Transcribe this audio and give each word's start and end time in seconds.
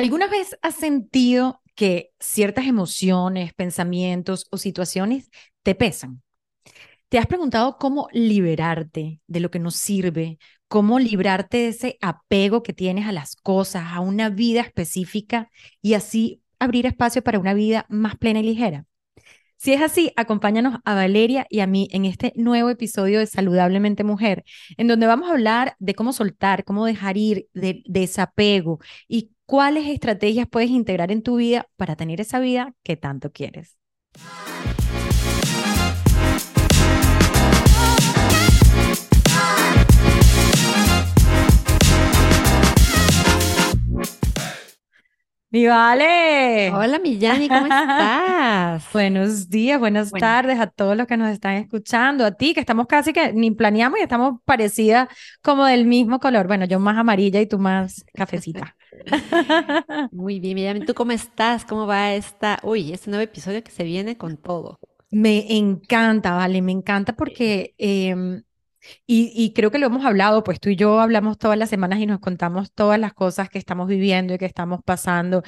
¿Alguna 0.00 0.28
vez 0.28 0.56
has 0.62 0.76
sentido 0.76 1.60
que 1.74 2.14
ciertas 2.18 2.66
emociones, 2.66 3.52
pensamientos 3.52 4.46
o 4.50 4.56
situaciones 4.56 5.28
te 5.62 5.74
pesan? 5.74 6.22
¿Te 7.10 7.18
has 7.18 7.26
preguntado 7.26 7.76
cómo 7.76 8.08
liberarte 8.10 9.20
de 9.26 9.40
lo 9.40 9.50
que 9.50 9.58
no 9.58 9.70
sirve? 9.70 10.38
¿Cómo 10.68 10.98
librarte 10.98 11.58
de 11.58 11.68
ese 11.68 11.98
apego 12.00 12.62
que 12.62 12.72
tienes 12.72 13.06
a 13.06 13.12
las 13.12 13.36
cosas, 13.36 13.88
a 13.92 14.00
una 14.00 14.30
vida 14.30 14.62
específica 14.62 15.50
y 15.82 15.92
así 15.92 16.40
abrir 16.58 16.86
espacio 16.86 17.22
para 17.22 17.38
una 17.38 17.52
vida 17.52 17.84
más 17.90 18.16
plena 18.16 18.40
y 18.40 18.44
ligera? 18.44 18.86
Si 19.58 19.74
es 19.74 19.82
así, 19.82 20.14
acompáñanos 20.16 20.78
a 20.86 20.94
Valeria 20.94 21.46
y 21.50 21.60
a 21.60 21.66
mí 21.66 21.88
en 21.92 22.06
este 22.06 22.32
nuevo 22.34 22.70
episodio 22.70 23.18
de 23.18 23.26
Saludablemente 23.26 24.04
Mujer, 24.04 24.44
en 24.78 24.88
donde 24.88 25.06
vamos 25.06 25.28
a 25.28 25.32
hablar 25.32 25.76
de 25.78 25.94
cómo 25.94 26.14
soltar, 26.14 26.64
cómo 26.64 26.86
dejar 26.86 27.18
ir, 27.18 27.48
de 27.52 27.82
desapego 27.84 28.78
y 29.06 29.32
cuáles 29.50 29.88
estrategias 29.88 30.46
puedes 30.48 30.70
integrar 30.70 31.10
en 31.10 31.24
tu 31.24 31.34
vida 31.34 31.66
para 31.76 31.96
tener 31.96 32.20
esa 32.20 32.38
vida 32.38 32.72
que 32.84 32.96
tanto 32.96 33.32
quieres. 33.32 33.76
Mi 45.52 45.66
Vale. 45.66 46.70
Hola, 46.72 47.00
mi 47.00 47.18
Yani, 47.18 47.48
¿cómo 47.48 47.62
estás? 47.62 48.84
Buenos 48.92 49.48
días, 49.48 49.80
buenas 49.80 50.12
tardes 50.12 50.60
a 50.60 50.68
todos 50.68 50.96
los 50.96 51.08
que 51.08 51.16
nos 51.16 51.28
están 51.28 51.54
escuchando, 51.54 52.24
a 52.24 52.30
ti 52.30 52.54
que 52.54 52.60
estamos 52.60 52.86
casi 52.86 53.12
que 53.12 53.32
ni 53.32 53.50
planeamos 53.50 53.98
y 53.98 54.02
estamos 54.02 54.38
parecidas 54.44 55.08
como 55.42 55.64
del 55.64 55.86
mismo 55.86 56.20
color. 56.20 56.46
Bueno, 56.46 56.66
yo 56.66 56.78
más 56.78 56.96
amarilla 56.96 57.40
y 57.40 57.46
tú 57.46 57.58
más 57.58 58.04
cafecita. 58.14 58.76
Muy 60.12 60.40
bien, 60.40 60.54
mi 60.54 60.62
Yani, 60.62 60.84
¿tú 60.84 60.94
cómo 60.94 61.12
estás? 61.12 61.64
¿Cómo 61.64 61.86
va 61.86 62.14
esta, 62.14 62.58
uy, 62.62 62.92
este 62.92 63.10
nuevo 63.10 63.22
episodio 63.22 63.62
que 63.62 63.70
se 63.70 63.84
viene 63.84 64.16
con 64.16 64.36
todo? 64.36 64.78
Me 65.10 65.56
encanta, 65.56 66.34
Vale, 66.34 66.62
me 66.62 66.72
encanta 66.72 67.14
porque 67.14 67.74
em, 67.78 68.42
y, 69.06 69.52
creo 69.54 69.70
que 69.70 69.78
lo 69.78 69.86
hemos 69.86 70.04
hablado, 70.04 70.42
pues 70.44 70.60
tú 70.60 70.70
y 70.70 70.76
yo 70.76 71.00
hablamos 71.00 71.38
todas 71.38 71.58
las 71.58 71.68
semanas 71.70 72.00
y 72.00 72.06
nos 72.06 72.20
contamos 72.20 72.72
todas 72.72 72.98
las 72.98 73.12
cosas 73.12 73.48
que 73.48 73.58
estamos 73.58 73.88
viviendo 73.88 74.34
y 74.34 74.38
que 74.38 74.46
estamos 74.46 74.80
pasando. 74.84 75.42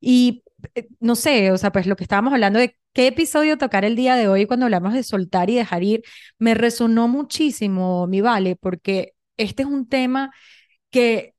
Y 0.00 0.42
eh, 0.74 0.88
no 1.00 1.14
sé, 1.16 1.52
o 1.52 1.58
sea, 1.58 1.70
pues 1.72 1.86
lo 1.86 1.96
que 1.96 2.04
estábamos 2.04 2.32
hablando 2.32 2.58
de 2.58 2.76
qué 2.92 3.08
episodio 3.08 3.58
tocar 3.58 3.84
el 3.84 3.96
día 3.96 4.16
de 4.16 4.28
hoy 4.28 4.46
cuando 4.46 4.66
hablamos 4.66 4.94
de 4.94 5.02
soltar 5.02 5.50
y 5.50 5.56
dejar 5.56 5.82
ir, 5.82 6.02
me 6.38 6.54
resonó 6.54 7.08
muchísimo, 7.08 8.06
mi 8.06 8.20
vale, 8.20 8.56
porque 8.56 9.14
este 9.36 9.62
es 9.62 9.68
un 9.68 9.88
tema 9.88 10.30
que 10.90 11.34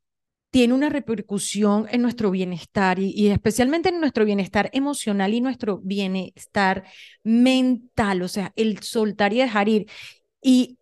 tiene 0.52 0.74
una 0.74 0.90
repercusión 0.90 1.88
en 1.92 2.02
nuestro 2.02 2.32
bienestar 2.32 3.00
y, 3.00 3.28
especialmente 3.30 3.90
en 3.90 4.00
nuestro 4.00 4.26
bienestar 4.26 4.70
emocional 4.74 5.34
y 5.34 5.42
nuestro 5.42 5.80
bienestar 5.80 6.86
mental, 7.24 8.22
o 8.24 8.28
sea, 8.28 8.52
el 8.56 8.80
soltar 8.82 9.34
y 9.34 9.40
dejar 9.40 9.70
ir. 9.70 9.88
Y 10.42 10.80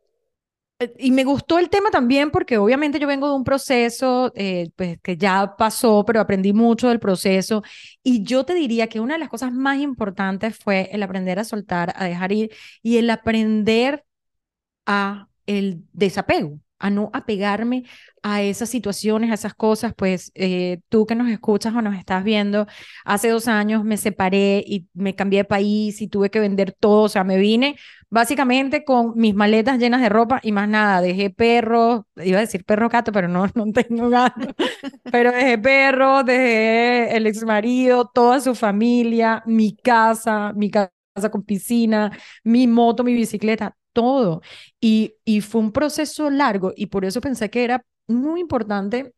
eh, 0.79 0.93
y 0.99 1.11
me 1.11 1.23
gustó 1.23 1.57
el 1.59 1.69
tema 1.69 1.89
también 1.89 2.29
porque 2.31 2.57
obviamente 2.57 2.99
yo 2.99 3.07
vengo 3.07 3.27
de 3.27 3.35
un 3.35 3.43
proceso 3.43 4.31
eh, 4.35 4.69
pues, 4.75 4.99
que 5.01 5.17
ya 5.17 5.55
pasó, 5.57 6.03
pero 6.05 6.19
aprendí 6.21 6.53
mucho 6.53 6.89
del 6.89 6.99
proceso. 6.99 7.63
Y 8.03 8.23
yo 8.23 8.45
te 8.45 8.53
diría 8.53 8.87
que 8.87 8.99
una 8.99 9.15
de 9.15 9.19
las 9.19 9.29
cosas 9.29 9.51
más 9.51 9.79
importantes 9.79 10.57
fue 10.57 10.89
el 10.91 11.03
aprender 11.03 11.39
a 11.39 11.43
soltar, 11.43 11.93
a 11.95 12.05
dejar 12.05 12.31
ir 12.31 12.51
y 12.83 12.97
el 12.97 13.09
aprender 13.09 14.05
a 14.85 15.29
el 15.47 15.83
desapego 15.93 16.59
a 16.79 16.89
no 16.89 17.09
apegarme 17.13 17.83
a 18.23 18.41
esas 18.41 18.69
situaciones, 18.69 19.31
a 19.31 19.35
esas 19.35 19.53
cosas, 19.55 19.93
pues 19.95 20.31
eh, 20.35 20.79
tú 20.89 21.05
que 21.05 21.15
nos 21.15 21.29
escuchas 21.29 21.73
o 21.75 21.81
nos 21.81 21.95
estás 21.95 22.23
viendo, 22.23 22.67
hace 23.05 23.29
dos 23.29 23.47
años 23.47 23.83
me 23.83 23.97
separé 23.97 24.63
y 24.65 24.87
me 24.93 25.15
cambié 25.15 25.39
de 25.39 25.45
país 25.45 26.01
y 26.01 26.07
tuve 26.07 26.29
que 26.29 26.39
vender 26.39 26.73
todo, 26.79 27.03
o 27.03 27.09
sea, 27.09 27.23
me 27.23 27.37
vine 27.37 27.77
básicamente 28.09 28.83
con 28.85 29.13
mis 29.15 29.35
maletas 29.35 29.79
llenas 29.79 30.01
de 30.01 30.09
ropa 30.09 30.39
y 30.43 30.51
más 30.51 30.67
nada, 30.69 31.01
dejé 31.01 31.29
perro, 31.29 32.07
iba 32.17 32.37
a 32.37 32.41
decir 32.41 32.63
perro 32.65 32.89
gato, 32.89 33.11
pero 33.11 33.27
no, 33.27 33.47
no 33.55 33.71
tengo 33.71 34.09
gato, 34.09 34.53
pero 35.11 35.31
dejé 35.31 35.57
perro, 35.57 36.23
dejé 36.23 37.15
el 37.15 37.27
ex 37.27 37.43
marido, 37.43 38.09
toda 38.13 38.39
su 38.41 38.55
familia, 38.55 39.43
mi 39.45 39.75
casa, 39.75 40.53
mi 40.55 40.69
casa 40.71 40.91
con 41.31 41.43
piscina, 41.43 42.11
mi 42.43 42.67
moto, 42.67 43.03
mi 43.03 43.13
bicicleta, 43.13 43.75
todo. 43.97 44.41
Y, 44.79 45.15
y 45.25 45.41
fue 45.41 45.61
un 45.61 45.71
proceso 45.71 46.29
largo 46.29 46.71
y 46.75 46.87
por 46.87 47.03
eso 47.03 47.19
pensé 47.19 47.49
que 47.49 47.63
era 47.63 47.83
muy 48.07 48.41
importante 48.41 49.13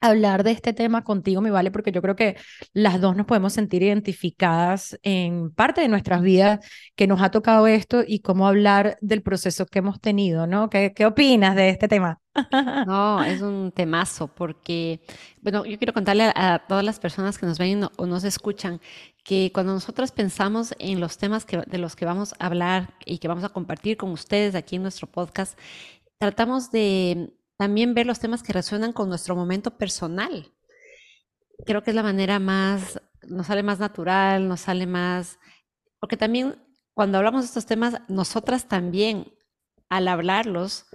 hablar 0.00 0.44
de 0.44 0.52
este 0.52 0.72
tema 0.72 1.02
contigo, 1.02 1.40
me 1.40 1.50
vale, 1.50 1.70
porque 1.70 1.90
yo 1.92 2.02
creo 2.02 2.14
que 2.16 2.36
las 2.74 3.00
dos 3.00 3.16
nos 3.16 3.26
podemos 3.26 3.54
sentir 3.54 3.82
identificadas 3.82 4.98
en 5.02 5.50
parte 5.50 5.80
de 5.80 5.88
nuestras 5.88 6.22
vidas 6.22 6.60
que 6.94 7.06
nos 7.06 7.22
ha 7.22 7.30
tocado 7.30 7.66
esto 7.66 8.04
y 8.06 8.20
cómo 8.20 8.46
hablar 8.46 8.98
del 9.00 9.22
proceso 9.22 9.66
que 9.66 9.78
hemos 9.80 10.00
tenido, 10.00 10.46
¿no? 10.46 10.68
¿Qué, 10.70 10.92
qué 10.94 11.06
opinas 11.06 11.56
de 11.56 11.70
este 11.70 11.88
tema? 11.88 12.20
No, 12.86 13.22
es 13.24 13.40
un 13.42 13.72
temazo 13.72 14.28
porque, 14.28 15.00
bueno, 15.40 15.64
yo 15.64 15.78
quiero 15.78 15.92
contarle 15.92 16.32
a, 16.34 16.62
todas 16.68 16.84
las 16.84 16.98
personas 16.98 17.38
que 17.38 17.46
nos 17.46 17.58
ven 17.58 17.86
o 17.96 18.06
nos 18.06 18.24
escuchan 18.24 18.80
que 19.24 19.50
cuando 19.52 19.72
nosotros 19.72 20.12
pensamos 20.12 20.74
en 20.78 21.00
los 21.00 21.16
temas 21.16 21.46
de 21.46 21.78
los 21.78 21.96
que 21.96 22.04
vamos 22.04 22.34
a 22.38 22.46
hablar 22.46 22.94
y 23.06 23.18
que 23.18 23.26
vamos 23.26 23.42
a 23.42 23.48
compartir 23.48 23.96
con 23.96 24.10
ustedes 24.10 24.54
aquí 24.54 24.76
en 24.76 24.82
nuestro 24.82 25.06
podcast, 25.06 25.58
tratamos 26.18 26.70
de 26.70 27.34
también 27.56 27.94
ver 27.94 28.06
los 28.06 28.20
temas 28.20 28.42
que 28.42 28.52
resuenan 28.52 28.92
con 28.92 29.08
nuestro 29.08 29.34
momento 29.34 29.78
personal. 29.78 30.52
Creo 31.64 31.82
que 31.82 31.90
es 31.90 31.94
la 31.94 32.02
manera 32.02 32.38
más, 32.38 33.00
nos 33.26 33.46
sale 33.46 33.62
más 33.62 33.78
natural, 33.78 34.46
nos 34.46 34.60
sale 34.60 34.86
más, 34.86 35.38
porque 35.98 36.18
también 36.18 36.56
cuando 36.92 37.16
hablamos 37.16 37.42
de 37.42 37.46
estos 37.46 37.66
temas, 37.66 38.02
nosotras 38.08 38.68
también, 38.68 39.32
al 39.88 40.06
hablarlos, 40.06 40.86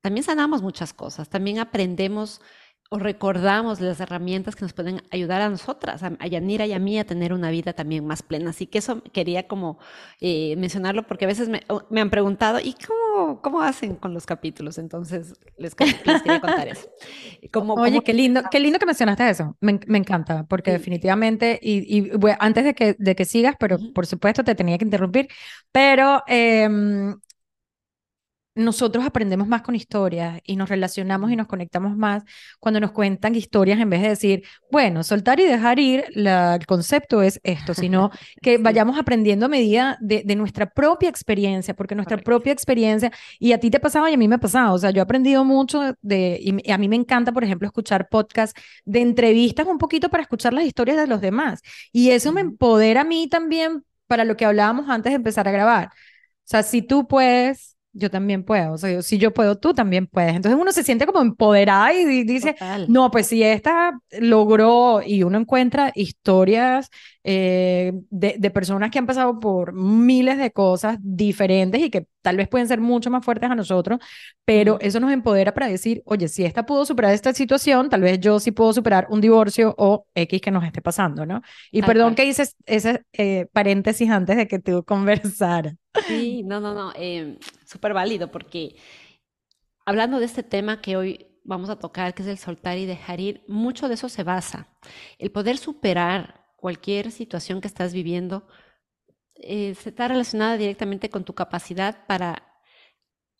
también 0.00 0.24
sanamos 0.24 0.62
muchas 0.62 0.94
cosas, 0.94 1.28
también 1.28 1.58
aprendemos 1.58 2.40
o 2.90 2.98
recordamos 2.98 3.80
las 3.80 4.00
herramientas 4.00 4.56
que 4.56 4.62
nos 4.62 4.72
pueden 4.72 5.02
ayudar 5.10 5.42
a 5.42 5.50
nosotras, 5.50 6.02
a, 6.02 6.26
Yanira 6.26 6.64
y 6.64 6.72
a 6.72 6.78
mí 6.78 6.98
a 6.98 7.04
tener 7.04 7.34
una 7.34 7.50
vida 7.50 7.74
también 7.74 8.06
más 8.06 8.22
plena. 8.22 8.50
Así 8.50 8.66
que 8.66 8.78
eso 8.78 9.02
quería 9.12 9.46
como 9.46 9.78
eh, 10.20 10.56
mencionarlo 10.56 11.06
porque 11.06 11.26
a 11.26 11.28
veces 11.28 11.50
me, 11.50 12.00
han 12.00 12.10
preguntado, 12.10 12.60
¿y 12.60 12.74
cómo, 12.74 13.42
cómo 13.42 13.60
hacen 13.60 13.96
con 13.96 14.14
los 14.14 14.24
capítulos? 14.24 14.78
Entonces 14.78 15.34
les, 15.58 15.74
quería 15.74 16.40
contar 16.40 16.68
eso. 16.68 16.88
Como, 17.52 17.74
Oye, 17.74 18.02
qué 18.02 18.14
lindo, 18.14 18.42
qué 18.50 18.58
lindo 18.58 18.78
que 18.78 18.86
mencionaste 18.86 19.28
eso. 19.28 19.56
Me, 19.60 19.78
me 19.86 19.98
encanta 19.98 20.44
porque 20.44 20.72
definitivamente, 20.72 21.58
y, 21.62 21.98
y 21.98 22.10
antes 22.38 22.64
de 22.64 22.74
que, 22.74 22.96
de 22.98 23.14
que 23.14 23.24
sigas, 23.24 23.54
pero 23.58 23.78
por 23.94 24.06
supuesto 24.06 24.44
te 24.44 24.54
tenía 24.54 24.78
que 24.78 24.84
interrumpir, 24.84 25.28
pero... 25.72 26.22
Eh, 26.26 26.68
nosotros 28.58 29.06
aprendemos 29.06 29.46
más 29.46 29.62
con 29.62 29.74
historias 29.74 30.40
y 30.44 30.56
nos 30.56 30.68
relacionamos 30.68 31.30
y 31.30 31.36
nos 31.36 31.46
conectamos 31.46 31.96
más 31.96 32.24
cuando 32.58 32.80
nos 32.80 32.90
cuentan 32.90 33.34
historias 33.36 33.78
en 33.80 33.88
vez 33.88 34.02
de 34.02 34.08
decir, 34.08 34.42
bueno, 34.70 35.04
soltar 35.04 35.38
y 35.38 35.44
dejar 35.44 35.78
ir, 35.78 36.04
el 36.14 36.66
concepto 36.66 37.22
es 37.22 37.40
esto, 37.44 37.72
sino 37.74 38.10
que 38.42 38.58
vayamos 38.58 38.98
aprendiendo 38.98 39.46
a 39.46 39.48
medida 39.48 39.96
de, 40.00 40.24
nuestra 40.36 40.66
propia 40.70 41.08
experiencia, 41.08 41.74
porque 41.74 41.94
nuestra 41.94 42.18
propia 42.18 42.52
experiencia, 42.52 43.12
y 43.38 43.52
a 43.52 43.58
ti 43.58 43.70
te 43.70 43.80
pasaba 43.80 44.10
y 44.10 44.14
a 44.14 44.16
mí 44.16 44.28
me 44.28 44.36
ha 44.36 44.38
pasado, 44.38 44.74
o 44.74 44.78
sea, 44.78 44.90
yo 44.90 45.00
he 45.00 45.02
aprendido 45.02 45.44
mucho 45.44 45.94
de, 46.02 46.38
y 46.40 46.70
a 46.70 46.78
mí 46.78 46.88
me 46.88 46.96
encanta, 46.96 47.32
por 47.32 47.44
ejemplo, 47.44 47.66
escuchar 47.66 48.08
podcasts 48.08 48.60
de 48.84 49.00
entrevistas 49.00 49.66
un 49.66 49.78
poquito 49.78 50.08
para 50.10 50.22
escuchar 50.22 50.52
las 50.52 50.64
historias 50.64 50.96
de 50.96 51.06
los 51.06 51.20
demás, 51.20 51.60
y 51.92 52.10
eso 52.10 52.32
me 52.32 52.40
empodera 52.40 53.02
a 53.02 53.04
mí 53.04 53.28
también 53.28 53.84
para 54.06 54.24
lo 54.24 54.36
que 54.36 54.44
hablábamos 54.44 54.88
antes 54.88 55.10
de 55.12 55.16
empezar 55.16 55.46
a 55.48 55.52
grabar. 55.52 55.88
O 55.88 56.50
sea, 56.50 56.62
si 56.62 56.82
tú 56.82 57.06
puedes 57.06 57.77
yo 57.98 58.10
también 58.10 58.44
puedo, 58.44 58.72
o 58.72 58.78
sea, 58.78 59.02
si 59.02 59.18
yo 59.18 59.34
puedo, 59.34 59.58
tú 59.58 59.74
también 59.74 60.06
puedes. 60.06 60.34
Entonces 60.34 60.60
uno 60.60 60.72
se 60.72 60.82
siente 60.82 61.06
como 61.06 61.20
empoderada 61.20 61.92
y 61.92 62.24
dice, 62.24 62.56
no, 62.88 63.10
pues 63.10 63.26
si 63.26 63.42
esta 63.42 64.00
logró 64.20 65.02
y 65.04 65.22
uno 65.22 65.38
encuentra 65.38 65.92
historias 65.94 66.90
eh, 67.24 67.92
de, 68.10 68.36
de, 68.38 68.50
personas 68.50 68.90
que 68.90 68.98
han 68.98 69.06
pasado 69.06 69.38
por 69.38 69.72
miles 69.74 70.38
de 70.38 70.50
cosas 70.50 70.98
diferentes 71.02 71.80
y 71.80 71.90
que 71.90 72.06
tal 72.28 72.36
vez 72.36 72.46
pueden 72.46 72.68
ser 72.68 72.78
mucho 72.78 73.08
más 73.08 73.24
fuertes 73.24 73.50
a 73.50 73.54
nosotros, 73.54 74.00
pero 74.44 74.76
eso 74.82 75.00
nos 75.00 75.10
empodera 75.10 75.54
para 75.54 75.66
decir, 75.66 76.02
oye, 76.04 76.28
si 76.28 76.44
esta 76.44 76.66
pudo 76.66 76.84
superar 76.84 77.14
esta 77.14 77.32
situación, 77.32 77.88
tal 77.88 78.02
vez 78.02 78.20
yo 78.20 78.38
sí 78.38 78.52
puedo 78.52 78.74
superar 78.74 79.06
un 79.08 79.22
divorcio 79.22 79.74
o 79.78 80.06
X 80.14 80.38
que 80.42 80.50
nos 80.50 80.62
esté 80.62 80.82
pasando, 80.82 81.24
¿no? 81.24 81.40
Y 81.72 81.80
perdón 81.80 82.14
que 82.14 82.26
hice 82.26 82.46
ese 82.66 83.02
eh, 83.14 83.46
paréntesis 83.50 84.10
antes 84.10 84.36
de 84.36 84.46
que 84.46 84.58
tú 84.58 84.84
conversaras. 84.86 85.74
Sí, 86.06 86.42
no, 86.44 86.60
no, 86.60 86.74
no, 86.74 86.92
eh, 86.96 87.38
súper 87.64 87.94
válido 87.94 88.30
porque 88.30 88.76
hablando 89.86 90.18
de 90.18 90.26
este 90.26 90.42
tema 90.42 90.82
que 90.82 90.98
hoy 90.98 91.28
vamos 91.44 91.70
a 91.70 91.78
tocar, 91.78 92.12
que 92.12 92.20
es 92.20 92.28
el 92.28 92.36
soltar 92.36 92.76
y 92.76 92.84
dejar 92.84 93.20
ir, 93.20 93.42
mucho 93.48 93.88
de 93.88 93.94
eso 93.94 94.10
se 94.10 94.22
basa. 94.22 94.68
El 95.18 95.30
poder 95.30 95.56
superar 95.56 96.44
cualquier 96.56 97.10
situación 97.10 97.62
que 97.62 97.68
estás 97.68 97.94
viviendo 97.94 98.46
eh, 99.40 99.74
se 99.74 99.90
está 99.90 100.08
relacionada 100.08 100.56
directamente 100.56 101.10
con 101.10 101.24
tu 101.24 101.34
capacidad 101.34 102.06
para 102.06 102.44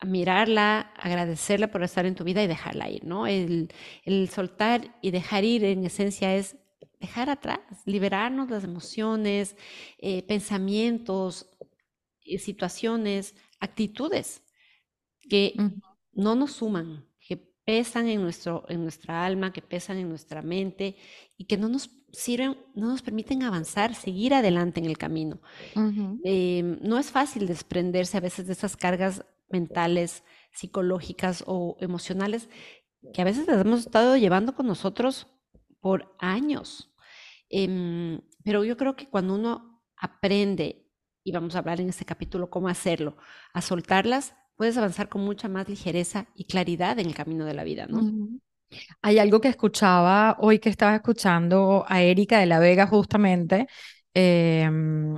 mirarla, 0.05 0.93
agradecerla 0.97 1.69
por 1.69 1.83
estar 1.83 2.05
en 2.05 2.15
tu 2.15 2.23
vida 2.23 2.41
y 2.43 2.47
dejarla 2.47 2.89
ir, 2.89 3.03
¿no? 3.03 3.27
El, 3.27 3.73
el 4.05 4.29
soltar 4.29 4.95
y 5.01 5.11
dejar 5.11 5.43
ir 5.43 5.65
en 5.65 5.85
esencia 5.85 6.35
es 6.35 6.55
dejar 6.99 7.29
atrás, 7.29 7.59
liberarnos 7.85 8.49
las 8.49 8.63
emociones, 8.63 9.55
eh, 9.97 10.23
pensamientos, 10.23 11.49
eh, 12.23 12.37
situaciones, 12.37 13.35
actitudes 13.59 14.43
que 15.29 15.53
no 16.13 16.35
nos 16.35 16.53
suman, 16.53 17.08
pesan 17.69 18.07
en, 18.07 18.19
nuestro, 18.23 18.65
en 18.67 18.81
nuestra 18.81 19.23
alma, 19.23 19.53
que 19.53 19.61
pesan 19.61 19.97
en 19.97 20.09
nuestra 20.09 20.41
mente 20.41 20.95
y 21.37 21.45
que 21.45 21.55
no 21.55 21.69
nos 21.69 21.91
sirven, 22.11 22.57
no 22.73 22.87
nos 22.87 23.03
permiten 23.03 23.43
avanzar, 23.43 23.93
seguir 23.93 24.33
adelante 24.33 24.79
en 24.79 24.87
el 24.87 24.97
camino. 24.97 25.39
Em, 26.23 26.79
no 26.81 26.97
es 26.97 27.11
fácil 27.11 27.45
desprenderse 27.45 28.17
a 28.17 28.21
veces 28.21 28.47
de 28.47 28.53
esas 28.53 28.75
cargas 28.75 29.23
mentales, 29.51 30.23
psicológicas 30.51 31.43
o 31.45 31.77
emocionales 31.79 32.49
que 33.13 33.21
a 33.21 33.25
veces 33.25 33.45
las 33.45 33.61
hemos 33.61 33.81
estado 33.81 34.17
llevando 34.17 34.55
con 34.55 34.65
nosotros 34.65 35.27
por 35.79 36.15
años. 36.17 36.91
Em, 37.51 38.19
pero 38.43 38.63
yo 38.63 38.77
creo 38.77 38.95
que 38.95 39.07
cuando 39.07 39.35
uno 39.35 39.83
aprende, 39.95 40.89
y 41.23 41.31
vamos 41.31 41.53
a 41.53 41.59
hablar 41.59 41.79
en 41.79 41.89
este 41.89 42.03
capítulo 42.03 42.49
cómo 42.49 42.67
hacerlo, 42.67 43.15
a 43.53 43.61
soltarlas, 43.61 44.33
puedes 44.59 44.75
avanzar 44.75 45.07
con 45.07 45.21
mucha 45.21 45.47
más 45.47 45.69
ligereza 45.69 46.27
y 46.35 46.43
claridad 46.43 46.99
en 46.99 47.07
el 47.07 47.15
camino 47.15 47.45
de 47.45 47.53
la 47.53 47.63
vida, 47.63 47.87
¿no? 47.87 48.01
Hay 49.01 49.17
algo 49.17 49.39
que 49.39 49.47
escuchaba 49.47 50.35
hoy 50.37 50.59
que 50.59 50.67
estaba 50.67 50.93
escuchando 50.95 51.85
a 51.87 52.01
Erika 52.01 52.39
de 52.39 52.45
la 52.45 52.59
Vega 52.59 52.85
justamente 52.85 53.67
em, 54.13 55.17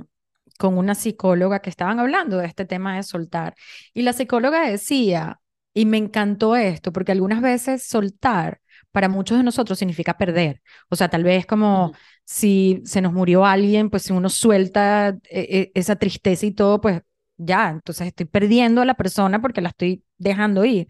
con 0.60 0.78
una 0.78 0.94
psicóloga 0.94 1.58
que 1.58 1.70
estaban 1.70 1.98
hablando 1.98 2.38
de 2.38 2.46
este 2.46 2.66
tema 2.66 2.94
de 2.94 3.02
soltar. 3.02 3.56
Y 3.92 4.02
la 4.02 4.12
psicóloga 4.12 4.70
decía, 4.70 5.40
y 5.74 5.86
me 5.86 5.96
encantó 5.96 6.54
esto, 6.54 6.92
porque 6.92 7.10
algunas 7.10 7.42
veces 7.42 7.82
soltar 7.82 8.60
para 8.92 9.08
muchos 9.08 9.38
de 9.38 9.42
nosotros 9.42 9.76
significa 9.76 10.16
perder. 10.16 10.62
O 10.88 10.94
sea, 10.94 11.08
tal 11.08 11.24
vez 11.24 11.46
como 11.46 11.94
si 12.24 12.80
se 12.84 13.00
nos 13.00 13.12
murió 13.12 13.44
alguien, 13.44 13.90
pues 13.90 14.04
si 14.04 14.12
uno 14.12 14.28
suelta 14.28 15.08
eh, 15.08 15.18
eh, 15.50 15.72
esa 15.74 15.96
tristeza 15.96 16.46
y 16.46 16.52
todo, 16.52 16.80
pues 16.80 17.02
ya, 17.36 17.70
entonces 17.70 18.08
estoy 18.08 18.26
perdiendo 18.26 18.82
a 18.82 18.84
la 18.84 18.94
persona 18.94 19.40
porque 19.40 19.60
la 19.60 19.70
estoy 19.70 20.04
dejando 20.18 20.64
ir. 20.64 20.88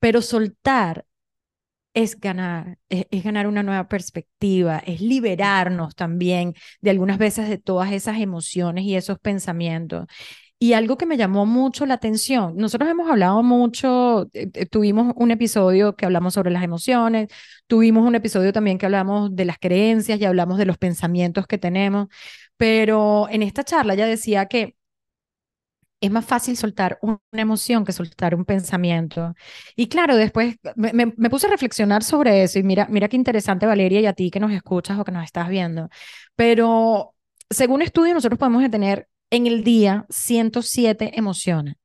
Pero 0.00 0.22
soltar 0.22 1.06
es 1.96 2.20
ganar, 2.20 2.78
es, 2.90 3.24
ganar 3.24 3.46
una 3.46 3.62
nueva 3.62 3.88
perspectiva, 3.88 4.78
es 4.86 5.00
liberarnos 5.00 5.94
también 5.96 6.54
de 6.82 6.90
algunas 6.90 7.16
veces 7.18 7.48
de 7.48 7.58
todas 7.58 7.90
esas 7.92 8.18
emociones 8.20 8.84
y 8.84 8.96
esos 8.96 9.18
pensamientos. 9.18 10.06
Y 10.58 10.74
algo 10.74 10.96
que 10.98 11.06
me 11.06 11.16
llamó 11.18 11.46
mucho 11.46 11.86
la 11.86 11.94
atención, 11.94 12.56
nosotros 12.56 12.90
hemos 12.90 13.10
hablado 13.10 13.42
mucho, 13.42 14.24
eh, 14.34 14.50
eh, 14.54 14.66
tuvimos 14.66 15.14
un 15.16 15.30
episodio 15.30 15.96
que 15.96 16.06
hablamos 16.06 16.34
sobre 16.34 16.50
las 16.50 16.62
emociones, 16.64 17.28
tuvimos 17.66 18.06
un 18.06 18.14
episodio 18.14 18.52
también 18.52 18.78
que 18.78 18.86
hablamos 18.86 19.34
de 19.36 19.44
las 19.46 19.58
creencias 19.58 20.20
y 20.20 20.24
hablamos 20.26 20.58
de 20.58 20.66
los 20.66 20.78
pensamientos 20.78 21.46
que 21.46 21.58
tenemos, 21.58 22.08
pero 22.56 23.28
en 23.30 23.42
esta 23.42 23.64
charla 23.64 23.94
ya 23.94 24.06
decía 24.06 24.46
que 24.46 24.76
es 26.06 26.12
más 26.12 26.24
fácil 26.24 26.56
soltar 26.56 26.98
una 27.02 27.18
emoción 27.32 27.84
que 27.84 27.92
soltar 27.92 28.34
un 28.34 28.44
pensamiento. 28.44 29.34
Y 29.76 29.88
claro, 29.88 30.16
después 30.16 30.56
me, 30.76 31.12
puse 31.30 31.46
a 31.46 31.50
reflexionar 31.50 32.02
sobre 32.02 32.42
eso 32.42 32.58
y 32.58 32.62
mira, 32.62 32.86
mira 32.90 33.08
qué 33.08 33.16
interesante 33.16 33.66
Valeria 33.66 34.00
y 34.00 34.06
a 34.06 34.12
ti 34.12 34.30
que 34.30 34.40
nos 34.40 34.52
escuchas 34.52 34.98
o 34.98 35.04
que 35.04 35.12
nos 35.12 35.24
estás 35.24 35.48
viendo. 35.48 35.88
Pero 36.36 37.14
según 37.50 37.82
estudios 37.82 38.14
nosotros 38.14 38.38
podemos 38.38 38.68
tener 38.70 39.08
en 39.30 39.46
el 39.46 39.64
día 39.64 40.06
107 40.10 41.18
emociones. 41.18 41.76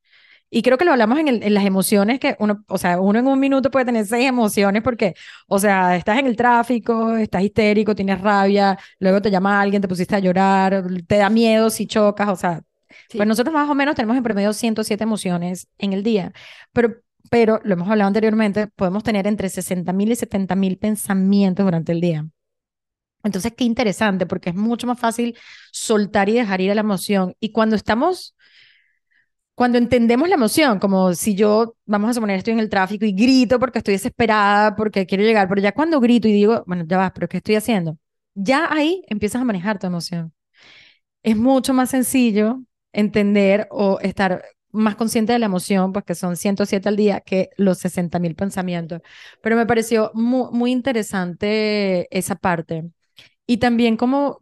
Y 0.54 0.64
creo 0.64 0.78
que 0.78 0.84
lo 0.86 0.92
hablamos 0.92 1.18
en, 1.20 1.54
las 1.54 1.66
emociones 1.66 2.20
que 2.20 2.36
uno, 2.40 2.66
o 2.68 2.78
sea, 2.78 3.00
uno 3.00 3.20
en 3.20 3.28
un 3.28 3.40
minuto 3.40 3.72
puede 3.72 3.86
tener 3.86 4.06
seis 4.06 4.28
emociones 4.28 4.84
porque, 4.84 5.16
o 5.48 5.60
sea, 5.60 5.96
estás 5.96 6.20
en 6.20 6.28
el 6.28 6.36
tráfico, 6.36 7.16
estás 7.16 7.44
histérico, 7.44 7.96
tienes 7.96 8.20
rabia, 8.22 8.78
luego 9.00 9.22
te 9.22 9.32
llama 9.32 9.62
alguien, 9.62 9.82
te 9.82 9.88
pusiste 9.88 10.16
a 10.16 10.20
llorar, 10.20 10.84
te 11.08 11.18
da 11.18 11.30
miedo 11.30 11.70
si 11.70 11.88
chocas, 11.88 12.28
o 12.30 12.36
sea, 12.36 12.62
pues 13.16 13.28
nosotros 13.28 13.54
más 13.54 13.70
o 13.70 13.76
menos 13.76 13.96
tenemos 13.96 14.18
en 14.18 14.24
promedio 14.24 14.54
107 14.54 15.04
emociones 15.04 15.68
en 15.78 15.94
el 15.94 16.04
día, 16.04 16.34
pero, 16.74 16.96
pero 17.30 17.60
lo 17.64 17.74
hemos 17.74 17.90
hablado 17.90 18.08
anteriormente, 18.08 18.68
podemos 18.68 19.04
tener 19.04 19.28
entre 19.28 19.50
60 19.50 19.92
mil 19.94 20.12
y 20.12 20.16
70 20.16 20.56
mil 20.56 20.78
pensamientos 20.78 21.66
durante 21.66 21.92
el 21.92 22.02
día. 22.02 22.26
Entonces, 23.24 23.54
qué 23.56 23.64
interesante, 23.64 24.26
porque 24.26 24.50
es 24.50 24.56
mucho 24.56 24.88
más 24.88 25.00
fácil 25.00 25.38
soltar 25.72 26.30
y 26.30 26.34
dejar 26.34 26.62
ir 26.62 26.72
a 26.72 26.76
la 26.76 26.82
emoción. 26.82 27.36
Y 27.40 27.52
cuando 27.52 27.76
estamos, 27.76 28.36
cuando 29.56 29.78
entendemos 29.78 30.28
la 30.30 30.36
emoción, 30.36 30.80
como 30.80 31.14
si 31.14 31.36
yo, 31.36 31.76
vamos 31.86 32.10
a 32.10 32.14
suponer, 32.14 32.38
estoy 32.38 32.54
en 32.54 32.60
el 32.60 32.70
tráfico 32.70 33.06
y 33.06 33.14
grito 33.14 33.60
porque 33.60 33.80
estoy 33.80 33.94
desesperada, 33.94 34.76
porque 34.76 35.06
quiero 35.06 35.24
llegar, 35.24 35.48
pero 35.48 35.62
ya 35.62 35.72
cuando 35.74 36.00
grito 36.00 36.28
y 36.28 36.34
digo, 36.34 36.64
bueno, 36.66 36.84
ya 36.88 36.98
vas, 36.98 37.12
pero 37.14 37.28
¿qué 37.30 37.38
estoy 37.38 37.56
haciendo? 37.56 37.98
Ya 38.34 38.68
ahí 38.72 39.04
empiezas 39.08 39.42
a 39.42 39.46
manejar 39.46 39.78
tu 39.80 39.88
emoción. 39.88 40.34
Es 41.24 41.38
mucho 41.38 41.74
más 41.74 41.90
sencillo 41.92 42.62
entender 42.94 43.68
o 43.72 44.00
estar 44.02 44.44
más 44.72 44.96
consciente 44.96 45.34
de 45.34 45.40
la 45.40 45.48
emoción, 45.48 45.92
pues 45.94 46.06
que 46.06 46.16
son 46.16 46.38
107 46.38 46.90
al 46.90 46.96
día, 46.96 47.22
que 47.22 47.50
los 47.58 47.80
60 47.80 48.20
mil 48.20 48.36
pensamientos. 48.36 49.02
Pero 49.42 49.56
me 49.56 49.66
pareció 49.66 50.12
muy, 50.14 50.50
muy 50.52 50.72
interesante 50.72 52.08
esa 52.18 52.36
parte. 52.36 52.90
Y 53.48 53.58
también 53.58 53.98
cómo, 53.98 54.40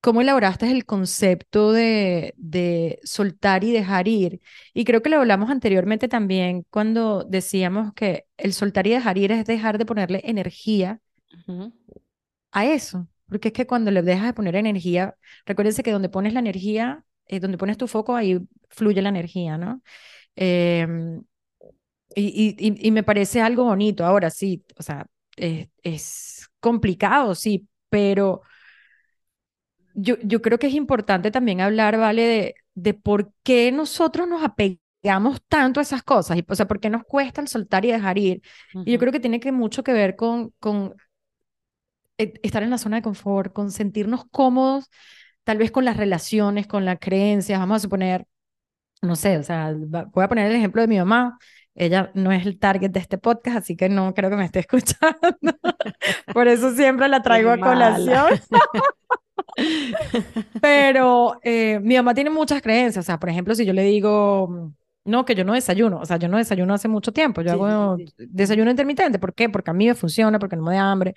cómo 0.00 0.20
elaboraste 0.20 0.70
el 0.70 0.84
concepto 0.84 1.72
de, 1.72 2.34
de 2.36 2.98
soltar 3.04 3.64
y 3.64 3.72
dejar 3.72 4.08
ir. 4.08 4.40
Y 4.74 4.84
creo 4.84 5.02
que 5.02 5.10
lo 5.10 5.18
hablamos 5.18 5.50
anteriormente 5.50 6.08
también 6.08 6.64
cuando 6.70 7.24
decíamos 7.24 7.92
que 7.94 8.26
el 8.36 8.52
soltar 8.52 8.86
y 8.86 8.90
dejar 8.90 9.18
ir 9.18 9.32
es 9.32 9.46
dejar 9.46 9.78
de 9.78 9.86
ponerle 9.86 10.20
energía 10.24 11.00
a 12.52 12.66
eso. 12.66 13.08
Porque 13.28 13.48
es 13.48 13.54
que 13.54 13.66
cuando 13.66 13.90
le 13.90 14.02
dejas 14.02 14.26
de 14.26 14.34
poner 14.34 14.56
energía, 14.56 15.16
recuérdense 15.46 15.82
que 15.82 15.92
donde 15.92 16.08
pones 16.08 16.34
la 16.34 16.40
energía, 16.40 17.04
eh, 17.26 17.40
donde 17.40 17.58
pones 17.58 17.78
tu 17.78 17.86
foco, 17.88 18.14
ahí 18.16 18.40
fluye 18.70 19.02
la 19.02 19.10
energía, 19.10 19.58
¿no? 19.58 19.82
Em, 20.36 21.22
y, 22.14 22.56
y, 22.58 22.88
y, 22.88 22.90
me 22.90 23.02
parece 23.02 23.40
algo 23.40 23.64
bonito. 23.64 24.04
Ahora 24.04 24.30
sí, 24.30 24.64
o 24.78 24.82
sea, 24.82 25.06
es, 25.36 25.68
es 25.82 26.48
complicado, 26.60 27.34
sí, 27.34 27.68
pero 27.88 28.42
yo, 29.94 30.16
yo 30.22 30.42
creo 30.42 30.58
que 30.58 30.68
es 30.68 30.74
importante 30.74 31.30
también 31.30 31.60
hablar, 31.60 31.98
¿vale? 31.98 32.22
De, 32.22 32.54
de 32.74 32.94
por 32.94 33.32
qué 33.42 33.72
nosotros 33.72 34.28
nos 34.28 34.42
apegamos 34.42 35.42
tanto 35.48 35.80
a 35.80 35.82
esas 35.82 36.02
cosas, 36.02 36.38
y, 36.38 36.44
o 36.48 36.54
sea, 36.54 36.66
por 36.66 36.80
qué 36.80 36.90
nos 36.90 37.04
cuesta 37.04 37.40
el 37.40 37.48
soltar 37.48 37.84
y 37.84 37.92
dejar 37.92 38.18
ir. 38.18 38.42
Y 38.84 38.92
yo 38.92 38.98
creo 38.98 39.12
que 39.12 39.20
tiene 39.20 39.40
que 39.40 39.52
mucho 39.52 39.82
que 39.84 39.92
ver 39.92 40.16
con, 40.16 40.50
con 40.60 40.94
e, 42.18 42.34
estar 42.42 42.62
en 42.62 42.70
la 42.70 42.78
zona 42.78 42.96
de 42.96 43.02
confort, 43.02 43.52
con 43.52 43.70
sentirnos 43.70 44.24
cómodos, 44.30 44.90
tal 45.44 45.58
vez 45.58 45.70
con 45.70 45.84
las 45.84 45.96
relaciones, 45.96 46.66
con 46.66 46.84
las 46.84 46.98
creencias, 47.00 47.58
vamos 47.58 47.76
a 47.76 47.80
suponer, 47.80 48.26
no 49.02 49.16
sé, 49.16 49.38
o 49.38 49.42
sea, 49.42 49.74
voy 50.12 50.24
a 50.24 50.28
poner 50.28 50.50
el 50.50 50.56
ejemplo 50.56 50.82
de 50.82 50.88
mi 50.88 50.98
mamá. 50.98 51.38
Ella 51.74 52.10
no 52.14 52.32
es 52.32 52.44
el 52.46 52.58
target 52.58 52.90
de 52.90 53.00
este 53.00 53.18
podcast, 53.18 53.58
así 53.58 53.76
que 53.76 53.88
no 53.88 54.12
creo 54.14 54.30
que 54.30 54.36
me 54.36 54.44
esté 54.44 54.58
escuchando. 54.60 55.38
Por 56.32 56.48
eso 56.48 56.72
siempre 56.74 57.08
la 57.08 57.22
traigo 57.22 57.50
a 57.50 57.58
colación. 57.58 58.40
Pero 60.60 61.38
eh, 61.42 61.80
mi 61.80 61.96
mamá 61.96 62.14
tiene 62.14 62.30
muchas 62.30 62.62
creencias. 62.62 63.04
O 63.04 63.06
sea, 63.06 63.18
por 63.18 63.30
ejemplo, 63.30 63.54
si 63.54 63.64
yo 63.64 63.72
le 63.72 63.82
digo, 63.82 64.72
no, 65.04 65.24
que 65.24 65.34
yo 65.34 65.44
no 65.44 65.54
desayuno. 65.54 65.98
O 66.00 66.06
sea, 66.06 66.16
yo 66.16 66.28
no 66.28 66.38
desayuno 66.38 66.74
hace 66.74 66.88
mucho 66.88 67.12
tiempo. 67.12 67.42
Yo 67.42 67.52
hago 67.52 67.96
desayuno 68.18 68.70
intermitente. 68.70 69.18
¿Por 69.18 69.34
qué? 69.34 69.48
Porque 69.48 69.70
a 69.70 69.74
mí 69.74 69.86
me 69.86 69.94
funciona, 69.94 70.38
porque 70.38 70.56
no 70.56 70.62
me 70.62 70.74
da 70.74 70.90
hambre. 70.90 71.14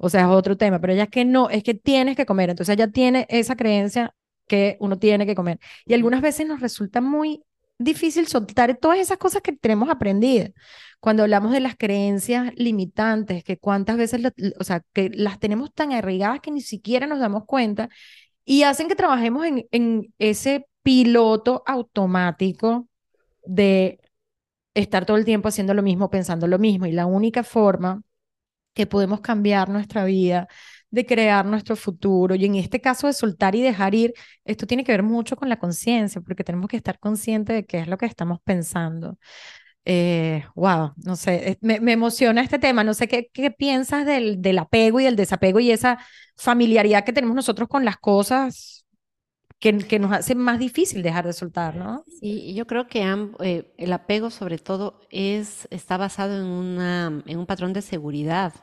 O 0.00 0.08
sea, 0.08 0.22
es 0.22 0.26
otro 0.28 0.56
tema. 0.56 0.80
Pero 0.80 0.94
ella 0.94 1.04
es 1.04 1.10
que 1.10 1.24
no, 1.24 1.50
es 1.50 1.62
que 1.62 1.74
tienes 1.74 2.16
que 2.16 2.26
comer. 2.26 2.50
Entonces 2.50 2.74
ella 2.74 2.88
tiene 2.88 3.26
esa 3.28 3.56
creencia 3.56 4.14
que 4.46 4.76
uno 4.80 4.98
tiene 4.98 5.26
que 5.26 5.34
comer. 5.34 5.60
Y 5.86 5.94
algunas 5.94 6.22
veces 6.22 6.46
nos 6.46 6.60
resulta 6.60 7.00
muy 7.00 7.44
difícil 7.78 8.26
soltar 8.26 8.76
todas 8.76 8.98
esas 8.98 9.18
cosas 9.18 9.42
que 9.42 9.52
tenemos 9.52 9.88
aprendidas. 9.90 10.50
Cuando 11.00 11.22
hablamos 11.22 11.52
de 11.52 11.60
las 11.60 11.76
creencias 11.76 12.52
limitantes, 12.56 13.44
que 13.44 13.58
cuántas 13.58 13.96
veces, 13.96 14.20
o 14.58 14.64
sea, 14.64 14.82
que 14.92 15.10
las 15.10 15.38
tenemos 15.38 15.72
tan 15.72 15.92
arraigadas 15.92 16.40
que 16.40 16.50
ni 16.50 16.60
siquiera 16.62 17.06
nos 17.06 17.20
damos 17.20 17.44
cuenta 17.46 17.88
y 18.44 18.64
hacen 18.64 18.88
que 18.88 18.96
trabajemos 18.96 19.46
en, 19.46 19.66
en 19.70 20.14
ese 20.18 20.66
piloto 20.82 21.62
automático 21.66 22.88
de 23.44 24.00
estar 24.74 25.06
todo 25.06 25.16
el 25.16 25.24
tiempo 25.24 25.48
haciendo 25.48 25.74
lo 25.74 25.82
mismo, 25.82 26.10
pensando 26.10 26.46
lo 26.46 26.58
mismo. 26.58 26.86
Y 26.86 26.92
la 26.92 27.06
única 27.06 27.44
forma 27.44 28.02
que 28.74 28.86
podemos 28.86 29.20
cambiar 29.20 29.68
nuestra 29.68 30.04
vida 30.04 30.48
de 30.90 31.06
crear 31.06 31.46
nuestro 31.46 31.76
futuro. 31.76 32.34
Y 32.34 32.44
en 32.44 32.56
este 32.56 32.80
caso 32.80 33.06
de 33.06 33.12
soltar 33.12 33.54
y 33.54 33.62
dejar 33.62 33.94
ir, 33.94 34.12
esto 34.44 34.66
tiene 34.66 34.84
que 34.84 34.92
ver 34.92 35.02
mucho 35.02 35.36
con 35.36 35.48
la 35.48 35.58
conciencia, 35.58 36.20
porque 36.20 36.44
tenemos 36.44 36.68
que 36.68 36.76
estar 36.76 36.98
conscientes 36.98 37.56
de 37.56 37.64
qué 37.64 37.78
es 37.80 37.88
lo 37.88 37.98
que 37.98 38.06
estamos 38.06 38.40
pensando. 38.44 39.18
Eh, 39.84 40.44
wow, 40.54 40.92
no 41.04 41.16
sé, 41.16 41.58
me, 41.62 41.76
emociona 41.92 42.42
este 42.42 42.58
tema, 42.58 42.84
no 42.84 42.94
sé 42.94 43.08
qué, 43.08 43.30
qué 43.32 43.50
piensas 43.50 44.04
del, 44.06 44.42
del 44.42 44.58
apego 44.58 45.00
y 45.00 45.04
del 45.04 45.16
desapego 45.16 45.58
y 45.60 45.70
esa 45.70 45.98
familiaridad 46.36 47.04
que 47.04 47.12
tenemos 47.12 47.36
nosotros 47.36 47.68
con 47.68 47.84
las 47.84 47.96
cosas 47.96 48.79
que, 49.60 49.76
que, 49.78 49.98
nos 49.98 50.12
hace 50.12 50.34
más 50.34 50.58
difícil 50.58 51.02
dejar 51.02 51.26
de 51.26 51.32
soltar, 51.32 51.76
¿no? 51.76 52.04
Sí, 52.20 52.54
yo 52.54 52.66
creo 52.66 52.88
que 52.88 53.02
eh, 53.40 53.72
el 53.76 53.92
apego 53.92 54.30
sobre 54.30 54.58
todo 54.58 55.02
es, 55.10 55.68
está 55.70 55.96
basado 55.96 56.36
en, 56.36 56.46
una, 56.46 57.22
en 57.26 57.38
un 57.38 57.46
patrón 57.46 57.72
de 57.72 57.82
seguridad 57.82 58.54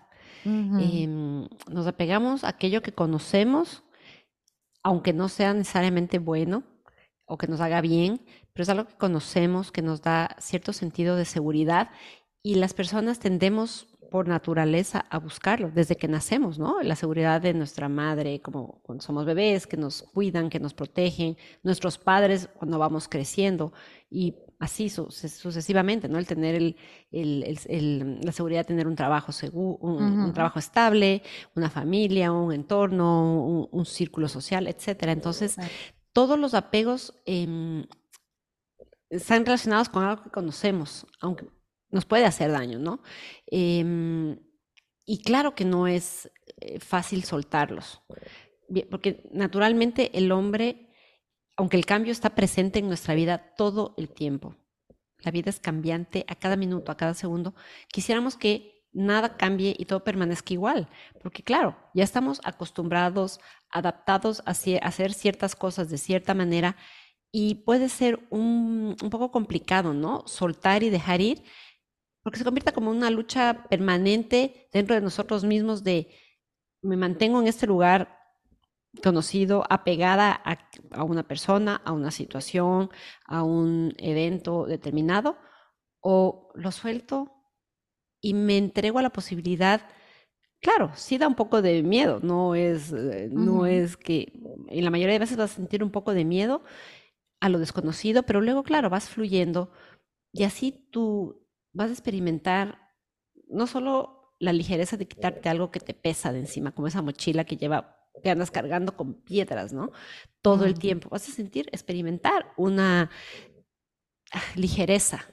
Em, 0.46 1.48
nos 1.70 1.88
apegamos 1.88 2.44
a 2.44 2.50
aquello 2.50 2.82
que 2.82 2.94
conocemos, 2.94 3.84
aunque 4.82 5.12
no 5.12 5.27
sea 5.27 5.54
necesariamente 5.54 6.20
bueno 6.20 6.63
o 7.25 7.38
que 7.38 7.48
nos 7.48 7.60
haga 7.60 7.82
bien, 7.82 8.22
pero 8.54 8.63
es 8.63 8.70
algo 8.70 8.88
que 8.88 8.96
conocemos, 8.96 9.72
que 9.72 9.82
nos 9.82 10.01
da 10.01 10.38
cierto 10.39 10.72
sentido 10.72 11.18
de 11.18 11.25
seguridad 11.25 11.89
y 12.42 12.56
las 12.56 12.74
personas 12.74 13.20
tendemos 13.20 13.97
por 14.10 14.28
naturaleza 14.28 15.00
a 15.10 15.20
buscarlo 15.20 15.70
desde 15.72 15.96
que 15.98 16.08
nacemos, 16.08 16.60
¿no? 16.60 16.82
La 16.82 16.96
seguridad 16.96 17.42
de 17.42 17.54
nuestra 17.54 17.90
madre, 17.90 18.42
como 18.42 18.80
cuando 18.84 19.04
somos 19.04 19.26
bebés, 19.26 19.68
que 19.68 19.78
nos 19.78 20.04
cuidan, 20.04 20.50
que 20.50 20.60
nos 20.60 20.74
protegen, 20.74 21.38
nuestros 21.64 21.98
padres 21.98 22.50
cuando 22.58 22.80
vamos 22.80 23.08
creciendo 23.08 23.74
y 24.10 24.36
así 24.60 24.90
su- 24.90 25.12
sucesivamente, 25.12 26.08
¿no? 26.10 26.18
El 26.18 26.26
tener 26.28 26.56
el, 26.56 26.76
el- 27.12 27.60
el- 27.68 28.20
la 28.22 28.32
seguridad 28.32 28.62
de 28.62 28.66
tener 28.66 28.88
un 28.88 28.96
trabajo 28.96 29.32
seguro, 29.32 29.78
un, 29.82 30.18
un 30.20 30.32
ujú, 30.32 30.34
trabajo 30.34 30.60
estable, 30.60 31.22
una 31.56 31.70
familia, 31.70 32.32
un 32.32 32.52
entorno, 32.54 33.44
un, 33.46 33.70
un 33.72 33.86
círculo 33.86 34.28
social, 34.28 34.68
etcétera. 34.68 35.12
Entonces, 35.12 35.60
todos 36.14 36.40
los 36.40 36.54
apegos 36.56 37.14
em, 37.26 37.86
están 39.10 39.46
relacionados 39.46 39.90
con 39.90 40.04
algo 40.04 40.24
que 40.24 40.30
conocemos, 40.30 41.06
aunque 41.22 41.48
nos 41.89 42.06
puede 42.06 42.25
hacer 42.25 42.51
daño, 42.51 42.79
¿no? 42.79 43.01
Em, 43.46 44.39
y 45.06 45.22
claro 45.22 45.56
que 45.56 45.65
no 45.65 45.88
es 45.88 46.32
eh, 46.58 46.79
fácil 46.79 47.24
soltarlos, 47.24 48.01
porque 48.89 49.29
naturalmente 49.32 50.17
el 50.17 50.32
hombre, 50.32 50.89
aunque 51.56 51.77
el 51.77 51.86
cambio 51.86 52.12
está 52.12 52.36
presente 52.36 52.79
en 52.79 52.88
nuestra 52.88 53.15
vida 53.15 53.56
todo 53.56 53.96
el 53.98 54.10
tiempo, 54.10 54.56
la 55.20 55.32
vida 55.32 55.50
es 55.50 55.60
cambiante 55.60 56.25
a 56.27 56.36
cada 56.36 56.58
minuto, 56.58 56.91
a 56.91 56.98
cada 56.98 57.13
segundo, 57.13 57.56
quisiéramos 57.88 58.36
que 58.36 58.86
nada 58.91 59.38
cambie 59.38 59.75
y 59.77 59.86
todo 59.86 60.03
permanezca 60.03 60.53
igual, 60.53 60.89
porque 61.22 61.44
claro, 61.44 61.77
ya 61.94 62.03
estamos 62.03 62.41
acostumbrados, 62.44 63.39
adaptados 63.70 64.41
a 64.46 64.51
hacer 64.51 65.13
ciertas 65.13 65.56
cosas 65.56 65.89
de 65.89 65.98
cierta 65.98 66.34
manera 66.34 66.75
y 67.32 67.56
puede 67.56 67.89
ser 67.89 68.25
un 68.29 68.96
poco 69.12 69.32
complicado, 69.32 69.94
¿no? 69.94 70.24
Soltar 70.27 70.84
y 70.84 70.89
dejar 70.89 71.22
ir, 71.22 71.44
porque 72.28 72.40
se 72.40 72.44
convierte 72.44 72.74
como 72.74 72.92
una 72.92 73.10
lucha 73.10 73.64
permanente 73.70 74.68
dentro 74.74 74.96
de 74.96 75.00
nosotros 75.00 75.46
mismos 75.46 75.86
de 75.86 76.10
me 76.82 76.98
mantengo 76.98 77.40
en 77.40 77.48
este 77.48 77.66
lugar 77.66 78.20
conocido, 79.02 79.64
apegada 79.70 80.34
a, 80.44 80.58
a 80.92 81.06
una 81.06 81.26
persona, 81.26 81.82
a 81.86 81.94
una 81.94 82.12
situación, 82.12 82.90
a 83.28 83.44
un 83.44 83.94
evento 83.98 84.66
determinado, 84.66 85.38
o 86.02 86.52
lo 86.54 86.74
suelto 86.74 87.32
y 88.20 88.34
me 88.34 88.58
entrego 88.58 89.00
a 89.00 89.04
la 89.04 89.14
posibilidad. 89.14 89.84
Claro, 90.60 90.92
sí 90.96 91.18
da 91.18 91.30
un 91.30 91.36
poco 91.36 91.62
de 91.62 91.82
miedo, 91.82 92.20
no 92.22 92.56
es, 92.56 92.92
eh, 92.92 93.30
no 93.32 93.66
es 93.66 93.96
que 93.96 94.34
en 94.68 94.84
la 94.84 94.92
mayoría 94.92 95.14
de 95.14 95.20
veces 95.20 95.38
vas 95.38 95.54
a 95.54 95.56
sentir 95.56 95.82
un 95.82 95.92
poco 95.92 96.14
de 96.14 96.26
miedo 96.26 96.62
a 97.40 97.48
lo 97.48 97.58
desconocido, 97.58 98.24
pero 98.24 98.42
luego, 98.42 98.64
claro, 98.64 98.90
vas 98.90 99.08
fluyendo 99.08 99.72
y 100.34 100.44
así 100.44 100.74
tú 100.92 101.47
vas 101.74 101.90
a 101.90 101.94
experimentar 101.94 102.80
no 103.48 103.68
solo 103.68 104.36
la 104.40 104.54
ligereza 104.54 104.98
de 104.98 105.08
quitarte 105.08 105.50
algo 105.50 105.72
que 105.72 105.80
te 105.80 105.94
pesa 105.94 106.32
de 106.32 106.40
encima, 106.40 106.72
como 106.72 106.88
esa 106.88 107.02
mochila 107.02 107.46
que 107.46 107.58
lleva, 107.58 107.98
que 108.22 108.30
andas 108.30 108.52
cargando 108.52 108.96
con 108.96 109.14
piedras, 109.22 109.74
¿no? 109.74 109.92
Todo 110.42 110.66
el 110.66 110.78
tiempo. 110.78 111.10
Vas 111.10 111.28
a 111.28 111.32
sentir, 111.32 111.68
experimentar 111.72 112.54
una 112.58 113.10
ligereza. 114.56 115.26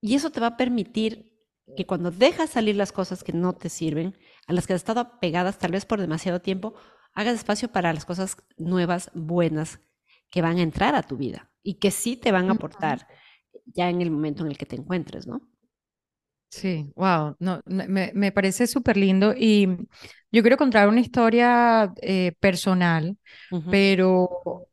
Y 0.00 0.14
eso 0.14 0.30
te 0.30 0.40
va 0.40 0.48
a 0.48 0.56
permitir 0.56 1.32
que 1.76 1.86
cuando 1.86 2.10
dejas 2.10 2.50
salir 2.50 2.76
las 2.76 2.92
cosas 2.92 3.24
que 3.24 3.32
no 3.32 3.54
te 3.54 3.68
sirven, 3.68 4.18
a 4.46 4.52
las 4.52 4.66
que 4.66 4.74
has 4.74 4.80
estado 4.80 5.00
apegadas 5.00 5.58
tal 5.58 5.72
vez 5.72 5.86
por 5.86 6.00
demasiado 6.00 6.40
tiempo, 6.40 6.74
hagas 7.14 7.36
espacio 7.36 7.70
para 7.70 7.92
las 7.92 8.04
cosas 8.04 8.36
nuevas, 8.56 9.10
buenas, 9.14 9.80
que 10.30 10.42
van 10.42 10.58
a 10.58 10.62
entrar 10.62 10.94
a 10.94 11.02
tu 11.02 11.16
vida 11.16 11.50
y 11.62 11.74
que 11.74 11.90
sí 11.90 12.16
te 12.16 12.32
van 12.32 12.48
a 12.48 12.54
aportar 12.54 13.06
ya 13.66 13.90
en 13.90 14.02
el 14.02 14.10
momento 14.10 14.44
en 14.44 14.50
el 14.50 14.58
que 14.58 14.66
te 14.66 14.76
encuentres, 14.76 15.26
¿no? 15.26 15.40
Sí, 16.50 16.92
wow, 16.96 17.34
no, 17.38 17.62
me, 17.64 18.12
me 18.14 18.30
parece 18.30 18.66
súper 18.66 18.96
lindo 18.98 19.32
y 19.36 19.66
yo 20.30 20.42
quiero 20.42 20.58
contar 20.58 20.86
una 20.88 21.00
historia 21.00 21.92
eh, 22.02 22.32
personal, 22.40 23.16
pero 23.68 24.68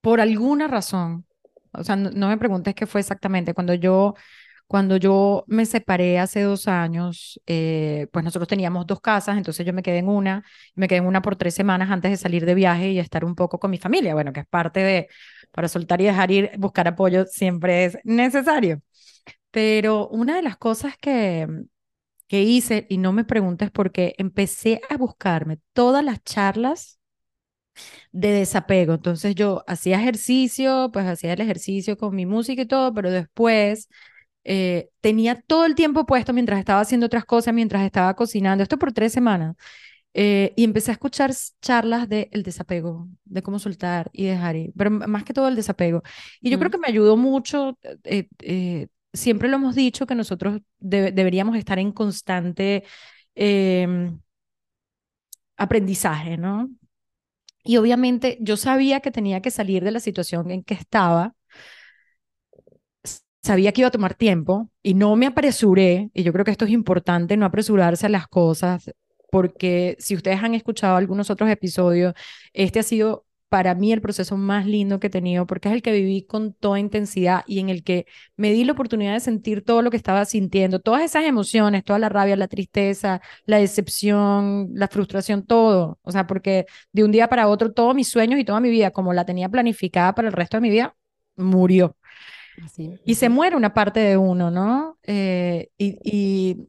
por 0.00 0.20
alguna 0.20 0.68
razón, 0.68 1.26
o 1.72 1.84
sea, 1.84 1.96
no, 1.96 2.10
no 2.10 2.28
me 2.28 2.38
preguntes 2.38 2.74
qué 2.74 2.86
fue 2.86 3.00
exactamente, 3.00 3.54
cuando 3.54 3.74
yo, 3.74 4.14
cuando 4.68 4.98
yo 4.98 5.44
me 5.48 5.66
separé 5.66 6.20
hace 6.20 6.42
dos 6.42 6.68
años, 6.68 7.40
eh, 7.46 8.08
pues 8.12 8.24
nosotros 8.24 8.48
teníamos 8.48 8.86
dos 8.86 9.00
casas, 9.00 9.38
entonces 9.38 9.66
yo 9.66 9.72
me 9.74 9.82
quedé 9.82 9.98
en 9.98 10.08
una, 10.08 10.44
me 10.76 10.88
quedé 10.88 10.98
en 11.00 11.06
una 11.06 11.22
por 11.22 11.36
tres 11.36 11.54
semanas 11.54 11.90
antes 11.90 12.12
de 12.12 12.18
salir 12.18 12.46
de 12.46 12.54
viaje 12.54 12.90
y 12.92 13.00
estar 13.00 13.24
un 13.24 13.34
poco 13.36 13.58
con 13.60 13.70
mi 13.72 13.78
familia, 13.78 14.14
bueno, 14.14 14.32
que 14.32 14.40
es 14.40 14.46
parte 14.48 14.80
de, 14.80 15.08
para 15.52 15.68
soltar 15.68 16.00
y 16.02 16.04
dejar 16.06 16.30
ir, 16.30 16.52
buscar 16.58 16.88
apoyo 16.88 17.26
siempre 17.26 17.86
es 17.86 17.98
necesario. 18.04 18.82
Pero 19.50 20.08
una 20.08 20.36
de 20.36 20.42
las 20.42 20.56
cosas 20.58 20.96
que, 20.98 21.46
que 22.28 22.42
hice, 22.42 22.86
y 22.90 22.98
no 22.98 23.12
me 23.12 23.24
preguntes 23.24 23.70
por 23.70 23.92
qué, 23.92 24.14
empecé 24.18 24.80
a 24.90 24.96
buscarme 24.98 25.60
todas 25.74 26.04
las 26.04 26.22
charlas 26.24 27.00
de 28.12 28.28
desapego. 28.32 28.94
Entonces 28.94 29.34
yo 29.34 29.64
hacía 29.66 30.00
ejercicio, 30.00 30.90
pues 30.92 31.06
hacía 31.06 31.32
el 31.32 31.40
ejercicio 31.40 31.96
con 31.96 32.14
mi 32.14 32.26
música 32.26 32.62
y 32.62 32.66
todo, 32.66 32.92
pero 32.94 33.10
después 33.10 33.88
eh, 34.48 34.90
tenía 35.02 35.40
todo 35.42 35.66
el 35.66 35.76
tiempo 35.76 36.06
puesto 36.06 36.34
mientras 36.34 36.60
estaba 36.60 36.80
haciendo 36.82 37.06
otras 37.06 37.26
cosas, 37.26 37.54
mientras 37.54 37.84
estaba 37.84 38.16
cocinando, 38.16 38.64
esto 38.64 38.78
por 38.80 38.92
tres 38.94 39.12
semanas, 39.14 39.56
eh, 40.14 40.52
y 40.56 40.64
empecé 40.64 40.90
a 40.90 40.94
escuchar 40.94 41.32
charlas 41.62 42.08
de 42.08 42.28
el 42.32 42.42
desapego, 42.42 43.08
de 43.24 43.42
cómo 43.42 43.58
soltar 43.58 44.10
y 44.12 44.26
dejar 44.26 44.56
ir, 44.56 44.72
pero 44.76 44.90
más 44.90 45.24
que 45.24 45.34
todo 45.34 45.48
el 45.48 45.56
desapego. 45.56 46.02
Y 46.40 46.50
yo 46.50 46.58
creo 46.58 46.70
ujú, 46.70 46.72
que 46.72 46.78
me 46.78 46.88
ayudó 46.88 47.16
mucho, 47.16 47.78
eh, 48.04 48.28
eh, 48.40 48.88
siempre 49.12 49.48
lo 49.48 49.56
hemos 49.56 49.74
dicho 49.76 50.06
que 50.06 50.14
nosotros 50.14 50.60
debe- 50.80 51.12
deberíamos 51.12 51.56
estar 51.56 51.78
en 51.78 51.92
constante 51.92 52.84
em, 53.34 54.18
aprendizaje, 55.56 56.36
¿no? 56.36 56.70
Y 57.64 57.78
obviamente 57.78 58.38
yo 58.42 58.58
sabía 58.58 59.00
que 59.00 59.12
tenía 59.12 59.42
que 59.42 59.52
salir 59.52 59.84
de 59.84 59.92
la 59.92 60.00
situación 60.00 60.50
en 60.52 60.64
que 60.64 60.74
estaba, 60.74 61.34
sabía 63.42 63.72
que 63.72 63.82
iba 63.82 63.88
a 63.88 63.92
tomar 63.92 64.14
tiempo 64.14 64.70
y 64.82 64.94
no 64.94 65.16
me 65.16 65.26
apresuré, 65.26 66.10
y 66.14 66.22
yo 66.22 66.32
creo 66.32 66.44
que 66.44 66.50
esto 66.50 66.64
es 66.64 66.70
importante, 66.70 67.36
no 67.36 67.46
apresurarse 67.46 68.06
a 68.06 68.08
las 68.10 68.28
cosas, 68.28 68.90
porque 69.30 69.96
si 69.98 70.14
ustedes 70.16 70.42
han 70.42 70.54
escuchado 70.54 70.96
algunos 70.96 71.30
otros 71.30 71.50
episodios, 71.50 72.14
este 72.52 72.80
ha 72.80 72.82
sido 72.82 73.26
para 73.48 73.74
mí 73.74 73.92
el 73.92 74.00
proceso 74.00 74.36
más 74.36 74.66
lindo 74.66 75.00
que 75.00 75.06
he 75.08 75.10
tenido, 75.10 75.46
porque 75.46 75.68
es 75.68 75.74
el 75.74 75.82
que 75.82 75.92
viví 75.92 76.22
con 76.22 76.52
toda 76.52 76.78
intensidad 76.78 77.44
y 77.46 77.60
en 77.60 77.70
el 77.70 77.82
que 77.82 78.06
me 78.36 78.52
di 78.52 78.64
la 78.64 78.72
oportunidad 78.72 79.14
de 79.14 79.20
sentir 79.20 79.64
todo 79.64 79.82
lo 79.82 79.90
que 79.90 79.96
estaba 79.96 80.24
sintiendo, 80.24 80.80
todas 80.80 81.02
esas 81.02 81.24
emociones, 81.24 81.84
toda 81.84 81.98
la 81.98 82.08
rabia, 82.08 82.36
la 82.36 82.48
tristeza, 82.48 83.20
la 83.46 83.58
decepción, 83.58 84.70
la 84.74 84.88
frustración, 84.88 85.44
todo. 85.46 85.98
O 86.02 86.12
sea, 86.12 86.26
porque 86.26 86.66
de 86.92 87.04
un 87.04 87.12
día 87.12 87.28
para 87.28 87.48
otro 87.48 87.72
todos 87.72 87.94
mis 87.94 88.08
sueños 88.08 88.38
y 88.38 88.44
toda 88.44 88.60
mi 88.60 88.70
vida, 88.70 88.90
como 88.90 89.12
la 89.14 89.24
tenía 89.24 89.48
planificada 89.48 90.14
para 90.14 90.28
el 90.28 90.34
resto 90.34 90.58
de 90.58 90.60
mi 90.62 90.70
vida, 90.70 90.94
murió. 91.36 91.96
Así. 92.64 92.98
Y 93.04 93.14
se 93.14 93.28
muere 93.28 93.56
una 93.56 93.74
parte 93.74 94.00
de 94.00 94.16
uno, 94.16 94.50
¿no? 94.50 94.98
Eh, 95.04 95.70
y, 95.78 95.98
y, 96.04 96.68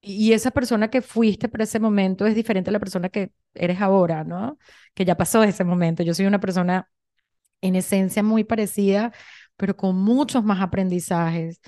y 0.00 0.32
esa 0.32 0.50
persona 0.50 0.90
que 0.90 1.02
fuiste 1.02 1.48
para 1.48 1.64
ese 1.64 1.80
momento 1.80 2.26
es 2.26 2.34
diferente 2.34 2.70
a 2.70 2.72
la 2.72 2.80
persona 2.80 3.08
que 3.08 3.32
eres 3.54 3.80
ahora, 3.80 4.24
¿no? 4.24 4.58
Que 4.94 5.04
ya 5.04 5.16
pasó 5.16 5.42
ese 5.44 5.64
momento. 5.64 6.02
Yo 6.02 6.14
soy 6.14 6.26
una 6.26 6.40
persona 6.40 6.88
en 7.62 7.76
esencia 7.76 8.22
muy 8.22 8.44
parecida, 8.44 9.12
pero 9.56 9.76
con 9.76 9.96
muchos 9.96 10.44
más 10.44 10.60
aprendizajes. 10.62 11.60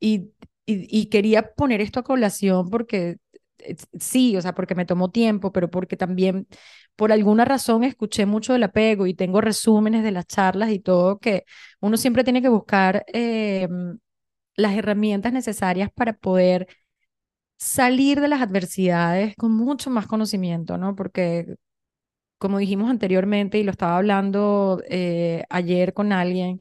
Y, 0.00 0.32
y, 0.66 1.00
y 1.00 1.06
quería 1.06 1.52
poner 1.54 1.80
esto 1.80 2.00
a 2.00 2.04
colación 2.04 2.68
porque 2.70 3.18
eh, 3.58 3.76
sí, 3.98 4.36
o 4.36 4.42
sea, 4.42 4.54
porque 4.54 4.74
me 4.74 4.84
tomó 4.86 5.10
tiempo, 5.10 5.52
pero 5.52 5.70
porque 5.70 5.96
también 5.96 6.46
por 6.96 7.12
alguna 7.12 7.44
razón 7.44 7.84
escuché 7.84 8.26
mucho 8.26 8.52
del 8.52 8.64
apego 8.64 9.06
y 9.06 9.14
tengo 9.14 9.40
resúmenes 9.40 10.02
de 10.04 10.12
las 10.12 10.26
charlas 10.26 10.70
y 10.70 10.78
todo, 10.80 11.18
que 11.18 11.44
uno 11.80 11.96
siempre 11.96 12.24
tiene 12.24 12.42
que 12.42 12.48
buscar 12.48 13.04
em, 13.08 13.98
las 14.56 14.74
herramientas 14.76 15.32
necesarias 15.32 15.90
para 15.94 16.14
poder 16.14 16.68
salir 17.58 18.20
de 18.20 18.28
las 18.28 18.42
adversidades 18.42 19.36
con 19.36 19.52
mucho 19.54 19.90
más 19.90 20.06
conocimiento, 20.06 20.78
¿no? 20.78 20.96
Porque 20.96 21.56
como 22.38 22.58
dijimos 22.58 22.90
anteriormente 22.90 23.58
y 23.58 23.62
lo 23.64 23.70
estaba 23.70 23.96
hablando 23.96 24.82
eh, 24.88 25.44
ayer 25.50 25.94
con 25.94 26.12
alguien, 26.12 26.60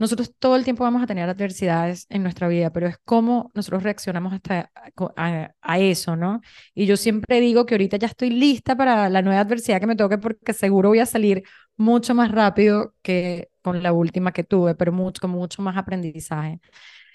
nosotros 0.00 0.34
todo 0.38 0.56
el 0.56 0.64
tiempo 0.64 0.82
vamos 0.84 1.02
a 1.02 1.06
tener 1.06 1.28
adversidades 1.28 2.06
en 2.08 2.22
nuestra 2.22 2.48
vida, 2.48 2.72
pero 2.72 2.88
es 2.88 2.96
cómo 3.04 3.50
nosotros 3.54 3.82
reaccionamos 3.82 4.32
hasta 4.32 4.72
a, 5.16 5.54
a, 5.60 5.78
eso, 5.78 6.16
¿no? 6.16 6.40
Y 6.74 6.86
yo 6.86 6.96
siempre 6.96 7.40
digo 7.40 7.66
que 7.66 7.74
ahorita 7.74 7.98
ya 7.98 8.08
estoy 8.08 8.30
lista 8.30 8.76
para 8.76 9.10
la 9.10 9.22
nueva 9.22 9.40
adversidad 9.40 9.78
que 9.80 9.86
me 9.86 9.96
toque 9.96 10.18
porque 10.18 10.54
seguro 10.54 10.88
voy 10.88 11.00
a 11.00 11.06
salir 11.06 11.44
mucho 11.76 12.14
más 12.14 12.32
rápido 12.32 12.94
que 13.02 13.50
con 13.62 13.82
la 13.82 13.92
última 13.92 14.32
que 14.32 14.42
tuve, 14.44 14.74
pero 14.74 14.90
mucho, 14.92 15.20
con 15.20 15.30
mucho 15.30 15.62
más 15.62 15.76
aprendizaje. 15.76 16.60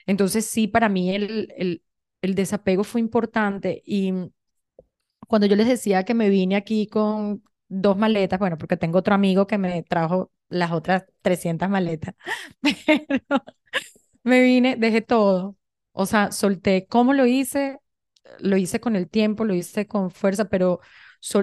Entonces 0.06 0.46
sí, 0.46 0.68
para 0.68 0.89
mí 0.89 1.15
el, 1.15 1.54
el, 1.58 1.84
el 2.22 2.36
desapego 2.36 2.84
fue 2.84 3.01
importante 3.01 3.82
y 3.86 4.13
cuando 5.27 5.48
yo 5.48 5.56
les 5.56 5.68
decía 5.68 6.04
que 6.04 6.13
me 6.13 6.30
vine 6.30 6.56
aquí 6.56 6.88
con 6.88 7.44
dos 7.68 7.98
maletas, 7.98 8.39
bueno, 8.39 8.58
porque 8.58 8.77
tengo 8.77 9.00
otro 9.00 9.15
amigo 9.15 9.48
que 9.48 9.58
me 9.58 9.84
trajo 9.84 10.32
las 10.50 10.72
otras 10.72 11.06
300 11.22 11.70
maletas, 11.70 12.16
pero 12.62 13.44
me 14.24 14.42
vine, 14.42 14.75
dejé 14.78 15.02
todo, 15.02 15.56
o 15.92 16.06
sea, 16.06 16.32
solté. 16.32 16.88
¿Cómo 16.88 17.14
lo 17.14 17.25
hice? 17.25 17.80
Lo 18.40 18.58
hice 18.58 18.80
con 18.80 18.96
el 18.96 19.10
tiempo, 19.10 19.46
lo 19.46 19.54
hice 19.56 19.88
con 19.88 20.12
fuerza, 20.12 20.46
pero 20.50 20.80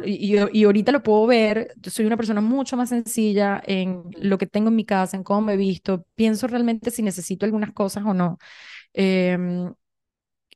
y, 0.04 0.37
y, 0.52 0.64
ahorita 0.64 0.92
lo 0.92 1.02
puedo 1.02 1.26
ver, 1.26 1.75
soy 1.90 2.04
una 2.06 2.16
persona 2.16 2.40
mucho 2.40 2.76
más 2.76 2.90
sencilla 2.90 3.61
en 3.66 4.04
lo 4.18 4.38
que 4.38 4.47
tengo 4.47 4.68
en 4.68 4.76
mi 4.76 4.85
casa, 4.85 5.16
en 5.16 5.25
cómo 5.25 5.40
me 5.42 5.54
he 5.54 5.56
visto, 5.56 6.06
pienso 6.14 6.47
realmente 6.47 6.90
si 6.92 7.02
necesito 7.02 7.47
algunas 7.47 7.73
cosas 7.73 8.04
o 8.06 8.14
no. 8.14 8.38
Em, 8.94 9.73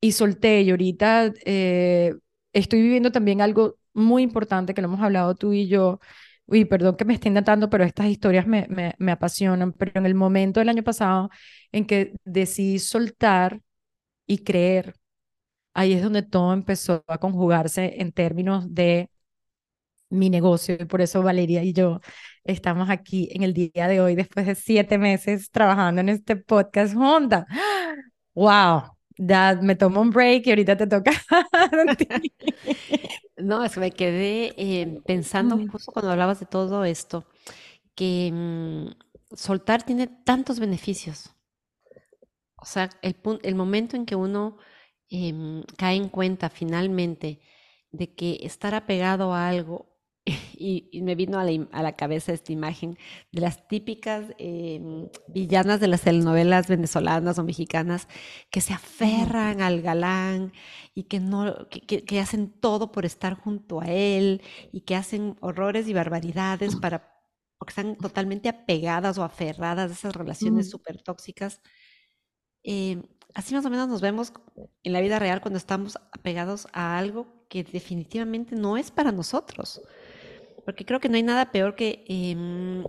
y 0.01 0.13
solté, 0.13 0.63
y 0.63 0.71
ahorita 0.71 1.33
eh, 1.45 2.15
estoy 2.53 2.83
viviendo 2.83 3.13
también 3.13 3.41
algo 3.41 3.77
muy 3.95 4.23
importante 4.23 4.75
que 4.75 4.83
lo 4.83 4.89
hemos 4.89 5.01
hablado 5.03 5.35
tú 5.35 5.53
y 5.53 5.69
yo. 5.69 6.01
Uy, 6.47 6.65
perdón 6.65 6.97
que 6.97 7.05
me 7.05 7.15
estén 7.15 7.35
tanto, 7.45 7.69
pero 7.71 7.85
estas 7.85 8.07
historias 8.07 8.47
me, 8.47 8.67
me, 8.69 8.95
me 8.99 9.13
apasionan. 9.13 9.73
Pero 9.73 9.93
en 9.97 10.07
el 10.07 10.15
momento 10.15 10.61
del 10.61 10.69
año 10.69 10.83
pasado 10.85 11.31
en 11.73 11.87
que 11.87 12.15
decidí 12.25 12.79
soltar 12.79 13.61
y 14.27 14.39
creer, 14.45 14.95
ahí 15.75 15.95
es 15.95 16.03
donde 16.03 16.23
todo 16.23 16.53
empezó 16.55 17.05
a 17.09 17.19
conjugarse 17.19 17.97
en 18.01 18.13
términos 18.13 18.75
de 18.75 19.11
mi 20.11 20.31
negocio. 20.31 20.77
Y 20.79 20.85
por 20.87 21.01
eso 21.01 21.23
Valeria 21.23 21.63
y 21.65 21.73
yo 21.73 22.01
estamos 22.45 22.91
aquí 22.91 23.29
en 23.33 23.43
el 23.43 23.53
día 23.55 23.89
de 23.89 24.01
hoy, 24.01 24.15
después 24.15 24.47
de 24.47 24.55
siete 24.55 24.99
meses 24.99 25.51
trabajando 25.51 26.01
en 26.01 26.09
este 26.11 26.37
podcast 26.37 26.95
juntas. 26.95 27.45
¡Wow! 28.35 28.96
Ya 29.19 29.59
me 29.63 29.75
tomo 29.77 30.01
un 30.03 30.11
break 30.11 30.47
y 30.47 30.51
ahorita 30.51 30.77
te 30.77 30.87
toca. 30.87 31.11
no, 33.37 33.65
es 33.65 33.75
que 33.75 33.81
me 33.81 33.91
quedé 33.91 34.55
eh, 34.57 35.01
pensando 35.07 35.59
justo 35.71 35.93
cuando 35.93 36.11
hablabas 36.13 36.41
de 36.41 36.47
todo 36.47 36.85
esto, 36.85 37.27
que 37.95 38.31
mm, 38.33 39.37
soltar 39.37 39.83
tiene 39.85 40.07
tantos 40.09 40.61
beneficios. 40.61 41.35
O 42.57 42.65
sea, 42.67 42.91
el, 43.03 43.17
el 43.43 43.55
momento 43.55 43.97
en 43.97 44.07
que 44.07 44.17
uno 44.17 44.59
em, 45.09 45.63
cae 45.77 45.97
en 45.97 46.09
cuenta 46.09 46.51
finalmente 46.51 47.41
de 47.93 48.15
que 48.15 48.39
estar 48.43 48.75
apegado 48.75 49.33
a 49.35 49.49
algo 49.49 49.96
y, 50.27 51.03
me 51.03 51.15
vino 51.15 51.39
a 51.39 51.83
la, 51.83 51.97
cabeza 51.97 52.33
esta 52.33 52.53
imagen 52.53 52.99
de 53.31 53.41
las 53.41 53.69
típicas 53.69 54.25
em, 54.39 55.09
villanas 55.29 55.79
de 55.79 55.87
las 55.87 56.03
telenovelas 56.03 56.67
venezolanas 56.67 57.39
o 57.39 57.45
mexicanas 57.45 58.09
que 58.51 58.61
se 58.61 58.73
aferran 58.73 59.61
al 59.61 59.83
galán 59.83 60.53
y 60.95 61.05
que, 61.05 61.21
no, 61.21 61.69
que, 61.69 62.21
hacen 62.21 62.51
todo 62.51 62.91
por 62.91 63.07
estar 63.07 63.35
junto 63.35 63.81
a 63.81 63.87
él 63.87 64.43
y 64.73 64.81
que 64.81 64.97
hacen 64.97 65.37
horrores 65.41 65.87
y 65.87 65.93
barbaridades 65.93 66.75
para, 66.75 67.23
porque 67.57 67.71
están 67.71 67.97
totalmente 67.97 68.49
apegadas 68.49 69.19
o 69.19 69.25
aferradas 69.25 69.91
a 69.91 69.95
esas 69.95 70.17
relaciones 70.17 70.71
súper 70.71 71.03
tóxicas. 71.03 71.61
Em, 72.65 73.05
así 73.35 73.55
más 73.55 73.65
o 73.65 73.71
menos 73.71 73.89
nos 73.89 74.01
vemos 74.01 74.33
en 74.83 74.93
la 74.93 75.01
vida 75.01 75.21
real 75.21 75.41
cuando 75.41 75.59
estamos 75.59 75.97
apegados 76.11 76.67
a 76.73 76.99
algo 76.99 77.47
que 77.49 77.63
definitivamente 77.63 78.57
no 78.57 78.77
es 78.77 78.91
para 78.91 79.13
nosotros 79.13 79.81
porque 80.67 80.85
creo 80.85 81.01
que 81.01 81.09
no 81.09 81.17
hay 81.17 81.23
nada 81.23 81.53
peor 81.53 81.77
que, 81.77 82.05
em, 82.09 82.85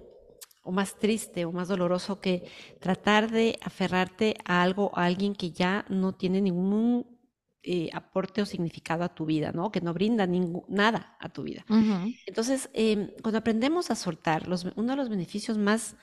o 0.64 0.72
más 0.72 0.98
triste 0.98 1.46
o 1.46 1.52
más 1.54 1.70
doloroso 1.70 2.20
que 2.20 2.50
tratar 2.82 3.32
de 3.32 3.58
aferrarte 3.62 4.36
a 4.44 4.64
algo, 4.64 4.92
a 4.98 5.06
alguien 5.06 5.34
que 5.36 5.52
ya 5.52 5.86
no 5.88 6.14
tiene 6.16 6.42
ningún 6.42 7.16
eh, 7.64 7.90
aporte 7.94 8.42
o 8.42 8.46
significado 8.46 9.04
a 9.04 9.14
tu 9.14 9.26
vida, 9.26 9.52
¿no? 9.52 9.72
Que 9.72 9.82
no 9.82 9.94
brinda 9.94 10.26
ningún, 10.26 10.64
nada 10.70 11.18
a 11.20 11.30
tu 11.30 11.44
vida. 11.44 11.66
Entonces, 12.26 12.70
em, 12.74 13.12
cuando 13.22 13.40
aprendemos 13.40 13.92
a 13.92 13.96
soltar, 13.96 14.48
los, 14.48 14.66
uno 14.76 14.94
de 14.94 14.96
los 14.96 15.10
beneficios 15.10 15.58
más 15.58 15.96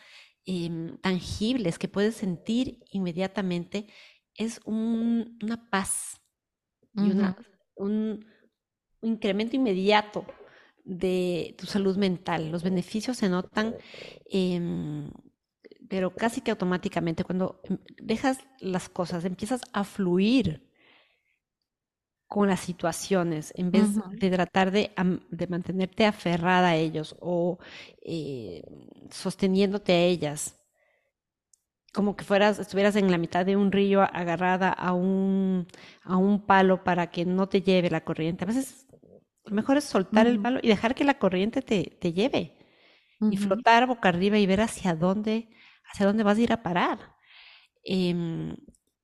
em, 0.47 0.99
tangibles 0.99 1.79
que 1.79 1.89
puedes 1.89 2.17
sentir 2.17 2.85
inmediatamente 2.91 3.87
es 4.35 4.61
una 4.67 5.71
paz 5.71 6.21
y 6.95 7.11
una, 7.11 7.37
un, 7.77 8.27
un 9.01 9.11
incremento 9.11 9.57
inmediato 9.57 10.27
de 10.85 11.55
tu 11.59 11.67
salud 11.67 11.97
mental. 11.97 12.51
Los 12.51 12.63
beneficios 12.63 13.17
se 13.17 13.29
notan, 13.29 13.75
em, 14.31 15.11
pero 15.89 16.15
casi 16.15 16.41
que 16.41 16.51
automáticamente. 16.51 17.25
Cuando 17.25 17.61
dejas 18.03 18.39
las 18.61 18.89
cosas, 18.89 19.25
empiezas 19.25 19.63
a 19.73 19.85
fluir 19.85 20.71
con 22.27 22.49
las 22.49 22.61
situaciones 22.61 23.53
en 23.57 23.71
vez 23.71 23.87
de 24.13 24.31
tratar 24.31 24.71
de, 24.71 24.91
mantenerte 25.49 26.07
aferrada 26.07 26.69
a 26.69 26.77
ellos 26.77 27.17
o 27.21 27.59
eh, 28.03 28.63
sosteniéndote 29.11 29.93
a 29.93 30.05
ellas 30.05 30.59
como 31.95 32.17
que 32.17 32.25
fueras, 32.25 32.59
estuvieras 32.59 32.97
en 32.97 33.09
la 33.11 33.19
mitad 33.19 33.47
de 33.47 33.57
un 33.57 33.71
río 33.71 34.03
agarrada 34.03 34.71
a 34.71 34.93
un, 34.93 35.69
a 36.03 36.17
un 36.17 36.45
palo 36.45 36.83
para 36.83 37.13
que 37.13 37.25
no 37.25 37.49
te 37.49 37.63
lleve 37.63 37.89
la 37.89 38.03
corriente. 38.03 38.43
A 38.43 38.49
veces 38.49 38.84
lo 39.45 39.55
mejor 39.55 39.77
es 39.77 39.85
soltar 39.85 40.27
el 40.27 40.41
palo 40.41 40.61
y 40.63 40.69
dejar 40.69 40.95
que 40.95 41.05
la 41.05 41.19
corriente 41.19 41.63
te, 41.63 41.97
te 42.01 42.13
lleve 42.13 42.57
y 43.31 43.37
flotar 43.37 43.87
boca 43.87 44.09
arriba 44.09 44.39
y 44.39 44.47
ver 44.47 44.61
hacia 44.61 44.95
dónde, 44.95 45.49
hacia 45.91 46.07
dónde 46.07 46.25
vas 46.25 46.39
a 46.39 46.41
ir 46.41 46.53
a 46.53 46.63
parar. 46.63 47.15
Em, 47.85 48.57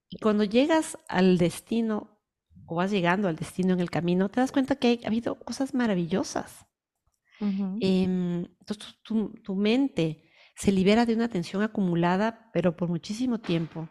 y 0.08 0.18
cuando 0.18 0.44
llegas 0.44 0.98
al 1.08 1.38
destino 1.38 2.18
o 2.66 2.76
vas 2.76 2.90
llegando 2.90 3.28
al 3.28 3.36
destino 3.36 3.72
en 3.74 3.80
el 3.80 3.90
camino, 3.90 4.28
te 4.28 4.40
das 4.40 4.52
cuenta 4.52 4.76
que 4.76 5.00
ha 5.04 5.06
habido 5.06 5.38
cosas 5.38 5.74
maravillosas. 5.74 6.66
Em, 7.40 8.44
entonces 8.60 8.96
tu, 9.02 9.30
tu, 9.42 9.54
mente 9.54 10.30
se 10.56 10.72
libera 10.72 11.06
de 11.06 11.14
una 11.14 11.28
tensión 11.28 11.62
acumulada, 11.62 12.50
pero 12.52 12.76
por 12.76 12.90
muchísimo 12.90 13.40
tiempo. 13.40 13.88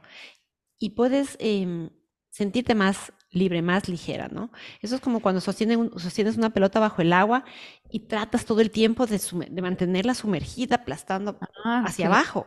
Y 0.77 0.91
puedes 0.91 1.35
em, 1.39 1.89
sentirte 2.29 2.75
más 2.75 3.11
libre, 3.31 3.61
más 3.61 3.87
ligera, 3.87 4.27
¿no? 4.27 4.51
Eso 4.81 4.95
es 4.95 5.01
como 5.01 5.21
cuando 5.21 5.41
sostienes 5.41 6.37
una 6.37 6.49
pelota 6.51 6.79
bajo 6.79 7.01
el 7.01 7.13
agua 7.13 7.45
y 7.89 8.01
tratas 8.01 8.45
todo 8.45 8.61
el 8.61 8.71
tiempo 8.71 9.05
de, 9.05 9.19
mantenerla 9.61 10.13
sumergida, 10.13 10.77
aplastando 10.77 11.37
ah, 11.63 11.83
hacia 11.85 12.07
abajo. 12.07 12.45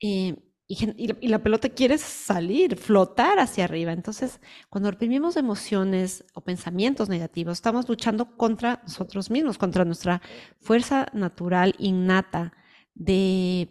Eh, 0.00 0.36
y, 0.68 1.28
la 1.28 1.42
pelota 1.42 1.68
quiere 1.68 1.98
salir, 1.98 2.76
flotar 2.76 3.38
hacia 3.38 3.64
arriba. 3.64 3.92
Entonces, 3.92 4.40
cuando 4.70 4.90
reprimimos 4.90 5.36
emociones 5.36 6.24
o 6.34 6.40
pensamientos 6.40 7.08
negativos, 7.08 7.58
estamos 7.58 7.88
luchando 7.88 8.36
contra 8.36 8.80
nosotros 8.84 9.30
mismos, 9.30 9.58
contra 9.58 9.84
nuestra 9.84 10.22
fuerza 10.60 11.08
natural 11.12 11.74
innata 11.78 12.54
de 12.94 13.68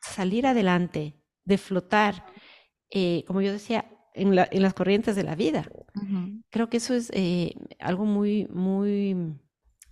salir 0.00 0.46
adelante, 0.46 1.20
de 1.44 1.58
flotar. 1.58 2.24
Eh, 2.90 3.24
como 3.26 3.42
yo 3.42 3.52
decía, 3.52 3.84
en, 4.16 4.34
las 4.34 4.74
corrientes 4.74 5.14
de 5.14 5.22
la 5.22 5.34
vida. 5.34 5.68
Creo 6.50 6.68
que 6.68 6.78
eso 6.78 6.94
es 6.94 7.10
eh, 7.14 7.54
algo 7.78 8.04
muy, 8.04 8.46
muy 8.50 9.36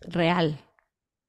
real. 0.00 0.58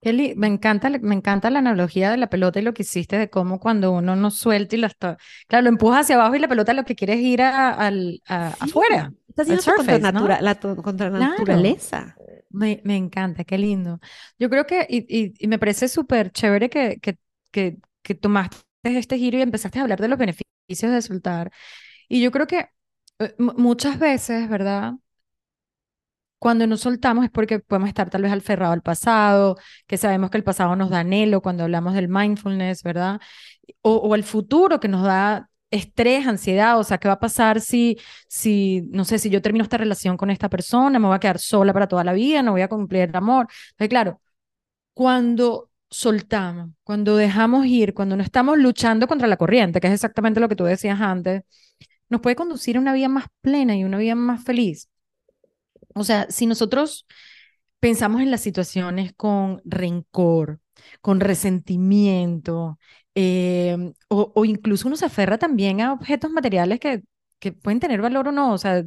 Kelly, 0.02 0.34
me 0.36 0.48
encanta, 0.48 0.90
me 1.02 1.16
encanta 1.16 1.50
la 1.50 1.60
analogía 1.60 2.12
de 2.12 2.18
la 2.18 2.30
pelota 2.30 2.60
y 2.60 2.62
lo 2.62 2.74
que 2.74 2.84
hiciste 2.84 3.18
de 3.18 3.30
cómo 3.30 3.60
cuando 3.60 3.92
uno 3.92 4.16
no 4.16 4.30
suelta 4.30 4.76
y 4.76 4.80
lo 4.80 4.88
está, 4.88 5.18
claro, 5.48 5.64
lo 5.64 5.70
empuja 5.70 6.00
hacia 6.00 6.16
abajo 6.16 6.36
y 6.36 6.40
la 6.40 6.48
pelota 6.48 6.74
lo 6.74 6.86
que 6.86 6.96
quiere 6.96 7.14
es 7.14 7.22
ir 7.22 7.42
a, 7.42 7.88
afuera. 8.28 9.12
Estás 9.28 9.48
contra, 9.66 10.42
la, 10.42 10.56
contra 10.56 11.10
naturaleza. 11.10 12.16
Me, 12.52 12.82
me, 12.86 12.96
encanta, 12.96 13.44
qué 13.44 13.58
lindo. 13.58 14.00
Yo 14.40 14.50
creo 14.50 14.66
que, 14.66 14.86
y, 14.88 15.34
y, 15.38 15.48
me 15.48 15.60
parece 15.60 15.90
súper 15.90 16.32
chévere 16.32 16.70
que, 16.70 17.00
que, 17.02 17.18
que, 17.52 17.78
que 18.02 18.16
tomaste 18.16 18.60
este 18.84 19.18
giro 19.18 19.38
y 19.38 19.42
empezaste 19.42 19.80
a 19.80 19.82
hablar 19.82 20.00
de 20.00 20.08
los 20.08 20.20
beneficios 20.20 20.92
de 20.92 21.02
soltar. 21.02 21.52
Y 22.08 22.22
yo 22.22 22.32
creo 22.32 22.48
que 22.48 22.70
muchas 23.38 24.00
veces, 24.00 24.50
¿verdad? 24.50 24.94
Cuando 26.40 26.68
nos 26.68 26.82
soltamos 26.82 27.26
es 27.26 27.32
porque 27.32 27.60
podemos 27.60 27.90
estar 27.90 28.10
tal 28.10 28.22
vez 28.22 28.32
aferrado 28.32 28.74
al 28.74 28.82
pasado, 28.82 29.58
que 29.88 29.98
sabemos 29.98 30.30
que 30.30 30.38
el 30.38 30.44
pasado 30.44 30.76
nos 30.76 30.90
da 30.92 31.00
anhelo 31.00 31.42
cuando 31.42 31.64
hablamos 31.64 31.94
del 31.96 32.08
mindfulness, 32.08 32.84
¿verdad? 32.84 33.20
O, 33.82 33.96
o 33.98 34.16
el 34.16 34.24
futuro 34.24 34.80
que 34.80 34.88
nos 34.88 35.04
da 35.04 35.50
estrés, 35.72 36.28
ansiedad, 36.28 36.80
o 36.80 36.84
sea, 36.84 36.98
¿qué 37.00 37.08
va 37.08 37.16
a 37.16 37.20
pasar 37.20 37.62
si, 37.62 37.98
si, 38.28 38.84
no 38.92 39.06
sé, 39.06 39.20
si 39.20 39.30
yo 39.30 39.42
termino 39.42 39.64
esta 39.64 39.78
relación 39.78 40.18
con 40.18 40.30
esta 40.30 40.50
persona, 40.50 41.00
me 41.00 41.08
voy 41.08 41.16
a 41.16 41.20
quedar 41.20 41.40
sola 41.40 41.74
para 41.74 41.88
toda 41.88 42.04
la 42.04 42.14
vida, 42.14 42.44
no 42.44 42.52
voy 42.52 42.62
a 42.62 42.68
cumplir 42.70 43.04
el 43.10 43.16
amor? 43.16 43.48
Entonces, 43.72 43.90
claro, 43.90 44.22
cuando 44.94 45.72
soltamos, 45.90 46.72
cuando 46.84 47.18
dejamos 47.18 47.66
ir, 47.68 47.94
cuando 47.94 48.16
no 48.18 48.24
estamos 48.24 48.58
luchando 48.58 49.08
contra 49.08 49.28
la 49.28 49.38
corriente, 49.38 49.82
que 49.82 49.88
es 49.88 49.94
exactamente 49.94 50.40
lo 50.40 50.50
que 50.50 50.56
tú 50.56 50.66
decías 50.66 51.02
antes, 51.02 51.44
nos 52.10 52.22
puede 52.22 52.36
conducir 52.36 52.78
a 52.78 52.80
una 52.80 52.94
vida 52.94 53.10
más 53.10 53.28
plena 53.42 53.76
y 53.76 53.84
una 53.84 53.98
vida 53.98 54.16
más 54.16 54.44
feliz. 54.44 54.90
O 55.94 56.04
sea, 56.04 56.28
si 56.30 56.46
nosotros 56.46 57.08
pensamos 57.80 58.22
en 58.22 58.32
las 58.32 58.42
situaciones 58.42 59.14
con 59.16 59.62
rencor, 59.66 60.60
con 61.02 61.20
resentimiento, 61.20 62.80
em, 63.16 63.94
o, 64.10 64.46
incluso 64.46 64.88
uno 64.88 64.98
se 64.98 65.06
aferra 65.06 65.38
también 65.38 65.82
a 65.82 65.94
objetos 65.94 66.32
materiales 66.32 66.80
que 66.80 67.04
que 67.40 67.52
pueden 67.52 67.80
tener 67.80 68.02
valor 68.02 68.30
o 68.30 68.32
no, 68.32 68.54
o 68.54 68.58
sea, 68.58 68.84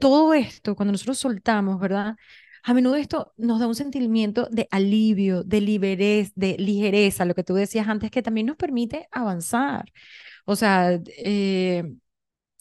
todo 0.00 0.34
esto, 0.34 0.76
cuando 0.76 0.92
nosotros 0.92 1.18
soltamos, 1.18 1.80
¿verdad? 1.80 2.16
A 2.62 2.74
menudo 2.74 2.96
esto 2.96 3.32
nos 3.36 3.60
da 3.60 3.66
un 3.66 3.74
sentimiento 3.74 4.48
de 4.50 4.68
alivio, 4.70 5.44
de 5.44 5.60
liberez, 5.60 6.32
de 6.34 6.56
ligereza, 6.58 7.24
lo 7.24 7.34
que 7.34 7.44
tú 7.44 7.54
decías 7.54 7.88
antes, 7.88 8.10
que 8.10 8.22
también 8.22 8.46
nos 8.48 8.56
permite 8.56 9.08
avanzar. 9.10 9.92
O 10.46 10.56
sea, 10.56 10.98
eh, 11.18 11.84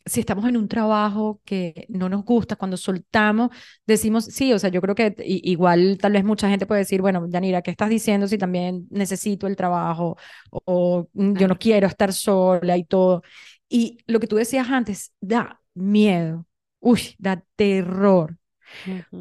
si 0.05 0.19
estamos 0.19 0.45
en 0.47 0.57
un 0.57 0.67
trabajo 0.67 1.41
que 1.45 1.85
no 1.89 2.09
nos 2.09 2.23
gusta, 2.23 2.55
cuando 2.55 2.77
soltamos, 2.77 3.49
decimos, 3.87 4.25
sí, 4.25 4.53
o 4.53 4.59
sea, 4.59 4.69
yo 4.69 4.81
creo 4.81 4.93
que 4.93 5.15
igual 5.17 5.97
tal 5.99 6.13
vez 6.13 6.23
mucha 6.23 6.49
gente 6.49 6.67
puede 6.67 6.81
decir, 6.81 7.01
bueno, 7.01 7.27
Yanira, 7.27 7.61
¿qué 7.61 7.71
estás 7.71 7.89
diciendo 7.89 8.27
si 8.27 8.37
también 8.37 8.87
necesito 8.91 9.47
el 9.47 9.55
trabajo 9.55 10.17
o, 10.51 11.07
yo 11.13 11.47
no 11.47 11.57
quiero 11.57 11.87
estar 11.87 12.13
sola 12.13 12.77
y 12.77 12.83
todo? 12.83 13.23
Y 13.67 13.99
lo 14.07 14.19
que 14.19 14.27
tú 14.27 14.35
decías 14.35 14.69
antes, 14.69 15.11
da 15.21 15.61
miedo, 15.73 16.45
uy, 16.79 17.15
da 17.17 17.43
terror. 17.55 18.37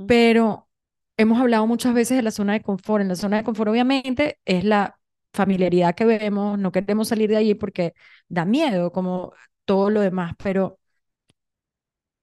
Pero 0.06 0.68
hemos 1.16 1.40
hablado 1.40 1.66
muchas 1.66 1.94
veces 1.94 2.16
de 2.16 2.22
la 2.22 2.30
zona 2.30 2.54
de 2.54 2.62
confort. 2.62 3.02
En 3.02 3.08
la 3.08 3.16
zona 3.16 3.38
de 3.38 3.44
confort, 3.44 3.70
obviamente, 3.70 4.38
es 4.44 4.64
la 4.64 4.98
familiaridad 5.34 5.94
que 5.94 6.04
vemos, 6.06 6.58
no 6.58 6.72
queremos 6.72 7.08
salir 7.08 7.30
de 7.30 7.36
allí 7.36 7.54
porque 7.54 7.94
da 8.28 8.44
miedo, 8.44 8.92
como 8.92 9.32
todo 9.66 9.90
lo 9.90 10.00
demás, 10.00 10.34
pero 10.42 10.78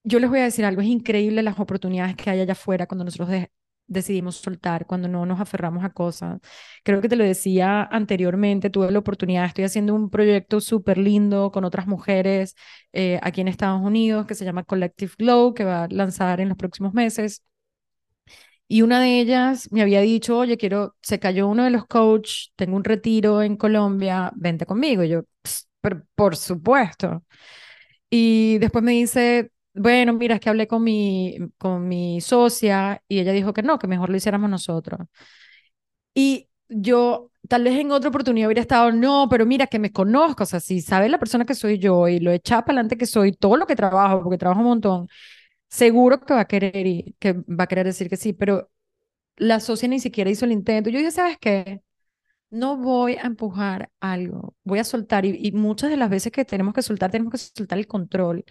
yo 0.03 0.19
les 0.19 0.29
voy 0.29 0.39
a 0.39 0.43
decir 0.43 0.65
algo, 0.65 0.81
es 0.81 0.87
increíble 0.87 1.43
las 1.43 1.59
oportunidades 1.59 2.15
que 2.15 2.29
hay 2.29 2.39
allá 2.41 2.53
afuera 2.53 2.87
cuando 2.87 3.05
nosotros 3.05 3.29
decidimos 3.87 4.37
soltar, 4.37 4.85
cuando 4.87 5.07
no 5.07 5.25
nos 5.25 5.39
aferramos 5.39 5.83
a 5.83 5.89
cosas. 5.91 6.39
Creo 6.83 7.01
que 7.01 7.09
te 7.09 7.15
lo 7.15 7.23
decía 7.23 7.83
anteriormente, 7.83 8.69
tuve 8.69 8.89
la 8.91 8.99
oportunidad, 8.99 9.45
estoy 9.45 9.65
haciendo 9.65 9.93
un 9.93 10.09
proyecto 10.09 10.61
súper 10.61 10.97
lindo 10.97 11.51
con 11.51 11.65
otras 11.65 11.87
mujeres 11.87 12.55
eh, 12.93 13.19
aquí 13.21 13.41
en 13.41 13.47
Estados 13.49 13.81
Unidos 13.81 14.25
que 14.25 14.35
se 14.35 14.45
llama 14.45 14.63
Collective 14.63 15.13
Glow, 15.17 15.53
que 15.53 15.65
va 15.65 15.83
a 15.83 15.87
lanzar 15.89 16.39
en 16.41 16.49
los 16.49 16.57
próximos 16.57 16.93
meses. 16.93 17.43
Y 18.71 18.83
una 18.83 19.01
de 19.01 19.19
ellas 19.19 19.67
me 19.71 19.81
había 19.81 19.99
dicho, 19.99 20.37
oye, 20.37 20.55
quiero, 20.57 20.95
se 21.01 21.19
cayó 21.19 21.47
uno 21.49 21.65
de 21.65 21.71
los 21.71 21.85
coaches, 21.87 22.53
tengo 22.55 22.77
un 22.77 22.85
retiro 22.85 23.41
en 23.41 23.57
Colombia, 23.57 24.31
vente 24.33 24.65
conmigo. 24.65 25.03
Yo, 25.03 25.23
por 26.15 26.35
supuesto. 26.37 27.23
Y 28.09 28.57
después 28.59 28.83
me 28.83 28.93
dice, 28.93 29.51
bueno, 29.73 30.13
mira, 30.13 30.35
es 30.35 30.41
que 30.41 30.49
hablé 30.49 30.67
con 30.67 30.83
mi, 30.83 31.37
con 31.57 31.87
mi 31.87 32.21
socia 32.21 33.03
y 33.07 33.19
ella 33.19 33.33
dijo 33.33 33.53
que 33.53 33.63
no, 33.63 33.79
que 33.79 33.87
mejor 33.87 34.09
lo 34.09 34.17
hiciéramos 34.17 34.49
nosotros. 34.49 34.99
Y 36.13 36.49
yo 36.69 37.31
tal 37.47 37.63
vez 37.63 37.79
en 37.79 37.91
otra 37.91 38.09
oportunidad 38.09 38.47
hubiera 38.47 38.61
estado, 38.61 38.91
no, 38.91 39.27
pero 39.29 39.45
mira, 39.45 39.67
que 39.67 39.79
me 39.79 39.91
conozco, 39.91 40.43
o 40.43 40.45
sea, 40.45 40.59
si 40.59 40.81
sabes 40.81 41.09
la 41.11 41.19
persona 41.19 41.45
que 41.45 41.55
soy 41.55 41.79
yo 41.79 42.07
y 42.07 42.19
lo 42.19 42.31
echada 42.31 42.61
para 42.63 42.75
adelante 42.77 42.97
que 42.97 43.05
soy, 43.05 43.31
todo 43.33 43.57
lo 43.57 43.65
que 43.67 43.75
trabajo, 43.75 44.21
porque 44.23 44.37
trabajo 44.37 44.61
un 44.61 44.67
montón, 44.67 45.07
seguro 45.71 46.21
que 46.21 46.33
va 46.35 46.41
a 46.41 46.45
querer 46.47 46.73
que 47.19 47.33
va 47.33 47.63
a 47.65 47.67
querer 47.67 47.87
decir 47.87 48.09
que 48.09 48.17
sí, 48.17 48.33
pero 48.33 48.71
la 49.37 49.59
socia 49.59 49.87
ni 49.89 49.99
siquiera 49.99 50.29
hizo 50.29 50.45
el 50.45 50.51
intento. 50.51 50.89
Yo 50.91 50.99
dije, 50.99 51.11
¿sabes 51.11 51.37
qué? 51.39 51.81
no 52.51 52.77
voy 52.77 53.15
a 53.15 53.21
empujar 53.21 53.89
algo, 54.01 54.55
voy 54.63 54.79
a 54.79 54.83
soltar. 54.83 55.25
Y, 55.25 55.51
muchas 55.53 55.89
de 55.89 55.97
las 55.97 56.09
veces 56.09 56.31
que 56.31 56.45
tenemos 56.45 56.73
que 56.73 56.81
soltar, 56.81 57.09
tenemos 57.09 57.31
que 57.31 57.37
soltar 57.37 57.77
el 57.79 57.87
control. 57.87 58.43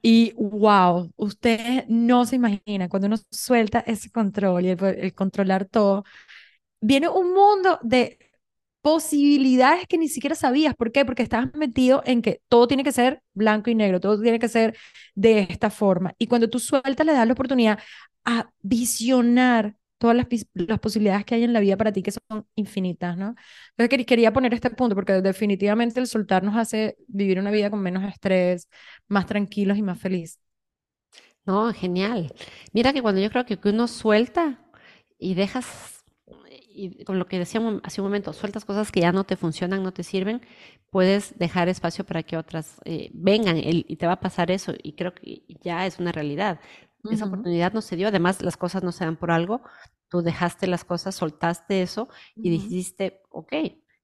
Y 0.00 0.32
wow, 0.36 1.12
ustedes 1.16 1.84
no 1.88 2.24
se 2.24 2.36
imaginan, 2.36 2.88
cuando 2.88 3.08
uno 3.08 3.16
suelta 3.30 3.80
ese 3.80 4.10
control 4.10 4.64
y 4.64 4.70
el, 4.70 5.14
controlar 5.14 5.66
todo, 5.66 6.04
viene 6.80 7.08
un 7.08 7.34
mundo 7.34 7.78
de 7.82 8.18
posibilidades 8.86 9.88
que 9.88 9.98
ni 9.98 10.08
siquiera 10.08 10.36
sabías. 10.36 10.76
¿Por 10.76 10.92
qué? 10.92 11.04
Porque 11.04 11.24
estabas 11.24 11.52
metido 11.54 12.04
en 12.06 12.22
que 12.22 12.40
todo 12.48 12.68
tiene 12.68 12.84
que 12.84 12.92
ser 12.92 13.20
blanco 13.34 13.68
y 13.68 13.74
negro, 13.74 13.98
todo 13.98 14.22
tiene 14.22 14.38
que 14.38 14.48
ser 14.48 14.76
de 15.16 15.40
esta 15.50 15.70
forma. 15.70 16.14
Y 16.18 16.28
cuando 16.28 16.48
tú 16.48 16.60
sueltas, 16.60 17.04
le 17.04 17.12
das 17.12 17.26
la 17.26 17.32
oportunidad 17.32 17.80
a 18.24 18.48
visionar 18.62 19.74
todas 19.98 20.14
las, 20.16 20.26
las, 20.54 20.78
posibilidades 20.78 21.24
que 21.24 21.34
hay 21.34 21.42
en 21.42 21.52
la 21.52 21.58
vida 21.58 21.76
para 21.76 21.92
ti 21.92 22.00
que 22.00 22.12
son 22.12 22.46
infinitas, 22.54 23.16
¿no? 23.16 23.34
Entonces 23.76 24.06
quería 24.06 24.32
poner 24.32 24.54
este 24.54 24.70
punto 24.70 24.94
porque 24.94 25.14
definitivamente 25.20 25.98
el 25.98 26.06
soltar 26.06 26.44
nos 26.44 26.56
hace 26.56 26.96
vivir 27.08 27.40
una 27.40 27.50
vida 27.50 27.70
con 27.70 27.80
menos 27.80 28.04
estrés, 28.04 28.68
más 29.08 29.26
tranquilos 29.26 29.78
y 29.78 29.82
más 29.82 29.98
feliz. 29.98 30.38
No, 31.44 31.72
genial. 31.72 32.32
Mira 32.72 32.92
que 32.92 33.02
cuando 33.02 33.20
yo 33.20 33.30
creo 33.30 33.46
que 33.46 33.58
uno 33.68 33.88
suelta 33.88 34.60
y 35.18 35.34
dejas, 35.34 35.95
y 36.76 37.04
con 37.04 37.18
lo 37.18 37.26
que 37.26 37.38
decíamos 37.38 37.80
hace 37.82 38.00
un 38.00 38.06
momento, 38.06 38.32
sueltas 38.32 38.64
cosas 38.64 38.92
que 38.92 39.00
ya 39.00 39.12
no 39.12 39.24
te 39.24 39.36
funcionan, 39.36 39.82
no 39.82 39.92
te 39.92 40.02
sirven, 40.02 40.42
puedes 40.90 41.38
dejar 41.38 41.68
espacio 41.68 42.04
para 42.04 42.22
que 42.22 42.36
otras 42.36 42.80
eh, 42.84 43.10
vengan 43.14 43.56
y 43.58 43.96
te 43.96 44.06
va 44.06 44.14
a 44.14 44.20
pasar 44.20 44.50
eso. 44.50 44.74
Y 44.82 44.94
creo 44.94 45.14
que 45.14 45.42
ya 45.62 45.86
es 45.86 45.98
una 45.98 46.12
realidad. 46.12 46.60
Esa 47.10 47.26
oportunidad 47.26 47.72
no 47.72 47.82
se 47.82 47.96
dio, 47.96 48.08
además 48.08 48.42
las 48.42 48.56
cosas 48.56 48.82
no 48.82 48.92
se 48.92 49.04
dan 49.04 49.16
por 49.16 49.30
algo, 49.30 49.62
tú 50.08 50.22
dejaste 50.22 50.66
las 50.66 50.84
cosas, 50.84 51.14
soltaste 51.14 51.82
eso 51.82 52.08
y 52.34 52.50
dijiste, 52.50 53.22
ok, 53.30 53.52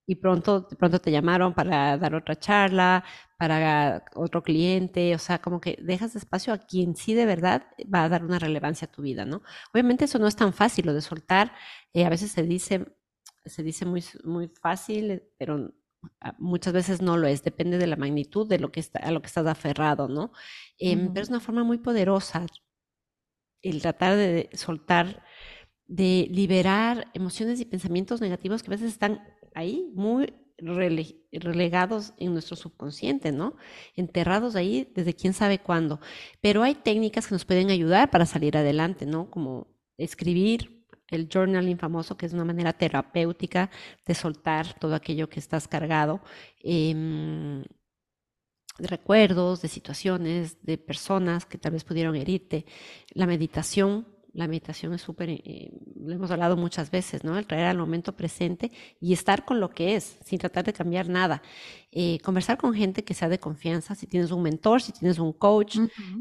y 0.06 0.16
pronto, 0.16 0.68
pronto 0.78 1.00
te 1.00 1.10
llamaron 1.10 1.54
para 1.54 1.96
dar 1.96 2.14
otra 2.14 2.36
charla, 2.36 3.04
para 3.42 4.04
otro 4.14 4.44
cliente, 4.44 5.16
o 5.16 5.18
sea, 5.18 5.42
como 5.42 5.60
que 5.60 5.76
dejas 5.82 6.14
espacio 6.14 6.52
a 6.52 6.58
quien 6.58 6.94
sí 6.94 7.12
de 7.12 7.26
verdad 7.26 7.66
va 7.92 8.04
a 8.04 8.08
dar 8.08 8.24
una 8.24 8.38
relevancia 8.38 8.86
a 8.86 8.92
tu 8.92 9.02
vida, 9.02 9.24
¿no? 9.24 9.42
Obviamente 9.74 10.04
eso 10.04 10.20
no 10.20 10.28
es 10.28 10.36
tan 10.36 10.52
fácil, 10.52 10.86
lo 10.86 10.94
de 10.94 11.00
soltar, 11.00 11.52
eh, 11.92 12.04
a 12.04 12.08
veces 12.08 12.30
se 12.30 12.44
dice, 12.44 12.86
se 13.44 13.64
dice 13.64 13.84
muy, 13.84 14.04
muy 14.22 14.46
fácil, 14.46 15.24
pero 15.38 15.74
muchas 16.38 16.72
veces 16.72 17.02
no 17.02 17.16
lo 17.16 17.26
es, 17.26 17.42
depende 17.42 17.78
de 17.78 17.88
la 17.88 17.96
magnitud 17.96 18.48
de 18.48 18.60
lo 18.60 18.70
que 18.70 18.78
está, 18.78 19.00
a 19.00 19.10
lo 19.10 19.20
que 19.20 19.26
estás 19.26 19.46
aferrado, 19.48 20.06
¿no? 20.06 20.30
Em, 20.78 21.12
pero 21.12 21.24
es 21.24 21.28
una 21.28 21.40
forma 21.40 21.64
muy 21.64 21.78
poderosa 21.78 22.46
el 23.60 23.82
tratar 23.82 24.14
de 24.14 24.50
soltar, 24.52 25.24
de 25.88 26.28
liberar 26.30 27.10
emociones 27.12 27.58
y 27.58 27.64
pensamientos 27.64 28.20
negativos 28.20 28.62
que 28.62 28.68
a 28.68 28.76
veces 28.76 28.92
están 28.92 29.20
ahí 29.52 29.90
muy 29.96 30.32
relegados 30.58 32.14
en 32.18 32.32
nuestro 32.32 32.56
subconsciente, 32.56 33.32
¿no? 33.32 33.56
Enterrados 33.96 34.56
ahí 34.56 34.90
desde 34.94 35.14
quién 35.14 35.32
sabe 35.32 35.58
cuándo. 35.58 36.00
Pero 36.40 36.62
hay 36.62 36.74
técnicas 36.74 37.26
que 37.26 37.34
nos 37.34 37.44
pueden 37.44 37.70
ayudar 37.70 38.10
para 38.10 38.26
salir 38.26 38.56
adelante, 38.56 39.06
¿no? 39.06 39.30
Como 39.30 39.66
escribir, 39.96 40.82
el 41.12 41.28
journaling 41.32 41.78
famoso, 41.78 42.16
que 42.16 42.26
es 42.26 42.32
una 42.32 42.44
manera 42.44 42.72
terapéutica 42.72 43.70
de 44.06 44.14
soltar 44.14 44.78
todo 44.78 44.94
aquello 44.94 45.28
que 45.28 45.40
estás 45.40 45.68
cargado. 45.68 46.22
Em, 46.60 47.62
de 48.78 48.88
recuerdos, 48.88 49.60
de 49.62 49.68
situaciones, 49.68 50.64
de 50.64 50.78
personas 50.78 51.44
que 51.44 51.58
tal 51.58 51.72
vez 51.72 51.84
pudieron 51.84 52.16
herirte. 52.16 52.64
La 53.12 53.26
meditación, 53.26 54.06
la 54.32 54.48
meditación 54.48 54.94
es 54.94 55.02
súper, 55.02 55.30
eh, 55.30 55.70
lo 55.96 56.12
hemos 56.12 56.30
hablado 56.30 56.56
muchas 56.56 56.90
veces, 56.90 57.22
¿no? 57.24 57.38
El 57.38 57.46
traer 57.46 57.66
al 57.66 57.78
momento 57.78 58.16
presente 58.16 58.72
y 59.00 59.12
estar 59.12 59.44
con 59.44 59.60
lo 59.60 59.70
que 59.70 59.94
es, 59.96 60.18
sin 60.24 60.38
tratar 60.38 60.64
de 60.64 60.72
cambiar 60.72 61.08
nada. 61.08 61.42
Eh, 61.90 62.18
conversar 62.20 62.56
con 62.56 62.74
gente 62.74 63.04
que 63.04 63.14
sea 63.14 63.28
de 63.28 63.38
confianza, 63.38 63.94
si 63.94 64.06
tienes 64.06 64.30
un 64.30 64.42
mentor, 64.42 64.80
si 64.80 64.92
tienes 64.92 65.18
un 65.18 65.32
coach, 65.32 65.78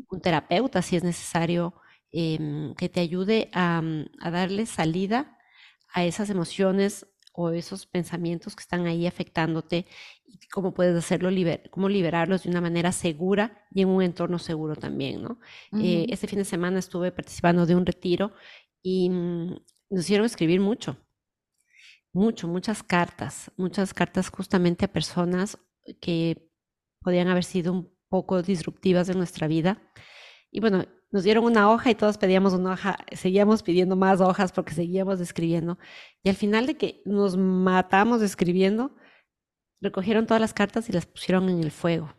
un 0.09 0.21
terapeuta, 0.21 0.81
si 0.81 0.95
es 0.97 1.03
necesario, 1.03 1.73
em, 2.11 2.75
que 2.75 2.89
te 2.89 2.99
ayude 2.99 3.49
a, 3.53 3.81
a 4.19 4.31
darle 4.31 4.65
salida 4.65 5.37
a 5.93 6.03
esas 6.05 6.29
emociones 6.29 7.07
o 7.33 7.49
esos 7.49 7.85
pensamientos 7.85 8.55
que 8.55 8.61
están 8.61 8.85
ahí 8.87 9.07
afectándote 9.07 9.85
y 10.25 10.47
cómo 10.47 10.73
puedes 10.73 10.95
hacerlo, 10.95 11.29
cómo 11.69 11.89
liberarlos 11.89 12.43
de 12.43 12.49
una 12.49 12.61
manera 12.61 12.91
segura 12.91 13.65
y 13.71 13.81
en 13.81 13.89
un 13.89 14.01
entorno 14.01 14.39
seguro 14.39 14.75
también, 14.75 15.21
¿no? 15.23 15.39
Eh, 15.81 16.07
este 16.09 16.27
fin 16.27 16.39
de 16.39 16.45
semana 16.45 16.79
estuve 16.79 17.11
participando 17.11 17.65
de 17.65 17.75
un 17.75 17.85
retiro 17.85 18.33
y 18.81 19.09
mm, 19.09 19.55
nos 19.89 20.01
hicieron 20.01 20.25
escribir 20.25 20.59
mucho, 20.59 20.97
mucho, 22.13 22.47
muchas 22.47 22.83
cartas, 22.83 23.51
muchas 23.57 23.93
cartas 23.93 24.29
justamente 24.29 24.85
a 24.85 24.91
personas 24.91 25.57
que 25.99 26.49
podían 27.01 27.27
haber 27.27 27.43
sido 27.43 27.73
un 27.73 27.95
poco 28.09 28.41
disruptivas 28.41 29.09
en 29.09 29.17
nuestra 29.17 29.47
vida. 29.47 29.81
Y 30.51 30.59
bueno, 30.59 30.85
nos 31.11 31.23
dieron 31.23 31.43
una 31.43 31.69
hoja 31.69 31.91
y 31.91 31.95
todos 31.95 32.17
pedíamos 32.17 32.53
una 32.53 32.73
hoja, 32.73 32.97
seguíamos 33.11 33.63
pidiendo 33.63 33.95
más 33.95 34.21
hojas 34.21 34.51
porque 34.51 34.73
seguíamos 34.73 35.19
escribiendo. 35.19 35.77
Y 36.23 36.29
al 36.29 36.35
final 36.35 36.65
de 36.65 36.77
que 36.77 37.01
nos 37.05 37.35
matamos 37.37 38.21
escribiendo, 38.21 38.95
recogieron 39.81 40.25
todas 40.25 40.39
las 40.39 40.53
cartas 40.53 40.87
y 40.89 40.93
las 40.93 41.05
pusieron 41.05 41.49
en 41.49 41.59
el 41.59 41.71
fuego. 41.71 42.15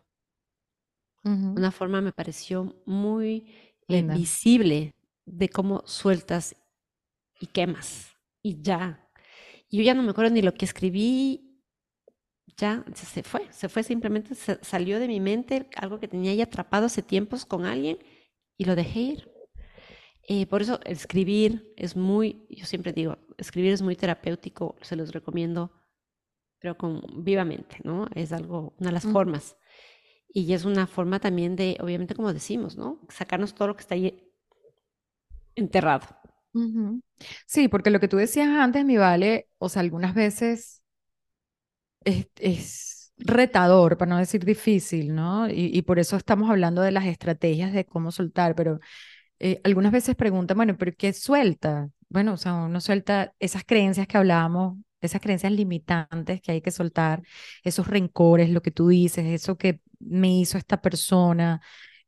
Una 1.25 1.71
forma 1.71 2.01
me 2.01 2.11
pareció 2.11 2.83
muy 2.85 3.47
eh, 3.87 4.03
visible 4.03 4.93
de 5.25 5.49
cómo 5.49 5.85
sueltas 5.87 6.57
y 7.39 7.47
quemas 7.47 8.17
y 8.43 8.61
ya. 8.61 9.09
Y 9.69 9.79
yo 9.79 9.85
ya 9.85 9.95
no 9.95 10.03
me 10.03 10.11
acuerdo 10.11 10.33
ni 10.33 10.43
lo 10.43 10.53
que 10.53 10.65
escribí, 10.65 11.63
ya 12.57 12.85
se 12.95 13.23
fue, 13.23 13.47
se 13.53 13.69
fue 13.69 13.85
simplemente, 13.85 14.35
salió 14.35 14.99
de 14.99 15.07
mi 15.07 15.21
mente 15.21 15.71
algo 15.77 16.01
que 16.01 16.09
tenía 16.09 16.35
ya 16.35 16.45
atrapado 16.45 16.87
hace 16.87 17.03
tiempos 17.03 17.47
con 17.47 17.65
alguien 17.65 17.99
y 18.63 18.65
lo 18.65 18.77
dejé 18.77 19.01
ir. 19.01 19.33
Eh, 20.29 20.47
por 20.47 20.63
eso 20.63 20.79
escribir 20.85 21.73
es 21.77 21.97
muy, 21.97 22.47
yo 22.49 22.65
siempre 22.65 22.93
digo, 22.93 23.19
escribir 23.39 23.73
es 23.73 23.83
muy 23.83 23.97
terapéutico, 23.97 24.77
se 24.83 24.95
los 24.95 25.11
recomiendo, 25.13 25.73
pero 26.61 26.79
con 26.79 27.03
vivamente, 27.25 27.79
¿no? 27.83 28.07
Es 28.15 28.33
algo, 28.33 28.75
una 28.79 28.91
de 28.91 28.95
las 28.95 29.03
formas. 29.03 29.57
Y 30.29 30.53
es 30.53 30.65
una 30.65 30.87
forma 30.87 31.19
también 31.19 31.57
de, 31.57 31.77
obviamente, 31.81 32.15
como 32.15 32.33
decimos, 32.33 32.77
¿no? 32.77 33.01
Sacarnos 33.09 33.53
todo 33.53 33.67
lo 33.67 33.75
que 33.75 33.81
está 33.81 33.97
ahí 33.97 34.33
enterrado. 35.57 36.07
Sí, 37.47 37.67
porque 37.67 37.91
lo 37.91 37.99
que 37.99 38.09
tú 38.09 38.17
decías 38.17 38.49
antes, 38.49 38.85
mi 38.85 38.97
vale, 38.97 39.49
o 39.59 39.69
sea, 39.69 39.81
algunas 39.81 40.15
veces 40.15 40.85
es, 42.05 43.02
retador, 43.25 43.97
para 43.99 44.11
no 44.11 44.19
decir 44.19 44.45
difícil, 44.45 45.15
¿no? 45.15 45.49
Y, 45.49 45.83
por 45.83 45.99
eso 45.99 46.17
estamos 46.17 46.51
hablando 46.51 46.83
de 46.83 46.93
las 46.93 47.07
estrategias 47.07 47.73
de 47.73 47.85
cómo 47.85 48.11
soltar, 48.13 48.55
pero 48.55 48.81
eh, 49.39 49.61
algunas 49.65 49.93
veces 49.93 50.17
preguntan, 50.17 50.57
bueno, 50.57 50.77
¿pero 50.79 50.93
qué 50.97 51.13
suelta? 51.13 51.89
Bueno, 52.09 52.35
o 52.35 52.37
sea, 52.37 52.55
uno 52.55 52.81
suelta 52.81 53.35
esas 53.41 53.65
creencias 53.65 54.07
que 54.07 54.19
hablábamos, 54.19 54.79
esas 55.01 55.21
creencias 55.21 55.53
limitantes 55.53 56.41
que 56.41 56.53
hay 56.53 56.61
que 56.61 56.71
soltar, 56.71 57.23
esos 57.65 57.87
rencores, 57.89 58.51
lo 58.51 58.63
que 58.63 58.71
tú 58.71 58.89
dices, 58.89 59.27
eso 59.27 59.57
que 59.59 59.81
me 59.99 60.39
hizo 60.41 60.59
esta 60.59 60.81
persona, 60.81 61.61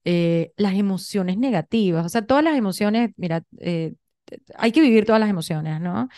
eh, 0.04 0.52
las 0.56 0.74
emociones 0.74 1.38
negativas, 1.38 2.06
o 2.06 2.08
sea, 2.08 2.26
todas 2.26 2.44
las 2.44 2.56
emociones, 2.56 3.10
mira, 3.16 3.44
eh, 3.60 3.94
hay 4.56 4.72
que 4.72 4.80
vivir 4.80 5.04
todas 5.04 5.20
las 5.20 5.30
emociones, 5.30 5.80
¿no? 5.80 6.08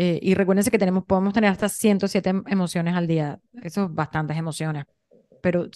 Eh, 0.00 0.20
y 0.22 0.34
recuérdense 0.34 0.70
que 0.70 0.78
tenemos, 0.78 1.04
podemos 1.04 1.32
tener 1.34 1.50
hasta 1.50 1.68
107 1.68 2.30
em, 2.30 2.44
emociones 2.46 2.94
al 2.94 3.08
día, 3.08 3.40
eso 3.64 3.86
es 3.86 3.92
bastantes 3.94 4.36
emociones, 4.36 4.84
pero 5.42 5.68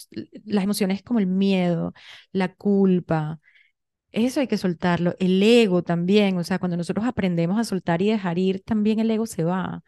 las 0.45 0.63
emociones 0.63 1.03
como 1.03 1.19
el 1.19 1.27
miedo, 1.27 1.93
la 2.31 2.53
culpa, 2.55 3.41
eso 4.11 4.39
hay 4.41 4.47
que 4.47 4.57
soltarlo, 4.57 5.15
el 5.19 5.43
ego 5.43 5.83
también, 5.83 6.37
o 6.37 6.43
sea, 6.45 6.59
cuando 6.59 6.77
nosotros 6.77 7.05
aprendemos 7.05 7.59
a 7.59 7.65
soltar 7.65 8.01
y 8.01 8.11
dejar 8.11 8.39
ir, 8.39 8.61
también 8.63 8.99
el 8.99 9.11
ego 9.11 9.25
se 9.27 9.43
va. 9.43 9.83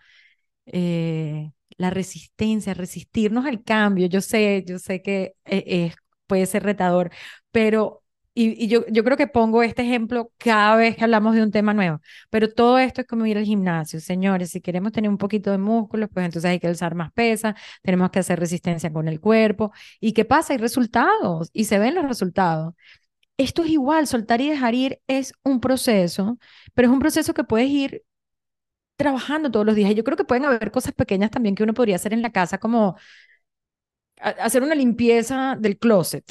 la 1.78 1.89
resistencia, 1.89 2.74
resistirnos 2.74 3.45
al 3.45 3.63
cambio, 3.63 4.08
yo 4.08 4.21
sé, 4.21 4.63
yo 4.67 4.80
sé 4.80 5.02
que 5.02 5.36
es 5.45 5.95
puede 6.28 6.45
ser 6.45 6.63
retador, 6.63 7.12
pero, 7.52 8.04
y, 8.36 8.67
yo, 8.67 8.86
yo 8.88 9.04
creo 9.04 9.17
que 9.17 9.28
pongo 9.28 9.63
este 9.63 9.84
ejemplo 9.84 10.32
cada 10.38 10.76
vez 10.76 10.98
que 10.98 11.04
hablamos 11.06 11.36
de 11.36 11.41
un 11.41 11.52
tema 11.52 11.74
nuevo, 11.74 12.02
pero 12.30 12.50
todo 12.54 12.78
esto 12.80 13.02
es 13.02 13.08
como 13.08 13.26
ir 13.26 13.38
al 13.38 13.45
gimnasio, 13.45 14.00
señores, 14.02 14.52
si 14.52 14.62
queremos 14.62 14.91
tener 14.91 15.10
un 15.10 15.17
poquito 15.17 15.52
de 15.52 15.58
músculos, 15.58 16.10
pues 16.13 16.26
entonces 16.26 16.52
hay 16.52 16.60
que 16.60 16.67
alzar 16.67 16.95
más 16.95 17.12
pesa, 17.13 17.56
tenemos 17.82 18.12
que 18.12 18.19
hacer 18.19 18.39
resistencia 18.39 18.91
con 18.91 19.08
el 19.08 19.21
cuerpo, 19.21 19.71
¿y 20.02 20.13
qué 20.13 20.26
pasa? 20.26 20.54
Hay 20.54 20.60
resultados, 20.60 21.50
y 21.54 21.65
se 21.65 21.80
ven 21.80 21.95
los 21.95 22.06
resultados. 22.08 22.74
Esto 23.38 23.63
es 23.63 23.69
igual, 23.71 24.08
soltar 24.08 24.41
y 24.41 24.50
dejar 24.50 24.76
ir 24.76 25.02
es 25.08 25.34
un 25.43 25.60
proceso, 25.62 26.38
pero 26.74 26.88
es 26.89 26.93
un 26.93 27.00
proceso 27.00 27.34
que 27.34 27.43
puedes 27.43 27.69
ir 27.69 28.04
trabajando 28.98 29.52
todos 29.52 29.65
los 29.65 29.76
días. 29.76 29.91
Y 29.91 29.95
yo 29.95 30.04
creo 30.04 30.17
que 30.17 30.26
pueden 30.26 30.45
haber 30.45 30.71
cosas 30.71 30.93
pequeñas 30.93 31.32
también 31.32 31.56
que 31.56 31.63
uno 31.63 31.74
podría 31.74 31.95
hacer 31.98 32.13
en 32.13 32.21
la 32.21 32.32
casa, 32.32 32.58
como 32.60 32.98
hacer 34.19 34.63
una 34.63 34.76
limpieza 34.76 35.56
del 35.60 35.78
closet. 35.78 36.26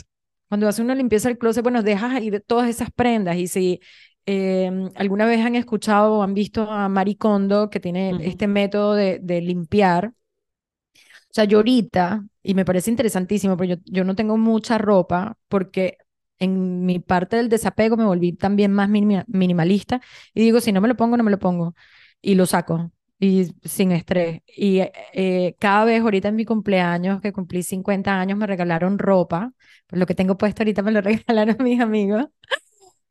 Cuando 0.49 0.69
haces 0.69 0.85
una 0.85 0.95
limpieza 0.95 1.29
del 1.29 1.39
closet, 1.39 1.63
bueno, 1.63 1.83
dejas 1.83 2.13
ahí 2.15 2.31
todas 2.47 2.69
esas 2.69 2.91
prendas 2.93 3.37
y 3.37 3.49
si 3.49 3.81
em, 4.27 4.91
alguna 4.97 5.27
vez 5.27 5.41
han 5.45 5.55
escuchado 5.57 6.15
o 6.15 6.23
han 6.23 6.35
visto 6.35 6.71
a 6.71 6.89
Maricondo 6.89 7.71
que 7.71 7.81
tiene 7.81 8.19
este 8.27 8.47
método 8.47 8.95
de, 8.95 9.19
de, 9.23 9.41
limpiar, 9.41 10.07
o 10.07 11.35
sea, 11.35 11.45
yo 11.45 11.59
ahorita, 11.59 12.25
y 12.43 12.55
me 12.55 12.65
parece 12.65 12.91
interesantísimo, 12.91 13.57
porque 13.57 13.77
yo, 13.77 13.83
yo 13.87 14.05
no 14.05 14.15
tengo 14.15 14.37
mucha 14.37 14.79
ropa 14.79 15.37
porque 15.49 15.99
en 16.39 16.85
mi 16.87 16.99
parte 17.01 17.37
del 17.37 17.49
desapego 17.49 17.97
me 17.97 18.05
volví 18.05 18.33
también 18.33 18.73
más 18.73 18.89
minimalista 18.89 20.01
y 20.35 20.43
digo, 20.43 20.61
si 20.61 20.73
no 20.73 20.81
me 20.81 20.89
lo 20.89 20.97
pongo, 20.97 21.17
no 21.17 21.25
me 21.25 21.31
lo 21.31 21.39
pongo 21.39 21.75
y 22.23 22.35
lo 22.35 22.47
saco 22.47 22.93
y 23.19 23.47
sin 23.63 23.93
estrés. 23.93 24.43
Y 24.47 24.81
eh, 25.13 25.57
cada 25.59 25.85
vez 25.85 26.03
ahorita 26.03 26.29
en 26.29 26.37
mi 26.37 26.45
cumpleaños, 26.45 27.21
que 27.21 27.33
cumplí 27.33 27.63
50 27.63 28.19
años, 28.21 28.39
me 28.39 28.47
regalaron 28.47 28.99
ropa. 28.99 29.53
Lo 29.95 30.07
que 30.07 30.15
tengo 30.15 30.37
puesto 30.37 30.63
ahorita 30.63 30.83
me 30.83 30.93
lo 30.93 31.01
regalaron 31.03 31.57
mis 31.61 31.81
amigos. 31.81 32.27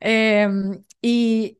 Em, 0.00 0.84
y 1.00 1.58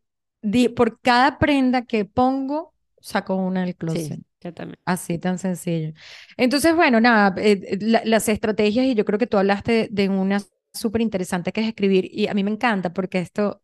por 0.76 1.00
cada 1.00 1.38
prenda 1.38 1.82
que 1.82 2.04
pongo, 2.04 2.74
saco 3.00 3.36
una 3.36 3.62
del 3.62 3.76
closet. 3.76 4.20
Sí, 4.40 4.52
también. 4.52 4.78
Así 4.84 5.18
tan 5.18 5.38
sencillo. 5.38 5.94
Entonces, 6.36 6.74
bueno, 6.76 7.00
nada, 7.00 7.34
eh, 7.40 7.60
eh, 7.62 7.78
las 8.04 8.28
estrategias, 8.28 8.84
y 8.84 8.94
yo 8.94 9.04
creo 9.04 9.18
que 9.18 9.26
tú 9.26 9.38
hablaste 9.38 9.88
de 9.90 10.08
una 10.08 10.42
súper 10.72 11.00
interesante 11.00 11.52
que 11.52 11.62
es 11.62 11.68
escribir, 11.68 12.08
y 12.12 12.26
a 12.26 12.34
mí 12.34 12.44
me 12.44 12.50
encanta 12.50 12.92
porque 12.92 13.20
esto 13.20 13.62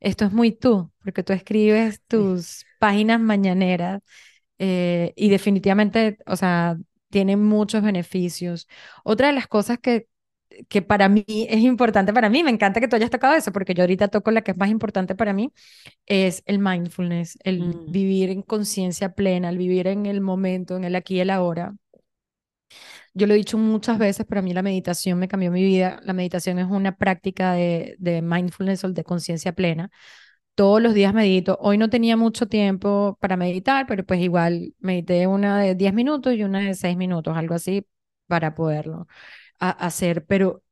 esto 0.00 0.24
es 0.24 0.32
muy 0.32 0.52
tú, 0.52 0.90
porque 1.04 1.22
tú 1.22 1.32
escribes 1.32 2.00
tus 2.08 2.64
páginas 2.78 3.20
mañaneras 3.20 4.00
eh, 4.58 5.12
y 5.16 5.28
definitivamente, 5.30 6.18
o 6.26 6.36
sea, 6.36 6.78
tiene 7.10 7.36
muchos 7.36 7.82
beneficios. 7.82 8.66
Otra 9.04 9.28
de 9.28 9.34
las 9.34 9.46
cosas 9.46 9.78
que, 9.78 10.08
que 10.68 10.82
para 10.82 11.08
mí 11.08 11.24
es 11.28 11.60
importante, 11.60 12.12
para 12.12 12.28
mí, 12.28 12.42
me 12.42 12.50
encanta 12.50 12.80
que 12.80 12.88
tú 12.88 12.96
hayas 12.96 13.10
tocado 13.10 13.34
eso, 13.34 13.52
porque 13.52 13.74
yo 13.74 13.82
ahorita 13.82 14.08
toco 14.08 14.30
la 14.30 14.42
que 14.42 14.52
es 14.52 14.56
más 14.56 14.70
importante 14.70 15.14
para 15.14 15.32
mí, 15.32 15.52
es 16.06 16.42
el 16.46 16.58
mindfulness, 16.58 17.38
el 17.44 17.60
mm. 17.60 17.92
vivir 17.92 18.30
en 18.30 18.42
conciencia 18.42 19.12
plena, 19.14 19.48
el 19.50 19.58
vivir 19.58 19.86
en 19.86 20.06
el 20.06 20.20
momento, 20.20 20.76
en 20.76 20.84
el 20.84 20.96
aquí 20.96 21.16
y 21.16 21.20
el 21.20 21.30
ahora. 21.30 21.74
Yo 23.14 23.26
lo 23.26 23.34
he 23.34 23.36
dicho 23.36 23.58
muchas 23.58 23.98
veces, 23.98 24.24
pero 24.28 24.40
a 24.40 24.42
mí 24.42 24.52
la 24.52 24.62
meditación 24.62 25.18
me 25.18 25.28
cambió 25.28 25.50
mi 25.50 25.62
vida. 25.62 26.00
La 26.04 26.12
meditación 26.12 26.58
es 26.58 26.66
una 26.70 26.96
práctica 26.96 27.52
de, 27.54 27.96
de 27.98 28.22
mindfulness 28.22 28.84
o 28.84 28.90
de 28.90 29.04
conciencia 29.04 29.52
plena. 29.52 29.90
Todos 30.54 30.82
los 30.82 30.94
días 30.94 31.14
medito. 31.14 31.58
Hoy 31.60 31.78
no 31.78 31.90
tenía 31.90 32.16
mucho 32.16 32.46
tiempo 32.48 33.18
para 33.20 33.36
meditar, 33.36 33.86
pero 33.88 34.04
pues 34.04 34.20
igual 34.20 34.74
medité 34.78 35.26
una 35.26 35.60
de 35.60 35.74
10 35.74 35.94
minutos 35.94 36.34
y 36.34 36.44
una 36.44 36.60
de 36.60 36.74
6 36.74 36.96
minutos, 36.96 37.36
algo 37.36 37.54
así, 37.54 37.86
para 38.26 38.54
poderlo 38.54 39.06
hacer. 39.60 40.24
Pero 40.26 40.62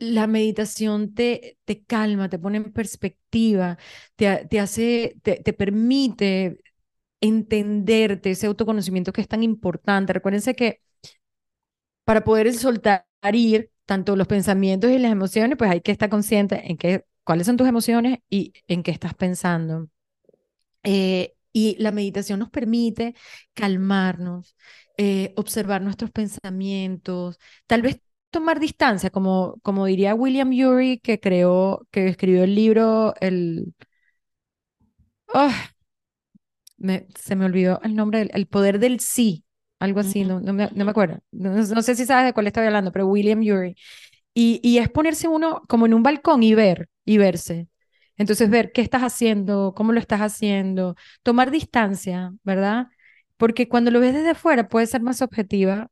la 0.00 0.26
meditación 0.26 1.14
te, 1.14 1.58
te 1.64 1.84
calma, 1.84 2.28
te 2.28 2.38
pone 2.38 2.58
en 2.58 2.72
perspectiva, 2.72 3.78
te, 4.16 4.46
te 4.46 4.60
hace, 4.60 5.16
te, 5.22 5.36
te 5.42 5.52
permite 5.52 6.58
entenderte, 7.20 8.32
ese 8.32 8.46
autoconocimiento 8.48 9.12
que 9.12 9.22
es 9.22 9.28
tan 9.28 9.42
importante. 9.44 10.12
Recuérdense 10.14 10.54
que 10.54 10.80
para 12.04 12.24
poder 12.24 12.52
soltar 12.54 13.06
ir 13.32 13.70
tanto 13.86 14.16
los 14.16 14.26
pensamientos 14.26 14.90
y 14.90 14.98
las 14.98 15.12
emociones, 15.12 15.56
pues 15.58 15.70
hay 15.70 15.80
que 15.80 15.92
estar 15.92 16.08
consciente 16.10 16.70
en 16.70 16.76
qué, 16.76 17.04
cuáles 17.24 17.46
son 17.46 17.56
tus 17.56 17.68
emociones 17.68 18.18
y 18.30 18.52
en 18.68 18.82
qué 18.82 18.90
estás 18.90 19.14
pensando. 19.14 19.88
Eh, 20.84 21.34
y 21.52 21.76
la 21.82 21.92
meditación 21.92 22.40
nos 22.40 22.50
permite 22.50 23.14
calmarnos, 23.54 24.56
eh, 24.96 25.32
observar 25.36 25.82
nuestros 25.82 26.10
pensamientos, 26.10 27.38
tal 27.66 27.82
vez 27.82 28.00
tomar 28.30 28.60
distancia, 28.60 29.10
como, 29.10 29.56
como 29.62 29.86
diría 29.86 30.14
William 30.14 30.50
Ury, 30.50 30.98
que 31.00 31.20
creó, 31.20 31.86
que 31.90 32.08
escribió 32.08 32.44
el 32.44 32.54
libro, 32.54 33.14
el... 33.20 33.74
Ah, 35.34 35.70
se 37.16 37.36
me 37.36 37.44
olvidó 37.44 37.80
el 37.82 37.94
nombre, 37.96 38.28
el 38.32 38.46
poder 38.46 38.78
del 38.78 39.00
sí, 39.00 39.44
algo 39.80 40.00
así, 40.00 40.24
no, 40.24 40.40
no, 40.40 40.52
me, 40.52 40.70
no 40.74 40.84
me 40.84 40.90
acuerdo. 40.90 41.18
No, 41.32 41.82
sé 41.82 41.94
si 41.94 42.04
sabes 42.06 42.26
de 42.26 42.32
cuál 42.32 42.46
estoy 42.46 42.66
hablando, 42.66 42.92
pero 42.92 43.06
William 43.06 43.40
Ury. 43.40 43.76
Y, 44.34 44.60
y 44.62 44.78
es 44.78 44.90
ponerse 44.90 45.28
uno 45.28 45.62
como 45.68 45.86
en 45.86 45.94
un 45.94 46.02
balcón 46.02 46.42
y 46.42 46.54
ver, 46.54 46.88
y 47.04 47.18
verse. 47.18 47.68
Entonces, 48.16 48.50
ver 48.50 48.72
qué 48.72 48.82
estás 48.82 49.02
haciendo, 49.02 49.74
cómo 49.76 49.92
lo 49.92 50.00
estás 50.00 50.20
haciendo, 50.20 50.96
tomar 51.22 51.50
distancia, 51.50 52.32
¿verdad? 52.44 52.88
Porque 53.36 53.68
cuando 53.68 53.90
lo 53.90 54.00
ves 54.00 54.14
desde 54.14 54.34
fuera 54.34 54.68
puede 54.68 54.86
ser 54.86 55.02
más 55.02 55.22
objetiva 55.22 55.90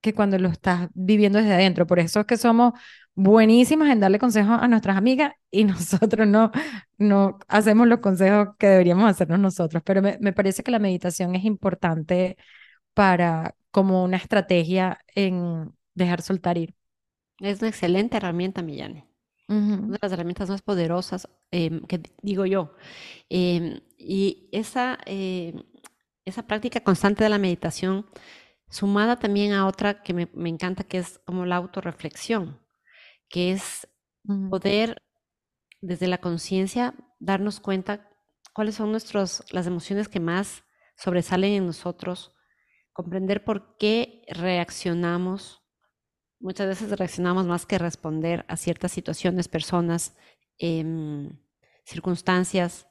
que 0.00 0.14
cuando 0.14 0.38
lo 0.38 0.48
estás 0.48 0.88
viviendo 0.94 1.38
desde 1.38 1.54
adentro. 1.54 1.86
Por 1.86 1.98
eso 1.98 2.20
es 2.20 2.26
que 2.26 2.36
somos 2.36 2.72
buenísimas 3.14 3.90
en 3.90 4.00
darle 4.00 4.18
consejos 4.18 4.58
a 4.60 4.68
nuestras 4.68 4.96
amigas 4.96 5.32
y 5.50 5.64
nosotros 5.64 6.26
no, 6.26 6.50
no 6.98 7.38
hacemos 7.48 7.86
los 7.86 8.00
consejos 8.00 8.48
que 8.58 8.68
deberíamos 8.68 9.10
hacernos 9.10 9.40
nosotros. 9.40 9.82
Pero 9.84 10.02
me, 10.02 10.18
me 10.20 10.32
parece 10.32 10.62
que 10.62 10.70
la 10.70 10.78
meditación 10.78 11.34
es 11.34 11.44
importante 11.44 12.36
para 12.94 13.54
como 13.70 14.04
una 14.04 14.16
estrategia 14.16 14.98
en 15.14 15.72
dejar 15.94 16.22
soltar 16.22 16.58
ir. 16.58 16.74
Es 17.40 17.60
una 17.60 17.68
excelente 17.68 18.16
herramienta, 18.16 18.62
Millane. 18.62 19.06
Una 19.48 19.94
de 19.94 19.98
las 20.00 20.12
herramientas 20.12 20.48
más 20.48 20.62
poderosas 20.62 21.28
em, 21.50 21.80
que 21.86 22.00
digo 22.22 22.46
yo. 22.46 22.74
Em, 23.28 23.80
y 23.98 24.48
esa, 24.52 24.96
em, 25.06 25.62
esa 26.24 26.46
práctica 26.46 26.80
constante 26.80 27.24
de 27.24 27.30
la 27.30 27.38
meditación, 27.38 28.06
sumada 28.68 29.18
también 29.18 29.52
a 29.52 29.66
otra 29.66 30.02
que 30.02 30.14
me, 30.14 30.28
me 30.34 30.48
encanta, 30.48 30.84
que 30.84 30.98
es 30.98 31.18
como 31.24 31.44
la 31.46 31.56
autorreflexión, 31.56 32.60
que 33.28 33.52
es 33.52 33.88
poder 34.50 35.02
desde 35.80 36.06
la 36.06 36.18
conciencia 36.18 36.94
darnos 37.18 37.58
cuenta 37.58 38.08
cuáles 38.52 38.74
son 38.74 38.90
nuestros, 38.90 39.44
las 39.50 39.66
emociones 39.66 40.08
que 40.08 40.20
más 40.20 40.64
sobresalen 40.96 41.52
en 41.52 41.66
nosotros, 41.66 42.34
comprender 42.92 43.44
por 43.44 43.76
qué 43.78 44.22
reaccionamos. 44.28 45.62
Muchas 46.38 46.68
veces 46.68 46.96
reaccionamos 46.98 47.46
más 47.46 47.66
que 47.66 47.78
responder 47.78 48.44
a 48.48 48.56
ciertas 48.56 48.92
situaciones, 48.92 49.48
personas, 49.48 50.16
em, 50.58 51.38
circunstancias, 51.84 52.86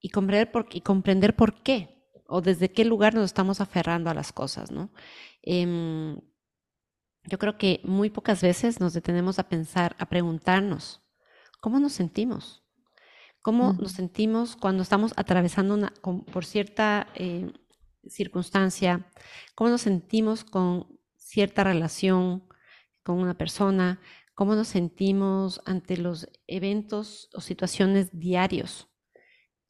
y 0.00 0.08
comprender, 0.10 0.50
por, 0.50 0.66
y 0.72 0.80
comprender 0.80 1.36
por 1.36 1.62
qué 1.62 1.99
o 2.30 2.40
desde 2.40 2.70
qué 2.70 2.84
lugar 2.84 3.12
nos 3.14 3.24
estamos 3.24 3.60
aferrando 3.60 4.08
a 4.08 4.14
las 4.14 4.32
cosas, 4.32 4.70
¿no? 4.70 4.90
Em, 5.42 6.16
yo 7.24 7.38
creo 7.38 7.58
que 7.58 7.80
muy 7.84 8.08
pocas 8.08 8.40
veces 8.40 8.80
nos 8.80 8.94
detenemos 8.94 9.38
a 9.38 9.48
pensar, 9.48 9.96
a 9.98 10.08
preguntarnos, 10.08 11.02
¿cómo 11.60 11.80
nos 11.80 11.92
sentimos? 11.92 12.64
¿Cómo 13.42 13.72
nos 13.72 13.92
sentimos 13.92 14.54
cuando 14.54 14.82
estamos 14.82 15.12
atravesando 15.16 15.74
una, 15.74 15.92
por 16.32 16.44
cierta 16.44 17.08
eh, 17.14 17.52
circunstancia? 18.06 19.10
¿Cómo 19.54 19.70
nos 19.70 19.82
sentimos 19.82 20.44
con 20.44 21.00
cierta 21.16 21.64
relación 21.64 22.44
con 23.02 23.18
una 23.18 23.34
persona? 23.34 24.00
¿Cómo 24.34 24.54
nos 24.54 24.68
sentimos 24.68 25.60
ante 25.64 25.96
los 25.96 26.28
eventos 26.46 27.28
o 27.34 27.40
situaciones 27.40 28.08
diarios, 28.12 28.88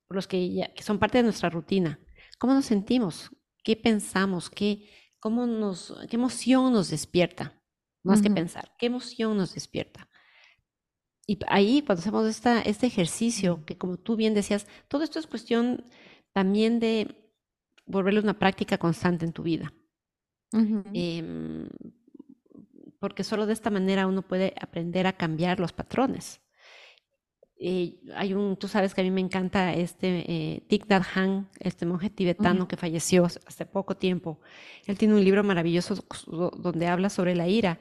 los 0.08 0.26
que, 0.26 0.70
que 0.74 0.82
son 0.82 0.98
parte 0.98 1.18
de 1.18 1.24
nuestra 1.24 1.48
rutina? 1.48 2.00
¿Cómo 2.40 2.55
nos 2.55 2.64
sentimos? 2.64 3.31
¿Qué 3.62 3.76
pensamos? 3.76 4.50
¿Qué, 4.50 4.88
cómo 5.20 5.46
nos, 5.46 5.94
qué 6.09 6.16
emoción 6.16 6.72
nos 6.72 6.90
despierta, 6.90 7.62
más 8.03 8.22
que 8.22 8.31
pensar, 8.31 8.72
qué 8.79 8.87
emoción 8.87 9.37
nos 9.37 9.55
despierta. 9.55 10.09
Y 11.26 11.38
ahí, 11.46 11.83
cuando 11.83 12.00
hacemos 12.00 12.26
esta, 12.26 12.62
este 12.62 12.87
ejercicio, 12.87 13.64
que 13.66 13.76
como 13.79 13.98
tú 13.98 14.16
bien 14.16 14.35
decías, 14.35 14.66
todo 14.88 15.05
esto 15.05 15.18
es 15.18 15.26
cuestión 15.26 15.85
también 16.33 16.81
de 16.81 17.31
volverlo 17.85 18.20
una 18.20 18.38
práctica 18.38 18.79
constante 18.79 19.26
en 19.26 19.33
tu 19.33 19.42
vida. 19.42 19.72
Em, 20.53 21.68
porque 22.98 23.22
solo 23.22 23.46
de 23.46 23.53
esta 23.53 23.70
manera 23.70 24.07
uno 24.07 24.22
puede 24.22 24.55
aprender 24.61 25.07
a 25.07 25.12
cambiar 25.12 25.61
los 25.61 25.72
patrones. 25.72 26.40
Eh, 27.62 28.00
hay 28.16 28.32
un, 28.32 28.56
tú 28.56 28.68
sabes 28.68 28.94
que 28.94 29.02
a 29.02 29.04
mí 29.04 29.10
me 29.10 29.20
encanta 29.20 29.74
este 29.74 30.24
eh, 30.26 30.62
Thich 30.66 30.86
Nhat 30.88 31.04
Hanh, 31.14 31.46
este 31.60 31.84
monje 31.84 32.08
tibetano 32.08 32.66
que 32.66 32.78
falleció 32.78 33.26
hace 33.26 33.66
poco 33.66 33.96
tiempo. 33.98 34.40
Él 34.86 34.96
tiene 34.96 35.14
un 35.14 35.22
libro 35.22 35.44
maravilloso 35.44 36.02
donde 36.56 36.86
habla 36.86 37.10
sobre 37.10 37.34
la 37.34 37.48
ira. 37.48 37.78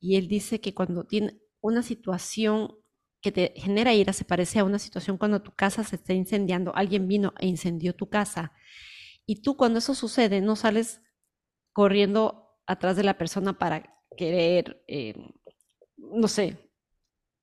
Y 0.00 0.16
él 0.16 0.26
dice 0.26 0.60
que 0.60 0.74
cuando 0.74 1.04
tiene 1.04 1.38
una 1.60 1.82
situación 1.84 2.74
que 3.20 3.30
te 3.30 3.52
genera 3.56 3.94
ira 3.94 4.12
se 4.12 4.24
parece 4.24 4.58
a 4.58 4.64
una 4.64 4.80
situación 4.80 5.18
cuando 5.18 5.40
tu 5.42 5.52
casa 5.52 5.84
se 5.84 5.94
está 5.96 6.12
incendiando, 6.14 6.74
alguien 6.74 7.06
vino 7.06 7.32
e 7.38 7.46
incendió 7.46 7.94
tu 7.94 8.08
casa. 8.08 8.52
Y 9.24 9.42
tú 9.42 9.56
cuando 9.56 9.78
eso 9.78 9.94
sucede 9.94 10.40
no 10.40 10.56
sales 10.56 11.00
corriendo 11.72 12.58
atrás 12.66 12.96
de 12.96 13.04
la 13.04 13.18
persona 13.18 13.58
para 13.58 14.02
querer, 14.16 14.82
eh, 14.88 15.14
no 15.96 16.26
sé, 16.26 16.58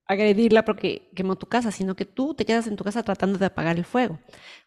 agredirla 0.09 0.65
porque 0.65 1.11
quemó 1.15 1.37
tu 1.37 1.45
casa, 1.45 1.71
sino 1.71 1.95
que 1.95 2.03
tú 2.03 2.33
te 2.33 2.43
quedas 2.43 2.65
en 2.65 2.75
tu 2.75 2.83
casa 2.83 3.03
tratando 3.03 3.37
de 3.37 3.45
apagar 3.45 3.77
el 3.77 3.85
fuego. 3.85 4.19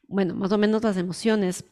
Bueno, 0.07 0.35
más 0.35 0.53
o 0.53 0.57
menos 0.57 0.85
las 0.85 0.97
emociones 0.97 1.65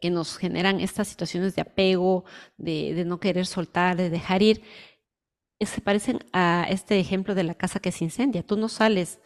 que 0.00 0.10
nos 0.10 0.36
generan 0.36 0.80
estas 0.80 1.06
situaciones 1.06 1.54
de 1.54 1.62
apego, 1.62 2.24
de, 2.56 3.04
no 3.06 3.20
querer 3.20 3.46
soltar, 3.46 3.96
de 3.96 4.10
dejar 4.10 4.42
ir, 4.42 4.62
eh, 5.60 5.66
se 5.66 5.80
parecen 5.80 6.18
a 6.32 6.66
este 6.68 6.98
ejemplo 6.98 7.36
de 7.36 7.44
la 7.44 7.54
casa 7.54 7.78
que 7.78 7.92
se 7.92 8.02
incendia. 8.02 8.42
Tú 8.42 8.56
no 8.56 8.68
sales 8.68 9.20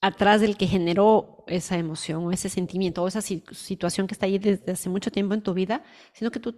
atrás 0.00 0.40
del 0.40 0.56
que 0.56 0.66
generó 0.66 1.44
esa 1.48 1.76
emoción 1.76 2.24
o 2.24 2.32
ese 2.32 2.48
sentimiento 2.48 3.02
o 3.02 3.08
esa 3.08 3.20
situación 3.20 4.06
que 4.06 4.14
está 4.14 4.24
ahí 4.24 4.38
desde 4.38 4.72
hace 4.72 4.88
mucho 4.88 5.10
tiempo 5.12 5.34
en 5.34 5.42
tu 5.42 5.52
vida, 5.52 5.84
sino 6.14 6.30
que 6.30 6.40
tú 6.40 6.54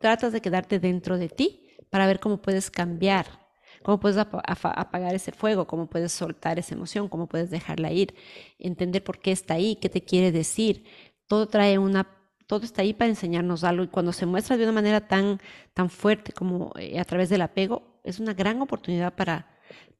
tratas 0.00 0.32
de 0.32 0.40
quedarte 0.40 0.78
dentro 0.78 1.18
de 1.18 1.28
ti 1.28 1.68
para 1.90 2.06
ver 2.06 2.18
cómo 2.18 2.40
puedes 2.40 2.70
cambiar 2.70 3.45
cómo 3.86 4.00
puedes 4.00 4.18
apagar 4.18 5.14
ese 5.14 5.30
fuego, 5.32 5.68
cómo 5.68 5.86
puedes 5.88 6.10
soltar 6.12 6.58
esa 6.58 6.74
emoción, 6.74 7.08
cómo 7.08 7.28
puedes 7.28 7.50
dejarla 7.50 7.92
ir, 7.92 8.14
entender 8.58 9.04
por 9.04 9.20
qué 9.20 9.30
está 9.30 9.54
ahí, 9.54 9.76
qué 9.76 9.88
te 9.88 10.02
quiere 10.02 10.32
decir. 10.32 10.84
Todo 11.28 11.46
trae 11.48 11.78
una 11.78 12.08
todo 12.48 12.64
está 12.64 12.82
ahí 12.82 12.94
para 12.94 13.10
enseñarnos 13.10 13.64
algo 13.64 13.84
y 13.84 13.88
cuando 13.88 14.12
se 14.12 14.26
muestra 14.26 14.56
de 14.56 14.64
una 14.64 14.72
manera 14.72 15.06
tan, 15.08 15.40
tan 15.74 15.88
fuerte 15.90 16.32
como 16.32 16.72
eh, 16.78 16.98
a 17.00 17.04
través 17.04 17.28
del 17.28 17.42
apego, 17.42 18.00
es 18.04 18.20
una 18.20 18.34
gran 18.34 18.60
oportunidad 18.62 19.14
para, 19.14 19.48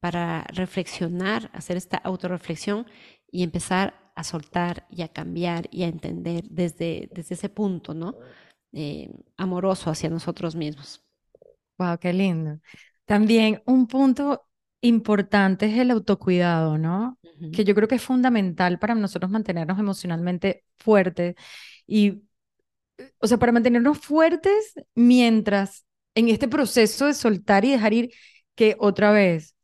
para 0.01 0.45
reflexionar, 0.53 1.51
hacer 1.55 1.77
esta 1.77 1.97
autorreflexión 1.99 2.87
y 3.31 3.43
empezar 3.45 3.95
a 4.17 4.25
soltar 4.25 4.87
y 4.91 5.03
a 5.03 5.09
cambiar 5.09 5.69
y 5.71 5.85
a 5.85 5.89
entender 5.89 6.45
desde, 6.51 7.09
desde 7.13 7.35
ese 7.35 7.49
punto, 7.49 7.95
¿no? 7.95 8.17
Eh, 8.73 9.11
amoroso 9.37 9.91
hacia 9.91 10.11
nosotros 10.11 10.57
mismos. 10.57 11.03
Wow, 11.79 11.99
qué 11.99 12.13
lindo. 12.13 12.61
También 13.07 13.63
un 13.67 13.87
punto 13.87 14.47
importante 14.81 15.67
es 15.67 15.79
el 15.79 15.91
autocuidado, 15.91 16.79
¿no? 16.79 17.19
Que 17.53 17.65
yo 17.65 17.75
creo 17.75 17.89
que 17.89 17.97
es 17.97 18.03
fundamental 18.03 18.79
para 18.79 18.95
nosotros 18.95 19.31
mantenernos 19.31 19.79
emocionalmente 19.79 20.65
fuertes 20.79 21.35
y, 21.87 22.23
o 23.21 23.27
sea, 23.27 23.39
para 23.39 23.53
mantenernos 23.53 23.99
fuertes 23.99 24.75
mientras 24.95 25.85
en 26.15 26.29
este 26.29 26.49
proceso 26.49 27.07
de 27.07 27.15
soltar 27.15 27.65
y 27.65 27.71
dejar 27.73 27.93
ir, 27.93 28.11
que 28.55 28.77
otra 28.79 29.13
vez 29.13 29.55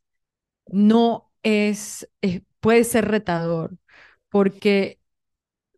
no 0.67 1.31
es, 1.43 2.09
puede 2.61 2.83
ser 2.83 3.07
retador, 3.09 3.77
porque 4.29 4.99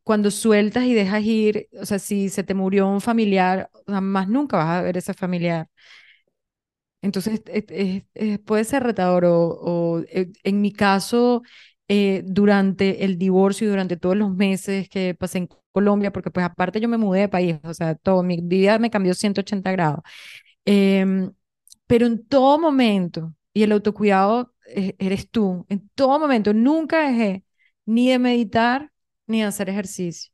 cuando 0.03 0.31
sueltas 0.31 0.85
y 0.85 0.93
dejas 0.93 1.23
ir, 1.23 1.69
o 1.81 1.85
sea, 1.85 1.99
si 1.99 2.29
se 2.29 2.43
te 2.43 2.53
murió 2.53 2.87
un 2.87 3.01
familiar, 3.01 3.69
más 3.87 4.27
nunca 4.27 4.57
vas 4.57 4.79
a 4.79 4.81
ver 4.83 4.97
ese 4.97 5.13
familiar. 5.13 5.69
Entonces, 7.01 7.41
puede 8.45 8.63
ser 8.63 8.83
retador 8.83 9.25
o, 9.27 10.03
eh, 10.09 10.31
en 10.43 10.61
mi 10.61 10.71
caso, 10.71 11.43
eh, 11.87 12.23
durante 12.25 13.05
el 13.05 13.17
divorcio 13.17 13.67
y 13.67 13.69
durante 13.69 13.97
todos 13.97 14.17
los 14.17 14.33
meses 14.35 14.89
que 14.89 15.13
pasé 15.15 15.39
en 15.39 15.49
Colombia, 15.71 16.11
porque 16.11 16.31
pues 16.31 16.45
aparte 16.45 16.79
yo 16.79 16.89
me 16.89 16.97
mudé 16.97 17.21
de 17.21 17.29
país, 17.29 17.57
o 17.63 17.73
sea, 17.73 17.95
todo, 17.95 18.23
mi 18.23 18.39
vida 18.41 18.79
me 18.79 18.89
cambió 18.89 19.13
180 19.13 19.71
grados. 19.71 19.99
Em, 20.65 21.31
pero 21.87 22.07
en 22.07 22.25
todo 22.27 22.59
momento, 22.59 23.33
y 23.53 23.63
el 23.63 23.71
autocuidado 23.73 24.53
eh, 24.67 24.95
eres 24.99 25.29
tú, 25.31 25.65
en 25.69 25.89
todo 25.95 26.19
momento, 26.19 26.53
nunca 26.53 27.07
dejé 27.09 27.45
ni 27.85 28.09
de 28.11 28.19
meditar 28.19 28.91
ni 29.27 29.39
de 29.41 29.45
hacer 29.47 29.69
ejercicio. 29.69 30.31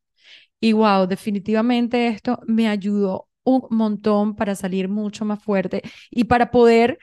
Y 0.59 0.73
wow, 0.73 1.07
definitivamente 1.07 2.07
esto 2.07 2.39
me 2.47 2.69
ayudó 2.69 3.29
un 3.43 3.65
montón 3.69 4.35
para 4.35 4.55
salir 4.55 4.89
mucho 4.89 5.25
más 5.25 5.43
fuerte 5.43 5.81
y 6.09 6.25
para 6.25 6.51
poder 6.51 6.99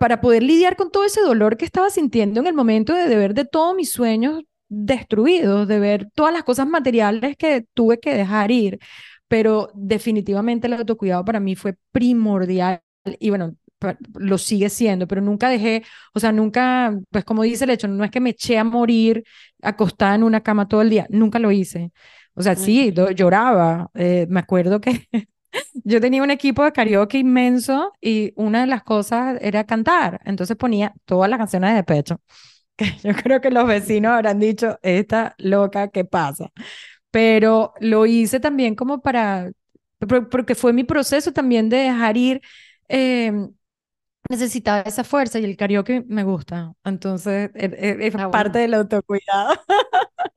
para 0.00 0.20
poder 0.20 0.42
lidiar 0.42 0.76
con 0.76 0.90
todo 0.90 1.04
ese 1.04 1.20
dolor 1.20 1.56
que 1.56 1.64
estaba 1.64 1.90
sintiendo 1.90 2.40
en 2.40 2.46
el 2.46 2.54
momento 2.54 2.94
de, 2.94 3.14
ver 3.16 3.34
de 3.34 3.44
todos 3.44 3.76
mis 3.76 3.92
sueños 3.92 4.42
destruidos, 4.68 5.68
de 5.68 5.78
ver 5.78 6.08
todas 6.14 6.32
las 6.32 6.42
cosas 6.44 6.66
materiales 6.66 7.36
que 7.36 7.66
tuve 7.74 8.00
que 8.00 8.14
dejar 8.14 8.50
ir. 8.50 8.78
Pero 9.28 9.70
definitivamente 9.74 10.66
el 10.66 10.74
autocuidado 10.74 11.24
para 11.24 11.40
mí 11.40 11.56
fue 11.56 11.76
primordial 11.92 12.80
y 13.20 13.30
bueno, 13.30 13.54
lo 14.14 14.38
sigue 14.38 14.68
siendo, 14.68 15.06
pero 15.06 15.20
nunca 15.20 15.48
dejé, 15.48 15.84
o 16.14 16.20
sea, 16.20 16.32
nunca, 16.32 16.98
pues 17.10 17.24
como 17.24 17.42
dice 17.42 17.64
el 17.64 17.70
hecho, 17.70 17.88
no 17.88 18.04
es 18.04 18.10
que 18.10 18.20
me 18.20 18.30
eché 18.30 18.58
a 18.58 18.64
morir 18.64 19.24
acostada 19.62 20.14
en 20.14 20.22
una 20.24 20.42
cama 20.42 20.68
todo 20.68 20.82
el 20.82 20.90
día, 20.90 21.06
nunca 21.10 21.38
lo 21.38 21.52
hice. 21.52 21.92
O 22.34 22.42
sea, 22.42 22.54
sí, 22.54 22.92
lloraba. 23.14 23.90
Eh, 23.94 24.26
me 24.28 24.40
acuerdo 24.40 24.80
que 24.80 25.08
yo 25.84 26.00
tenía 26.00 26.22
un 26.22 26.30
equipo 26.30 26.64
de 26.64 26.72
karaoke 26.72 27.18
inmenso 27.18 27.92
y 28.00 28.32
una 28.36 28.62
de 28.62 28.66
las 28.66 28.82
cosas 28.82 29.38
era 29.40 29.64
cantar. 29.64 30.20
Entonces 30.24 30.56
ponía 30.56 30.94
todas 31.04 31.30
las 31.30 31.38
canciones 31.38 31.74
de 31.74 31.84
pecho. 31.84 32.20
Yo 33.04 33.14
creo 33.14 33.40
que 33.40 33.50
los 33.50 33.66
vecinos 33.66 34.12
habrán 34.12 34.38
dicho, 34.40 34.78
esta 34.82 35.34
loca, 35.38 35.88
¿qué 35.88 36.04
pasa? 36.04 36.50
Pero 37.10 37.74
lo 37.80 38.06
hice 38.06 38.40
también 38.40 38.74
como 38.74 39.00
para, 39.00 39.50
porque 40.30 40.54
fue 40.54 40.72
mi 40.72 40.84
proceso 40.84 41.32
también 41.32 41.68
de 41.68 41.78
dejar 41.78 42.16
ir. 42.16 42.40
Em, 42.88 43.52
necesitaba 44.28 44.80
esa 44.80 45.04
fuerza 45.04 45.38
y 45.38 45.44
el 45.44 45.56
karaoke 45.56 46.04
me 46.06 46.24
gusta. 46.24 46.72
Entonces, 46.84 47.50
e, 47.54 47.66
e, 47.66 48.06
es, 48.06 48.14
ah, 48.16 48.30
parte 48.30 48.58
del 48.58 48.74
autocuidado. 48.74 49.54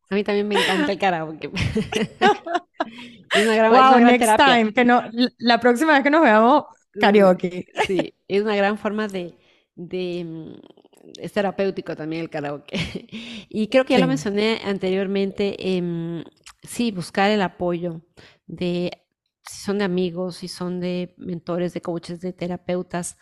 A 0.09 0.15
mí 0.15 0.23
también 0.23 0.47
me 0.47 0.55
encanta 0.55 0.91
el 0.91 0.99
karaoke. 0.99 1.51
es 3.35 3.45
una 3.45 3.55
gran, 3.55 3.71
wow, 3.71 3.99
next 3.99 4.37
time, 4.37 4.73
que 4.73 4.85
no, 4.85 5.03
la 5.37 5.59
próxima 5.59 5.93
vez 5.93 6.03
que 6.03 6.09
nos 6.09 6.21
veamos, 6.21 6.65
karaoke. 6.99 7.67
Sí, 7.85 8.13
es 8.27 8.41
una 8.41 8.55
gran 8.55 8.77
forma 8.77 9.07
de, 9.07 9.35
de 9.75 10.23
mm, 10.25 10.79
es 11.19 11.31
terapéutico 11.31 11.95
también 11.95 12.23
el 12.23 12.29
karaoke. 12.29 12.77
Y 13.51 13.67
creo 13.67 13.85
que 13.85 13.93
ya 13.93 13.99
lo 13.99 14.07
mencioné 14.07 14.59
anteriormente, 14.63 15.55
eh, 15.57 16.23
sí, 16.61 16.91
buscar 16.91 17.31
el 17.31 17.41
apoyo 17.41 18.01
de, 18.45 18.91
si 19.43 19.61
son 19.63 19.79
de 19.79 19.85
amigos, 19.85 20.37
si 20.37 20.47
son 20.47 20.79
de 20.79 21.15
mentores, 21.17 21.73
de 21.73 21.81
coaches, 21.81 22.21
de 22.21 22.31
terapeutas, 22.31 23.17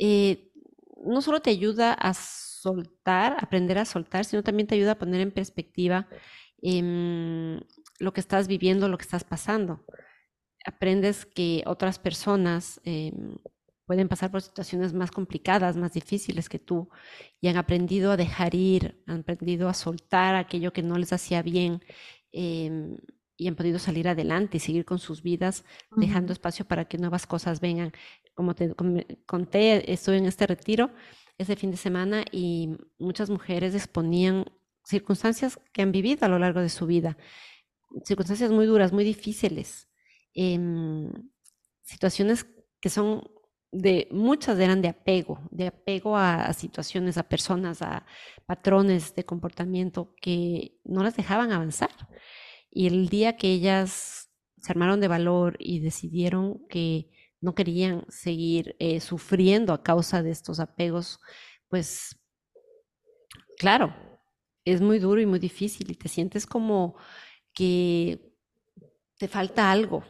eh, 0.00 0.50
no 1.04 1.22
solo 1.22 1.40
te 1.40 1.50
ayuda 1.50 1.92
a 1.92 2.14
soltar, 2.14 3.36
aprender 3.40 3.78
a 3.78 3.84
soltar, 3.84 4.24
sino 4.24 4.42
también 4.42 4.66
te 4.66 4.74
ayuda 4.74 4.92
a 4.92 4.98
poner 4.98 5.20
en 5.20 5.30
perspectiva 5.30 6.08
em, 6.62 7.60
lo 7.98 8.12
que 8.12 8.20
estás 8.20 8.48
viviendo, 8.48 8.88
lo 8.88 8.98
que 8.98 9.04
estás 9.04 9.24
pasando. 9.24 9.84
Aprendes 10.64 11.26
que 11.26 11.62
otras 11.66 11.98
personas 11.98 12.80
em, 12.84 13.36
pueden 13.86 14.08
pasar 14.08 14.30
por 14.30 14.42
situaciones 14.42 14.92
más 14.94 15.10
complicadas, 15.10 15.76
más 15.76 15.92
difíciles 15.94 16.48
que 16.48 16.58
tú, 16.58 16.88
y 17.40 17.48
han 17.48 17.56
aprendido 17.56 18.12
a 18.12 18.16
dejar 18.16 18.54
ir, 18.54 19.02
han 19.06 19.20
aprendido 19.20 19.68
a 19.68 19.74
soltar 19.74 20.34
aquello 20.34 20.72
que 20.72 20.82
no 20.82 20.96
les 20.98 21.12
hacía 21.12 21.42
bien. 21.42 21.82
Em, 22.32 22.96
y 23.40 23.48
han 23.48 23.56
podido 23.56 23.78
salir 23.78 24.06
adelante 24.06 24.58
y 24.58 24.60
seguir 24.60 24.84
con 24.84 24.98
sus 24.98 25.22
vidas, 25.22 25.64
dejando 25.96 26.32
espacio 26.34 26.66
para 26.66 26.84
que 26.84 26.98
nuevas 26.98 27.26
cosas 27.26 27.60
vengan. 27.60 27.92
Como 28.34 28.54
te 28.54 28.74
conté, 29.26 29.92
estuve 29.92 30.16
en 30.18 30.26
este 30.26 30.46
retiro 30.46 30.90
ese 31.38 31.56
fin 31.56 31.70
de 31.70 31.76
semana 31.76 32.24
y 32.30 32.76
muchas 32.98 33.30
mujeres 33.30 33.74
exponían 33.74 34.44
circunstancias 34.84 35.58
que 35.72 35.82
han 35.82 35.92
vivido 35.92 36.26
a 36.26 36.28
lo 36.28 36.38
largo 36.38 36.60
de 36.60 36.68
su 36.68 36.86
vida, 36.86 37.16
circunstancias 38.04 38.50
muy 38.50 38.66
duras, 38.66 38.92
muy 38.92 39.04
difíciles, 39.04 39.88
em, 40.34 41.10
situaciones 41.82 42.46
que 42.80 42.90
son 42.90 43.22
de, 43.72 44.08
muchas 44.10 44.58
eran 44.58 44.82
de 44.82 44.88
apego, 44.88 45.40
de 45.50 45.68
apego 45.68 46.16
a, 46.16 46.52
situaciones, 46.52 47.18
a 47.18 47.28
personas, 47.28 47.82
a 47.82 48.04
patrones 48.46 49.14
de 49.14 49.24
comportamiento 49.24 50.14
que 50.20 50.78
no 50.84 51.02
las 51.02 51.16
dejaban 51.16 51.52
avanzar. 51.52 51.90
Y 52.70 52.86
el 52.86 53.08
día 53.08 53.36
que 53.36 53.48
ellas 53.52 54.30
se 54.58 54.72
armaron 54.72 55.00
de 55.00 55.08
valor 55.08 55.56
y 55.58 55.80
decidieron 55.80 56.66
que 56.68 57.10
no 57.40 57.54
querían 57.54 58.04
seguir 58.08 58.76
eh, 58.78 59.00
sufriendo 59.00 59.72
a 59.72 59.82
causa 59.82 60.22
de 60.22 60.30
estos 60.30 60.60
apegos, 60.60 61.20
pues 61.68 62.16
claro, 63.58 63.94
es 64.64 64.80
muy 64.80 64.98
duro 64.98 65.20
y 65.20 65.26
muy 65.26 65.38
difícil 65.38 65.90
y 65.90 65.94
te 65.94 66.08
sientes 66.08 66.46
como 66.46 66.96
que 67.54 68.34
te 69.18 69.28
falta 69.28 69.70
algo, 69.70 70.04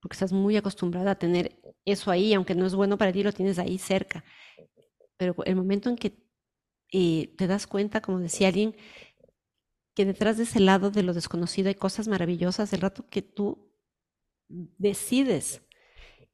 porque 0.00 0.14
estás 0.14 0.32
muy 0.32 0.56
acostumbrada 0.56 1.12
a 1.12 1.18
tener 1.18 1.60
eso 1.84 2.10
ahí, 2.10 2.34
aunque 2.34 2.54
no 2.54 2.66
es 2.66 2.74
bueno 2.74 2.98
para 2.98 3.12
ti, 3.12 3.22
lo 3.22 3.32
tienes 3.32 3.58
ahí 3.58 3.78
cerca. 3.78 4.24
Pero 5.16 5.34
el 5.44 5.56
momento 5.56 5.88
en 5.88 5.96
que 5.96 6.18
eh, 6.92 7.34
te 7.36 7.46
das 7.46 7.66
cuenta, 7.66 8.00
como 8.00 8.18
decía 8.18 8.48
alguien, 8.48 8.76
que 9.94 10.04
detrás 10.04 10.36
de 10.36 10.42
ese 10.42 10.60
lado 10.60 10.90
de 10.90 11.02
lo 11.02 11.14
desconocido 11.14 11.68
hay 11.68 11.74
cosas 11.74 12.06
maravillosas, 12.06 12.72
el 12.72 12.82
rato 12.82 13.08
que 13.08 13.22
tú 13.22 13.72
decides 14.48 15.65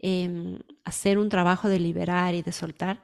em, 0.02 0.58
hacer 0.84 1.18
un 1.18 1.28
trabajo 1.28 1.68
de 1.68 1.78
liberar 1.78 2.34
y 2.34 2.42
de 2.42 2.52
soltar, 2.52 3.02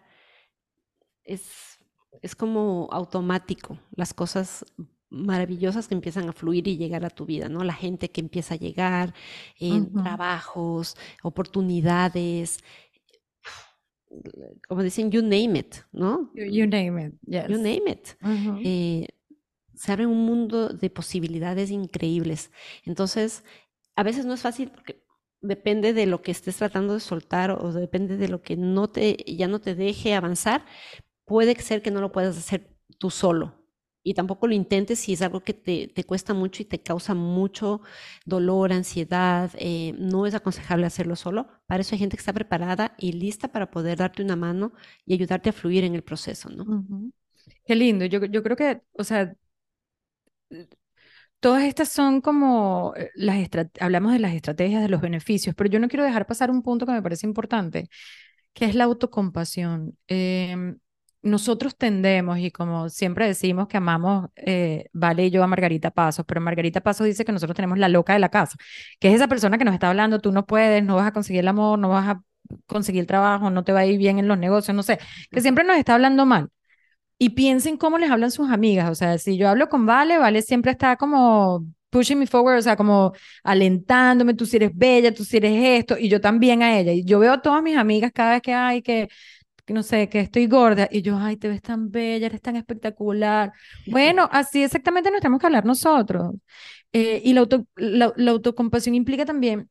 es, 1.25 1.79
es 2.21 2.35
como 2.35 2.89
automático. 2.91 3.79
Las 3.93 4.13
cosas 4.13 4.65
maravillosas 5.11 5.89
que 5.89 5.95
empiezan 5.95 6.29
a 6.29 6.33
fluir 6.33 6.69
y 6.69 6.77
llegar 6.77 7.05
a 7.05 7.11
tu 7.11 7.25
vida, 7.25 7.49
¿no? 7.49 7.65
La 7.65 7.73
gente 7.73 8.11
que 8.11 8.21
empieza 8.21 8.55
a 8.55 8.59
llegar, 8.59 9.15
en 9.59 9.93
trabajos, 9.93 10.97
oportunidades, 11.23 12.59
como 14.69 14.83
dicen, 14.83 15.11
you 15.11 15.23
name 15.23 15.59
it, 15.59 15.77
¿no? 15.93 16.31
You, 16.35 16.67
name 16.67 17.07
it, 17.07 17.15
yes. 17.27 17.49
You 17.49 17.57
name 17.57 17.83
it. 17.87 18.09
Eh, 18.65 19.07
se 19.75 19.93
abre 19.93 20.07
un 20.07 20.25
mundo 20.25 20.69
de 20.69 20.91
posibilidades 20.91 21.71
increíbles. 21.71 22.51
Entonces, 22.85 23.45
a 23.95 24.03
veces 24.03 24.27
no 24.27 24.35
es 24.35 24.41
fácil 24.41 24.71
porque 24.71 25.05
depende 25.41 25.93
de 25.93 26.07
lo 26.07 26.23
que 26.23 26.31
estés 26.33 26.57
tratando 26.57 26.95
de 26.95 27.01
soltar 27.01 27.51
o 27.53 27.73
depende 27.73 28.17
de 28.17 28.29
lo 28.29 28.43
que 28.43 28.57
no 28.57 28.89
te, 28.91 29.17
ya 29.27 29.49
no 29.49 29.61
te 29.61 29.75
deje 29.75 30.15
avanzar, 30.15 30.65
puede 31.25 31.55
ser 31.61 31.83
que 31.83 31.91
no 31.91 32.01
lo 32.01 32.13
puedas 32.13 32.37
hacer 32.39 32.71
tú 32.99 33.11
solo, 33.11 33.55
y 34.03 34.15
tampoco 34.15 34.47
lo 34.47 34.55
intentes 34.55 35.01
si 35.01 35.13
es 35.13 35.23
algo 35.23 35.41
que 35.43 35.53
te, 35.55 35.89
te 35.89 36.05
cuesta 36.05 36.33
mucho 36.33 36.63
y 36.63 36.67
te 36.67 36.81
causa 36.83 37.15
mucho 37.15 37.83
dolor, 38.25 38.73
ansiedad. 38.73 39.51
Eh, 39.59 39.95
no 39.99 40.25
es 40.27 40.35
aconsejable 40.35 40.87
hacerlo 40.87 41.15
solo. 41.15 41.49
Para 41.67 41.83
eso 41.83 41.95
hay 41.95 41.99
gente 41.99 42.17
que 42.17 42.21
está 42.23 42.33
preparada 42.33 42.95
y 42.97 43.13
lista 43.13 43.49
para 43.49 43.71
poder 43.71 43.99
darte 43.99 44.23
una 44.23 44.37
mano 44.37 44.73
y 45.05 45.13
ayudarte 45.15 45.51
a 45.51 45.53
fluir 45.53 45.85
en 45.85 45.95
el 45.95 46.03
proceso, 46.03 46.49
¿no? 46.49 47.13
Qué 47.67 47.75
lindo. 47.75 48.05
Yo, 48.07 48.25
yo 48.25 48.43
creo 48.43 48.57
que, 48.57 48.83
o 48.93 49.05
sea, 49.05 49.35
todas 51.41 51.65
estas 51.65 51.89
son 51.91 52.21
como 52.21 52.95
eh, 52.97 53.11
las 53.15 53.39
hablamos 53.81 54.13
de 54.13 54.19
las 54.19 54.35
estrategias, 54.35 54.83
de 54.83 54.89
los 54.89 55.01
beneficios, 55.01 55.55
pero 55.55 55.71
yo 55.71 55.79
no 55.81 55.89
quiero 55.89 56.05
dejar 56.05 56.27
pasar 56.27 56.51
un 56.51 56.63
punto 56.63 56.87
que 56.87 56.93
me 56.93 57.03
parece 57.03 57.27
importante, 57.27 57.89
que 58.55 58.67
es 58.67 58.75
la 58.75 58.85
autocompasión. 58.85 59.97
Eh, 60.09 60.75
nosotros 61.23 61.77
tendemos, 61.77 62.39
y 62.39 62.51
como 62.51 62.89
siempre 62.89 63.27
decimos 63.27 63.69
que 63.69 63.77
amamos, 63.77 64.31
eh, 64.37 64.89
Vale 64.93 65.27
y 65.27 65.31
yo 65.31 65.43
a 65.43 65.47
Margarita 65.47 65.91
Pasos, 65.91 66.25
pero 66.27 66.41
Margarita 66.41 66.81
Pasos 66.81 67.07
dice 67.07 67.25
que 67.25 67.33
nosotros 67.33 67.57
tenemos 67.57 67.79
la 67.79 67.89
loca 67.89 68.13
de 68.13 68.19
la 68.21 68.29
casa, 68.31 68.57
que 69.01 69.09
es 69.09 69.15
esa 69.15 69.29
persona 69.29 69.59
que 69.59 69.65
nos 69.65 69.75
está 69.75 69.89
hablando, 69.91 70.21
tú 70.21 70.33
no 70.33 70.47
puedes, 70.47 70.83
no 70.85 70.97
vas 70.97 71.09
a 71.09 71.13
conseguir 71.13 71.41
el 71.41 71.49
amor, 71.49 71.79
no 71.79 71.89
vas 71.89 72.09
a 72.09 72.23
conseguir 72.67 73.01
el 73.01 73.07
trabajo, 73.07 73.51
no 73.51 73.65
te 73.65 73.73
va 73.73 73.81
a 73.81 73.87
ir 73.87 73.99
bien 73.99 74.19
en 74.19 74.29
los 74.29 74.39
negocios, 74.39 74.75
no 74.75 74.83
sé, 74.83 74.99
que 75.31 75.41
siempre 75.41 75.65
nos 75.65 75.77
está 75.77 75.95
hablando 75.95 76.25
mal. 76.27 76.51
Y 77.19 77.31
piensen 77.31 77.77
cómo 77.77 77.99
les 77.99 78.11
hablan 78.11 78.31
sus 78.31 78.51
amigas, 78.51 78.91
o 78.91 78.95
sea, 78.95 79.19
si 79.19 79.37
yo 79.37 79.49
hablo 79.49 79.69
con 79.69 79.87
Vale, 79.87 80.19
Vale 80.19 80.43
siempre 80.43 80.71
está 80.71 80.97
como 80.97 81.67
pushing 81.91 82.19
me 82.19 82.27
forward, 82.27 82.59
o 82.59 82.63
sea, 82.63 82.77
como 82.77 83.13
alentándome, 83.43 84.35
tú 84.35 84.47
si 84.47 84.57
eres 84.57 84.71
bella, 84.75 85.13
tú 85.13 85.25
si 85.25 85.39
eres 85.39 85.81
esto, 85.81 85.99
y 85.99 86.09
yo 86.09 86.21
también 86.21 86.63
a 86.63 86.79
ella. 86.79 86.93
Y 86.93 87.05
yo 87.05 87.19
veo 87.19 87.33
a 87.33 87.43
todas 87.43 87.63
mis 87.63 87.77
amigas 87.77 88.13
cada 88.15 88.33
vez 88.33 88.43
que 88.43 88.55
hay 88.55 88.83
que 88.83 89.09
no 89.69 89.83
sé, 89.83 90.09
que 90.09 90.21
estoy 90.21 90.47
gorda, 90.47 90.89
y 90.91 91.03
yo, 91.03 91.19
ay, 91.19 91.37
te 91.37 91.49
ves 91.49 91.63
tan 91.63 91.91
bella, 91.91 92.27
eres 92.27 92.41
tan 92.41 92.57
espectacular. 92.57 93.53
Bueno, 93.87 94.29
así 94.33 94.63
exactamente 94.63 95.11
nos 95.11 95.21
tenemos 95.21 95.41
que 95.41 95.47
hablar 95.47 95.65
nosotros. 95.65 96.35
Eh, 96.93 97.21
y 97.25 97.35
la, 97.35 97.41
auto, 97.41 97.67
la, 97.77 98.13
autocompasión 98.31 98.95
implica 98.95 99.27
también 99.27 99.69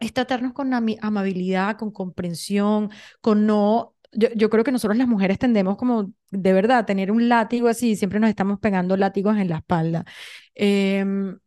es 0.00 0.12
con 0.54 0.72
amabilidad, 0.74 1.76
con 1.76 1.90
comprensión, 1.90 2.90
con 3.20 3.46
no 3.46 3.94
yo, 4.12 4.28
yo, 4.34 4.50
creo 4.50 4.64
que 4.64 4.72
nosotros 4.72 4.96
las 4.96 5.08
mujeres 5.08 5.38
tendemos 5.38 5.76
como 5.76 6.12
de 6.30 6.52
verdad 6.52 6.78
a 6.78 6.86
tener 6.86 7.10
un 7.10 7.28
látigo 7.28 7.68
así, 7.68 7.96
siempre 7.96 8.20
nos 8.20 8.30
estamos 8.30 8.58
pegando 8.60 8.96
látigos 8.96 9.36
en 9.36 9.48
la 9.48 9.58
espalda. 9.58 10.04
Em, 10.54 11.38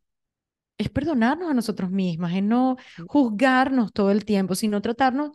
es 0.78 0.89
perdonarnos 0.89 1.51
a 1.51 1.53
nosotros 1.53 1.91
mismas, 1.91 2.34
es 2.36 2.43
no 2.43 2.78
juzgarnos 3.07 3.93
todo 3.93 4.12
el 4.12 4.26
tiempo, 4.26 4.55
sino 4.55 4.82
tratarnos 4.82 5.32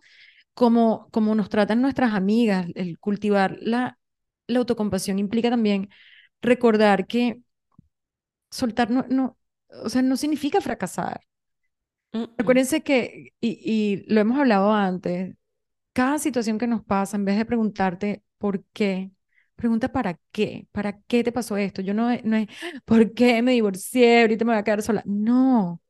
como, 0.55 1.09
como 1.13 1.35
nos 1.35 1.49
tratan 1.51 1.83
nuestras 1.83 2.15
amigas, 2.15 2.67
el 2.75 2.99
cultivar 2.99 3.59
la, 3.61 3.99
la 4.47 4.59
autocompasión 4.61 5.19
implica 5.19 5.51
también 5.51 5.91
recordar 6.43 7.07
que 7.07 7.43
soltar 8.51 8.91
no, 8.91 9.05
no, 9.09 9.37
o 9.85 9.89
sea, 9.89 10.03
no 10.03 10.17
significa 10.17 10.61
fracasar. 10.61 11.21
Recuérdense 12.39 12.83
que, 12.83 13.35
y, 13.41 13.61
y 13.63 14.05
lo 14.13 14.21
hemos 14.21 14.39
hablado 14.39 14.73
antes, 14.73 15.37
cada 15.97 16.19
situación 16.19 16.59
que 16.59 16.67
nos 16.67 16.85
pasa, 16.85 17.17
en 17.17 17.25
vez 17.25 17.39
de 17.39 17.47
preguntarte 17.47 18.23
por 18.39 18.63
qué, 18.75 19.13
pregunta 19.57 19.91
para 19.93 20.19
qué, 20.31 20.69
para 20.73 21.01
qué 21.09 21.25
te 21.25 21.33
pasó 21.33 21.57
esto. 21.57 21.81
Yo 21.81 21.95
no, 21.95 22.11
no 22.23 22.37
es, 22.37 22.49
¿por 22.85 23.15
qué 23.15 23.41
me 23.43 23.53
divorcié? 23.53 24.21
Ahorita 24.23 24.45
me 24.45 24.53
voy 24.53 24.61
a 24.61 24.65
quedar 24.65 24.83
sola. 24.83 25.03
No, 25.07 25.81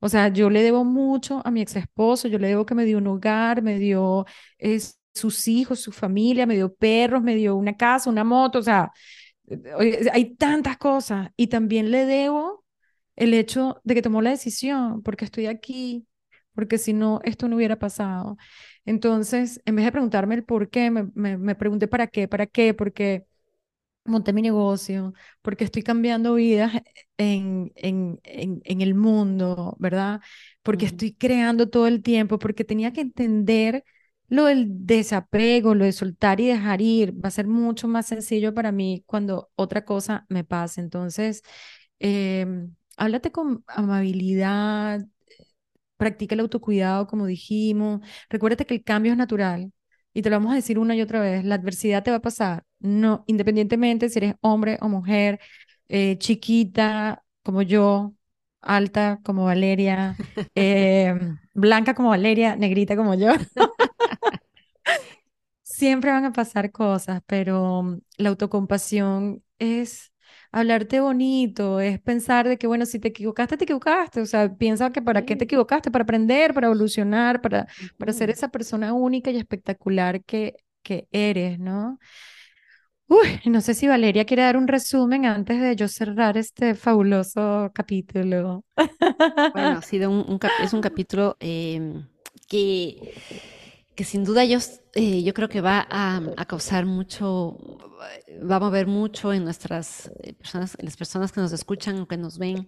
o 0.00 0.08
sea, 0.08 0.28
yo 0.28 0.50
le 0.50 0.62
debo 0.64 0.84
mucho 0.84 1.42
a 1.44 1.50
mi 1.52 1.62
ex 1.62 1.76
esposo, 1.76 2.26
yo 2.28 2.38
le 2.38 2.48
debo 2.48 2.66
que 2.66 2.74
me 2.74 2.84
dio 2.84 2.98
un 2.98 3.06
hogar, 3.06 3.62
me 3.62 3.78
dio 3.78 4.26
sus 5.14 5.46
hijos, 5.48 5.80
su 5.80 5.92
familia, 5.92 6.44
me 6.46 6.56
dio 6.56 6.74
perros, 6.74 7.22
me 7.22 7.36
dio 7.36 7.54
una 7.56 7.76
casa, 7.76 8.10
una 8.10 8.24
moto, 8.24 8.58
o 8.58 8.62
sea, 8.62 8.90
eh, 9.48 10.08
hay 10.12 10.34
tantas 10.36 10.76
cosas. 10.78 11.30
Y 11.36 11.48
también 11.48 11.92
le 11.92 12.04
debo 12.06 12.64
el 13.16 13.34
hecho 13.34 13.80
de 13.84 13.94
que 13.94 14.02
tomó 14.02 14.22
la 14.22 14.30
decisión, 14.30 15.02
porque 15.02 15.24
estoy 15.24 15.46
aquí, 15.46 16.06
porque 16.54 16.78
si 16.78 16.92
no, 16.92 17.20
esto 17.24 17.48
no 17.48 17.56
hubiera 17.56 17.78
pasado. 17.78 18.36
Entonces, 18.84 19.60
en 19.64 19.76
vez 19.76 19.84
de 19.84 19.92
preguntarme 19.92 20.34
el 20.36 20.44
por 20.44 20.70
qué, 20.70 20.90
me, 20.90 21.08
me, 21.14 21.38
me 21.38 21.54
pregunté 21.54 21.88
para 21.88 22.06
qué, 22.08 22.28
para 22.28 22.46
qué, 22.46 22.74
porque 22.74 23.26
monté 24.04 24.32
mi 24.32 24.42
negocio, 24.42 25.14
porque 25.42 25.64
estoy 25.64 25.82
cambiando 25.82 26.34
vidas 26.34 26.72
en, 27.18 27.72
en, 27.76 28.20
en, 28.24 28.80
el 28.80 28.94
mundo, 28.94 29.76
¿verdad? 29.78 30.20
Porque 30.62 30.86
estoy 30.86 31.14
creando 31.14 31.68
todo 31.70 31.86
el 31.86 32.02
tiempo, 32.02 32.38
porque 32.38 32.64
tenía 32.64 32.92
que 32.92 33.00
entender 33.02 33.84
lo 34.28 34.46
del 34.46 34.66
desapego, 34.86 35.74
lo 35.74 35.84
de 35.84 35.92
soltar 35.92 36.40
y 36.40 36.48
dejar 36.48 36.80
ir. 36.80 37.12
Va 37.24 37.28
a 37.28 37.30
ser 37.30 37.46
mucho 37.46 37.86
más 37.88 38.06
sencillo 38.06 38.54
para 38.54 38.72
mí 38.72 39.04
cuando 39.06 39.50
otra 39.54 39.84
cosa 39.84 40.26
me 40.28 40.42
pase. 40.44 40.80
Entonces, 40.80 41.42
eh, 42.00 42.46
háblate 42.96 43.30
con 43.32 43.64
amabilidad, 43.68 45.06
practica 46.02 46.34
el 46.34 46.40
autocuidado, 46.40 47.06
como 47.06 47.26
dijimos. 47.26 48.00
Recuérdate 48.28 48.66
que 48.66 48.74
el 48.74 48.82
cambio 48.84 49.12
es 49.12 49.18
natural 49.18 49.72
y 50.12 50.22
te 50.22 50.30
lo 50.30 50.36
vamos 50.36 50.52
a 50.52 50.56
decir 50.56 50.78
una 50.78 50.94
y 50.96 51.00
otra 51.02 51.20
vez, 51.20 51.44
la 51.44 51.54
adversidad 51.54 52.02
te 52.02 52.10
va 52.10 52.18
a 52.18 52.22
pasar, 52.22 52.64
no, 52.80 53.24
independientemente 53.26 54.08
si 54.08 54.18
eres 54.18 54.34
hombre 54.40 54.78
o 54.80 54.88
mujer, 54.88 55.40
eh, 55.88 56.18
chiquita 56.18 57.24
como 57.44 57.62
yo, 57.62 58.14
alta 58.60 59.20
como 59.24 59.44
Valeria, 59.44 60.16
eh, 60.54 61.14
blanca 61.54 61.94
como 61.94 62.10
Valeria, 62.10 62.56
negrita 62.56 62.96
como 62.96 63.14
yo. 63.14 63.32
Siempre 65.62 66.10
van 66.10 66.24
a 66.24 66.32
pasar 66.32 66.70
cosas, 66.72 67.22
pero 67.26 67.82
mm, 67.82 67.98
la 68.18 68.28
autocompasión 68.30 69.42
es 69.58 70.11
hablarte 70.52 71.00
bonito, 71.00 71.80
es 71.80 72.00
pensar 72.00 72.48
de 72.48 72.58
que, 72.58 72.66
bueno, 72.66 72.86
si 72.86 72.98
te 72.98 73.08
equivocaste, 73.08 73.56
te 73.56 73.64
equivocaste. 73.64 74.20
O 74.20 74.26
sea, 74.26 74.54
piensa 74.54 74.92
que 74.92 75.02
para 75.02 75.24
qué 75.24 75.36
te 75.36 75.44
equivocaste, 75.44 75.90
para 75.90 76.04
aprender, 76.04 76.54
para 76.54 76.68
evolucionar, 76.68 77.40
para, 77.40 77.66
para 77.98 78.12
ser 78.12 78.30
esa 78.30 78.48
persona 78.48 78.92
única 78.92 79.30
y 79.30 79.38
espectacular 79.38 80.22
que, 80.24 80.54
que 80.82 81.08
eres, 81.10 81.58
¿no? 81.58 81.98
Uy, 83.08 83.18
no 83.46 83.60
sé 83.60 83.74
si 83.74 83.86
Valeria 83.88 84.24
quiere 84.24 84.42
dar 84.42 84.56
un 84.56 84.68
resumen 84.68 85.26
antes 85.26 85.60
de 85.60 85.76
yo 85.76 85.88
cerrar 85.88 86.36
este 86.38 86.74
fabuloso 86.74 87.70
capítulo. 87.74 88.64
Bueno, 89.52 89.78
ha 89.78 89.82
sido 89.82 90.10
un, 90.10 90.24
un 90.28 90.40
es 90.62 90.72
un 90.72 90.80
capítulo 90.82 91.36
em, 91.40 92.06
que, 92.48 93.14
que 93.94 94.04
sin 94.04 94.24
duda 94.24 94.44
yo, 94.44 94.58
eh, 94.94 95.22
yo 95.22 95.34
creo 95.34 95.48
que 95.48 95.60
va 95.60 95.86
a, 95.90 96.22
a 96.36 96.44
causar 96.46 96.86
mucho, 96.86 97.71
va 98.50 98.56
a 98.56 98.60
mover 98.60 98.86
mucho 98.86 99.32
en 99.32 99.44
nuestras 99.44 100.10
eh, 100.22 100.32
personas, 100.34 100.76
en 100.78 100.84
las 100.86 100.96
personas 100.96 101.32
que 101.32 101.40
nos 101.40 101.52
escuchan 101.52 101.98
o 102.00 102.06
que 102.08 102.16
nos 102.16 102.38
ven, 102.38 102.66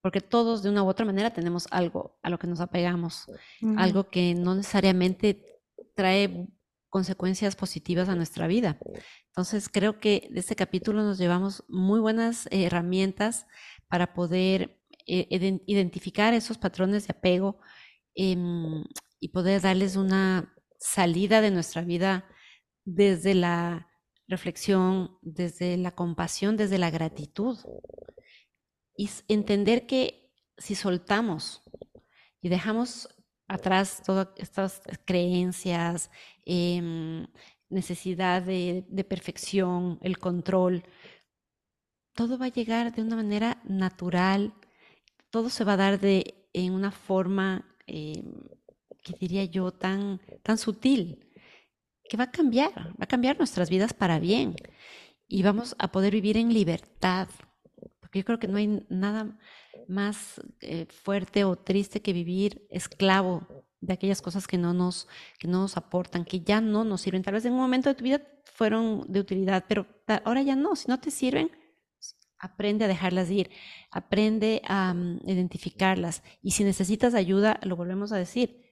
porque 0.00 0.20
todos 0.20 0.62
de 0.62 0.70
una 0.70 0.82
u 0.82 0.88
otra 0.88 1.04
manera 1.04 1.32
tenemos 1.32 1.66
algo 1.70 2.18
a 2.22 2.30
lo 2.30 2.38
que 2.38 2.46
nos 2.46 2.60
apegamos, 2.60 3.26
algo 3.78 4.08
que 4.10 4.34
no 4.34 4.54
necesariamente 4.54 5.44
trae 5.94 6.46
consecuencias 6.88 7.56
positivas 7.56 8.08
a 8.08 8.14
nuestra 8.14 8.46
vida. 8.46 8.78
Entonces, 9.28 9.68
creo 9.68 10.00
que 10.00 10.28
de 10.30 10.40
este 10.40 10.56
capítulo 10.56 11.02
nos 11.02 11.18
llevamos 11.18 11.64
muy 11.68 12.00
buenas 12.00 12.46
eh, 12.46 12.64
herramientas 12.64 13.46
para 13.88 14.14
poder 14.14 14.80
eh, 15.06 15.26
iden- 15.30 15.62
identificar 15.66 16.32
esos 16.34 16.58
patrones 16.58 17.06
de 17.06 17.12
apego 17.12 17.58
em, 18.14 18.84
y 19.20 19.28
poder 19.28 19.60
darles 19.60 19.96
una 19.96 20.54
salida 20.78 21.40
de 21.40 21.50
nuestra 21.50 21.82
vida 21.82 22.24
desde 22.84 23.34
la 23.34 23.87
reflexión, 24.28 25.18
desde 25.22 25.76
la 25.76 25.92
compasión, 25.94 26.56
desde 26.56 26.78
la 26.78 26.90
gratitud. 26.90 27.58
Y 28.96 29.10
entender 29.28 29.86
que 29.86 30.32
si 30.56 30.74
soltamos 30.74 31.62
y 32.40 32.48
dejamos 32.48 33.08
atrás 33.46 34.02
todas 34.04 34.28
estas 34.36 34.82
creencias, 35.04 36.10
em, 36.44 37.26
necesidad 37.70 38.42
de, 38.42 38.84
de 38.88 39.04
perfección, 39.04 39.98
el 40.02 40.18
control, 40.18 40.84
todo 42.14 42.38
va 42.38 42.46
a 42.46 42.48
llegar 42.48 42.94
de 42.94 43.02
una 43.02 43.16
manera 43.16 43.60
natural, 43.64 44.52
todo 45.30 45.50
se 45.50 45.64
va 45.64 45.74
a 45.74 45.76
dar 45.76 46.00
de, 46.00 46.34
en 46.52 46.72
una 46.72 46.90
forma, 46.90 47.64
em, 47.86 48.42
que 49.02 49.14
diría 49.20 49.44
yo, 49.44 49.70
tan, 49.72 50.20
tan 50.42 50.58
sutil, 50.58 51.27
que 52.08 52.16
va 52.16 52.24
a 52.24 52.30
cambiar, 52.30 52.72
va 52.76 53.04
a 53.04 53.06
cambiar 53.06 53.38
nuestras 53.38 53.70
vidas 53.70 53.92
para 53.92 54.18
bien 54.18 54.56
y 55.26 55.42
vamos 55.42 55.76
a 55.78 55.92
poder 55.92 56.12
vivir 56.12 56.36
en 56.36 56.52
libertad, 56.52 57.28
porque 58.00 58.20
yo 58.20 58.24
creo 58.24 58.38
que 58.38 58.48
no 58.48 58.56
hay 58.56 58.86
nada 58.88 59.38
más 59.88 60.40
eh, 60.60 60.86
fuerte 60.86 61.44
o 61.44 61.56
triste 61.56 62.00
que 62.02 62.12
vivir 62.12 62.66
esclavo 62.70 63.46
de 63.80 63.92
aquellas 63.92 64.22
cosas 64.22 64.46
que 64.46 64.58
no 64.58 64.74
nos, 64.74 65.08
que 65.38 65.48
no 65.48 65.60
nos 65.60 65.76
aportan, 65.76 66.24
que 66.24 66.40
ya 66.40 66.60
no 66.60 66.84
nos 66.84 67.02
sirven. 67.02 67.22
Tal 67.22 67.34
vez 67.34 67.44
en 67.44 67.52
un 67.52 67.60
momento 67.60 67.88
de 67.88 67.94
tu 67.94 68.04
vida 68.04 68.22
fueron 68.44 69.04
de 69.08 69.20
utilidad, 69.20 69.64
pero 69.68 69.86
ahora 70.24 70.42
ya 70.42 70.56
no. 70.56 70.74
Si 70.74 70.88
no 70.88 70.98
te 70.98 71.10
sirven, 71.10 71.50
aprende 72.38 72.84
a 72.84 72.88
dejarlas 72.88 73.30
ir, 73.30 73.50
aprende 73.90 74.62
a 74.66 74.94
mm, 74.94 75.20
identificarlas. 75.26 76.22
Y 76.42 76.52
si 76.52 76.64
necesitas 76.64 77.14
ayuda, 77.14 77.60
lo 77.62 77.76
volvemos 77.76 78.12
a 78.12 78.16
decir, 78.16 78.67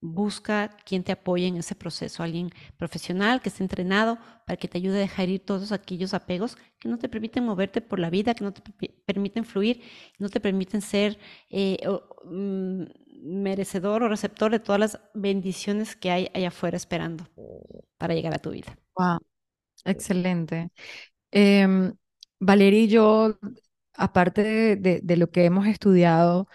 busca 0.00 0.76
quien 0.84 1.02
te 1.04 1.12
apoye 1.12 1.46
en 1.46 1.56
ese 1.56 1.74
proceso, 1.74 2.22
alguien 2.22 2.50
profesional 2.76 3.40
que 3.40 3.48
esté 3.48 3.62
entrenado 3.64 4.18
para 4.46 4.56
que 4.56 4.68
te 4.68 4.78
ayude 4.78 4.96
a 4.98 5.00
dejar 5.00 5.28
ir 5.28 5.40
todos 5.44 5.72
aquellos 5.72 6.14
apegos 6.14 6.56
que 6.78 6.88
no 6.88 6.98
te 6.98 7.08
permiten 7.08 7.44
moverte 7.44 7.80
por 7.80 7.98
la 7.98 8.10
vida, 8.10 8.34
que 8.34 8.44
no 8.44 8.52
te 8.52 8.62
permiten 9.06 9.44
fluir, 9.44 9.82
no 10.18 10.28
te 10.28 10.40
permiten 10.40 10.82
ser 10.82 11.18
eh, 11.50 11.78
mm, 12.24 12.84
merecedor 13.22 14.02
o 14.02 14.08
receptor 14.08 14.50
de 14.52 14.60
todas 14.60 14.80
las 14.80 15.00
bendiciones 15.14 15.96
que 15.96 16.10
hay 16.10 16.28
allá 16.34 16.48
afuera 16.48 16.76
esperando 16.76 17.26
para 17.98 18.14
llegar 18.14 18.34
a 18.34 18.38
tu 18.38 18.50
vida. 18.50 18.76
Wow, 18.96 19.18
excelente. 19.84 20.70
Em, 21.32 21.94
Valeria 22.40 22.80
y 22.82 22.88
yo, 22.88 23.38
aparte 23.94 24.76
de 24.76 25.16
lo 25.16 25.30
que 25.30 25.44
hemos 25.46 25.66
estudiado, 25.66 26.48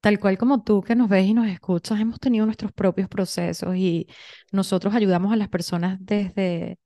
tal 0.00 0.18
cual 0.20 0.38
como 0.38 0.62
tú 0.62 0.82
que 0.82 0.94
nos 0.96 1.08
ves 1.08 1.26
y 1.26 1.34
nos 1.34 1.48
escuchas, 1.48 2.00
hemos 2.00 2.20
tenido 2.20 2.46
nuestros 2.46 2.72
propios 2.72 3.08
procesos 3.08 3.76
y 3.76 4.06
nosotros 4.52 4.94
ayudamos 4.94 5.32
a 5.32 5.36
las 5.36 5.48
personas 5.48 5.98
desde, 6.00 6.78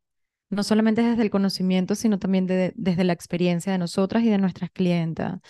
no 0.50 0.62
solamente 0.64 1.02
desde 1.02 1.22
el 1.22 1.30
conocimiento, 1.30 1.94
sino 1.94 2.18
también 2.18 2.46
de- 2.46 2.72
desde 2.76 3.04
la 3.04 3.12
experiencia 3.14 3.72
de 3.72 3.78
nosotras 3.78 4.24
y 4.24 4.30
de 4.30 4.38
nuestras 4.38 4.70
clientas. 4.70 5.40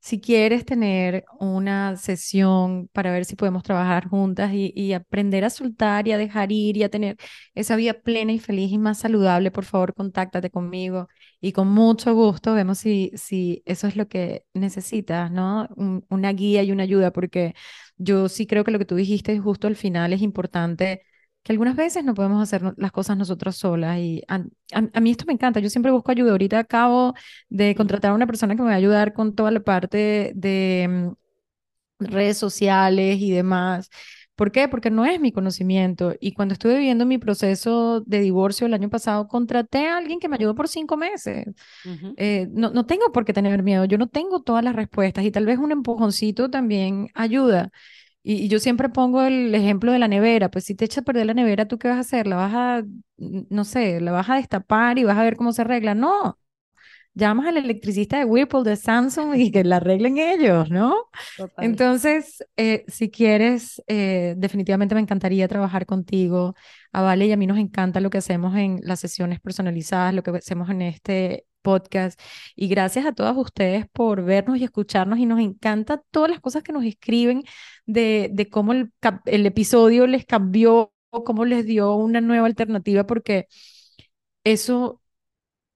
Si 0.00 0.20
quieres 0.20 0.64
tener 0.64 1.24
una 1.40 1.96
sesión 1.96 2.88
para 2.92 3.10
ver 3.12 3.24
si 3.24 3.36
podemos 3.36 3.62
trabajar 3.64 4.08
juntas 4.08 4.52
y, 4.54 4.72
y 4.76 4.92
aprender 4.94 5.44
a 5.44 5.50
soltar 5.50 6.06
y 6.08 6.12
a 6.12 6.18
dejar 6.18 6.52
ir 6.52 6.76
y 6.76 6.84
a 6.84 6.88
tener 6.90 7.16
esa 7.54 7.76
vida 7.76 7.94
plena 7.94 8.32
y 8.32 8.38
feliz 8.38 8.70
y 8.72 8.78
más 8.78 8.98
saludable, 9.00 9.50
por 9.50 9.64
favor, 9.64 9.94
contáctate 9.94 10.50
conmigo 10.50 11.08
y 11.40 11.52
con 11.52 11.68
mucho 11.68 12.14
gusto 12.14 12.54
vemos 12.54 12.78
si, 12.78 13.12
si 13.16 13.62
eso 13.66 13.86
es 13.86 13.96
lo 13.96 14.08
que 14.08 14.44
necesitas, 14.54 15.30
¿no? 15.30 15.68
Un- 15.76 16.04
una 16.08 16.32
guía 16.32 16.62
y 16.62 16.72
una 16.72 16.82
ayuda, 16.84 17.12
porque 17.12 17.54
yo 17.96 18.28
sí 18.28 18.46
creo 18.46 18.64
que 18.64 18.70
lo 18.70 18.78
que 18.78 18.84
tú 18.84 18.94
dijiste 18.96 19.38
justo 19.38 19.66
al 19.66 19.76
final 19.76 20.12
es 20.12 20.22
importante 20.22 21.02
que 21.42 21.52
algunas 21.52 21.76
veces 21.76 22.04
no 22.04 22.14
podemos 22.14 22.42
hacer 22.42 22.74
las 22.76 22.92
cosas 22.92 23.16
nosotros 23.16 23.56
solas 23.56 23.98
y 23.98 24.22
a, 24.28 24.36
a- 24.74 24.88
a 24.92 25.00
mí 25.00 25.10
esto 25.10 25.24
me 25.26 25.32
encanta, 25.32 25.60
yo 25.60 25.70
siempre 25.70 25.92
busco 25.92 26.10
ayuda. 26.10 26.32
Ahorita 26.32 26.58
acabo 26.58 27.14
de 27.48 27.74
contratar 27.74 28.10
a 28.12 28.14
una 28.14 28.26
persona 28.26 28.54
que 28.56 28.62
me 28.62 28.68
va 28.68 28.74
a 28.74 28.76
ayudar 28.76 29.12
con 29.14 29.34
toda 29.34 29.50
la 29.50 29.60
parte 29.60 30.32
de 30.34 30.86
mm, 30.88 31.12
redes 32.00 32.38
sociales 32.38 33.18
y 33.20 33.30
demás. 33.32 33.90
¿Por 34.38 34.52
qué? 34.52 34.68
Porque 34.68 34.90
no 34.90 35.06
es 35.06 35.20
mi 35.20 35.32
conocimiento. 35.32 36.14
Y 36.20 36.32
cuando 36.34 36.54
estuve 36.54 36.76
viviendo 36.76 37.06
mi 37.06 37.18
proceso 37.18 38.02
de 38.02 38.20
divorcio 38.22 38.66
el 38.68 38.74
año 38.74 38.90
pasado, 38.90 39.28
contraté 39.28 39.88
a 39.88 39.98
alguien 39.98 40.20
que 40.20 40.30
me 40.30 40.36
ayudó 40.36 40.54
por 40.56 40.68
cinco 40.68 40.96
meses. 40.96 41.46
ujú, 41.84 42.18
Eh, 42.20 42.48
no, 42.50 42.70
no 42.70 42.84
tengo 42.86 43.12
por 43.12 43.24
qué 43.24 43.32
tener 43.32 43.62
miedo, 43.62 43.84
yo 43.84 43.96
no 43.98 44.08
tengo 44.08 44.42
todas 44.42 44.64
las 44.64 44.74
respuestas 44.76 45.24
y 45.24 45.30
tal 45.30 45.46
vez 45.46 45.58
un 45.58 45.70
empujoncito 45.72 46.50
también 46.50 47.08
ayuda. 47.14 47.70
Y, 48.22 48.34
y 48.44 48.48
yo 48.48 48.58
siempre 48.60 48.88
pongo 48.90 49.22
el 49.22 49.54
ejemplo 49.54 49.92
de 49.92 49.98
la 50.00 50.08
nevera, 50.08 50.50
pues 50.50 50.64
si 50.64 50.74
te 50.74 50.84
echa 50.86 51.00
a 51.02 51.04
perder 51.04 51.26
la 51.26 51.34
nevera, 51.34 51.66
¿tú 51.68 51.78
qué 51.78 51.88
vas 51.88 51.98
a 51.98 52.00
hacer? 52.00 52.26
¿La 52.26 52.36
vas 52.36 52.54
a, 52.54 52.84
no 53.18 53.64
sé, 53.64 54.00
la 54.00 54.12
vas 54.12 54.30
a 54.30 54.36
destapar 54.36 54.98
y 54.98 55.04
vas 55.04 55.18
a 55.18 55.22
ver 55.24 55.36
cómo 55.36 55.52
se 55.52 55.62
arregla? 55.62 55.94
No, 55.94 56.38
llamas 57.18 57.46
al 57.48 57.58
electricista 57.58 58.18
de 58.18 58.24
Whirlpool, 58.24 58.64
de 58.64 58.76
Samsung 58.76 59.34
y 59.36 59.50
que 59.50 59.64
la 59.64 59.76
arreglen 59.76 60.16
ellos, 60.18 60.70
¿no? 60.70 60.94
Total. 61.36 61.64
Entonces, 61.64 62.44
eh, 62.56 62.84
si 62.88 63.10
quieres, 63.10 63.82
eh, 63.88 64.34
definitivamente 64.38 64.94
me 64.94 65.00
encantaría 65.02 65.48
trabajar 65.48 65.84
contigo. 65.84 66.54
A 66.92 67.02
Vale 67.02 67.26
y 67.26 67.32
a 67.32 67.36
mí 67.36 67.46
nos 67.46 67.58
encanta 67.58 68.00
lo 68.00 68.08
que 68.08 68.18
hacemos 68.18 68.56
en 68.56 68.80
las 68.82 69.00
sesiones 69.00 69.40
personalizadas, 69.40 70.14
lo 70.14 70.22
que 70.22 70.30
hacemos 70.30 70.70
en 70.70 70.82
este 70.82 71.44
podcast. 71.62 72.18
Y 72.56 72.68
gracias 72.68 73.04
a 73.04 73.12
todas 73.12 73.36
ustedes 73.36 73.86
por 73.92 74.22
vernos 74.24 74.56
y 74.58 74.64
escucharnos. 74.64 75.18
Y 75.18 75.26
nos 75.26 75.40
encanta 75.40 76.02
todas 76.10 76.30
las 76.30 76.40
cosas 76.40 76.62
que 76.62 76.72
nos 76.72 76.84
escriben 76.84 77.42
de, 77.84 78.30
de 78.32 78.48
cómo 78.48 78.72
el, 78.72 78.92
el 79.26 79.44
episodio 79.44 80.06
les 80.06 80.24
cambió, 80.24 80.94
cómo 81.10 81.44
les 81.44 81.66
dio 81.66 81.94
una 81.94 82.20
nueva 82.20 82.46
alternativa, 82.46 83.06
porque 83.06 83.48
eso 84.44 85.02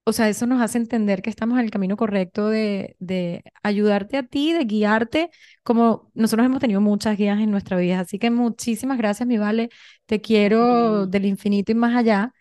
o 0.05 0.13
sea, 0.13 0.29
eso 0.29 0.47
nos 0.47 0.61
hace 0.61 0.79
entender 0.79 1.23
que 1.23 1.31
estamos 1.31 1.59
en 1.59 1.65
el 1.65 1.71
camino 1.71 1.97
correcto 1.97 2.49
de, 2.49 2.97
de 2.99 3.45
ayudarte 3.63 4.17
a 4.17 4.25
ti, 4.25 4.53
de 4.53 4.65
guiarte, 4.65 5.31
como 5.63 6.11
nosotros 6.15 6.45
hemos 6.47 6.61
tenido 6.61 6.81
muchas 6.81 7.17
guías 7.17 7.41
en 7.41 7.51
nuestra 7.53 7.77
vida. 7.77 8.01
Así 8.01 8.19
que 8.19 8.31
muchísimas 8.31 8.99
gracias, 8.99 9.27
mi 9.29 9.39
Vale. 9.39 9.71
Te 10.07 10.21
quiero 10.21 11.07
del 11.07 11.27
infinito 11.27 11.71
y 11.73 11.75
más 11.77 11.97
allá. 11.97 12.33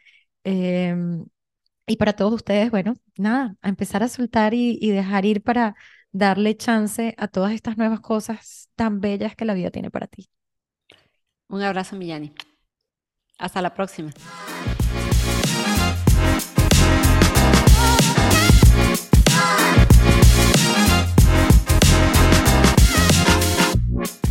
Em, 0.43 1.25
y 1.87 1.97
para 1.97 2.13
todos 2.13 2.33
ustedes, 2.33 2.71
bueno, 2.71 2.95
nada, 3.17 3.55
a 3.61 3.69
empezar 3.69 4.03
a 4.03 4.07
soltar 4.07 4.53
y, 4.53 4.77
y 4.81 4.91
dejar 4.91 5.25
ir 5.25 5.43
para 5.43 5.75
darle 6.11 6.57
chance 6.57 7.13
a 7.17 7.27
todas 7.27 7.53
estas 7.53 7.77
nuevas 7.77 7.99
cosas 8.01 8.69
tan 8.75 9.01
bellas 9.01 9.35
que 9.35 9.45
la 9.45 9.53
vida 9.53 9.71
tiene 9.71 9.91
para 9.91 10.07
ti. 10.07 10.29
Un 11.49 11.61
abrazo, 11.61 11.95
Millani. 11.95 12.33
Hasta 13.37 13.61
la 13.61 13.73
próxima. 13.73 14.11
you 24.01 24.30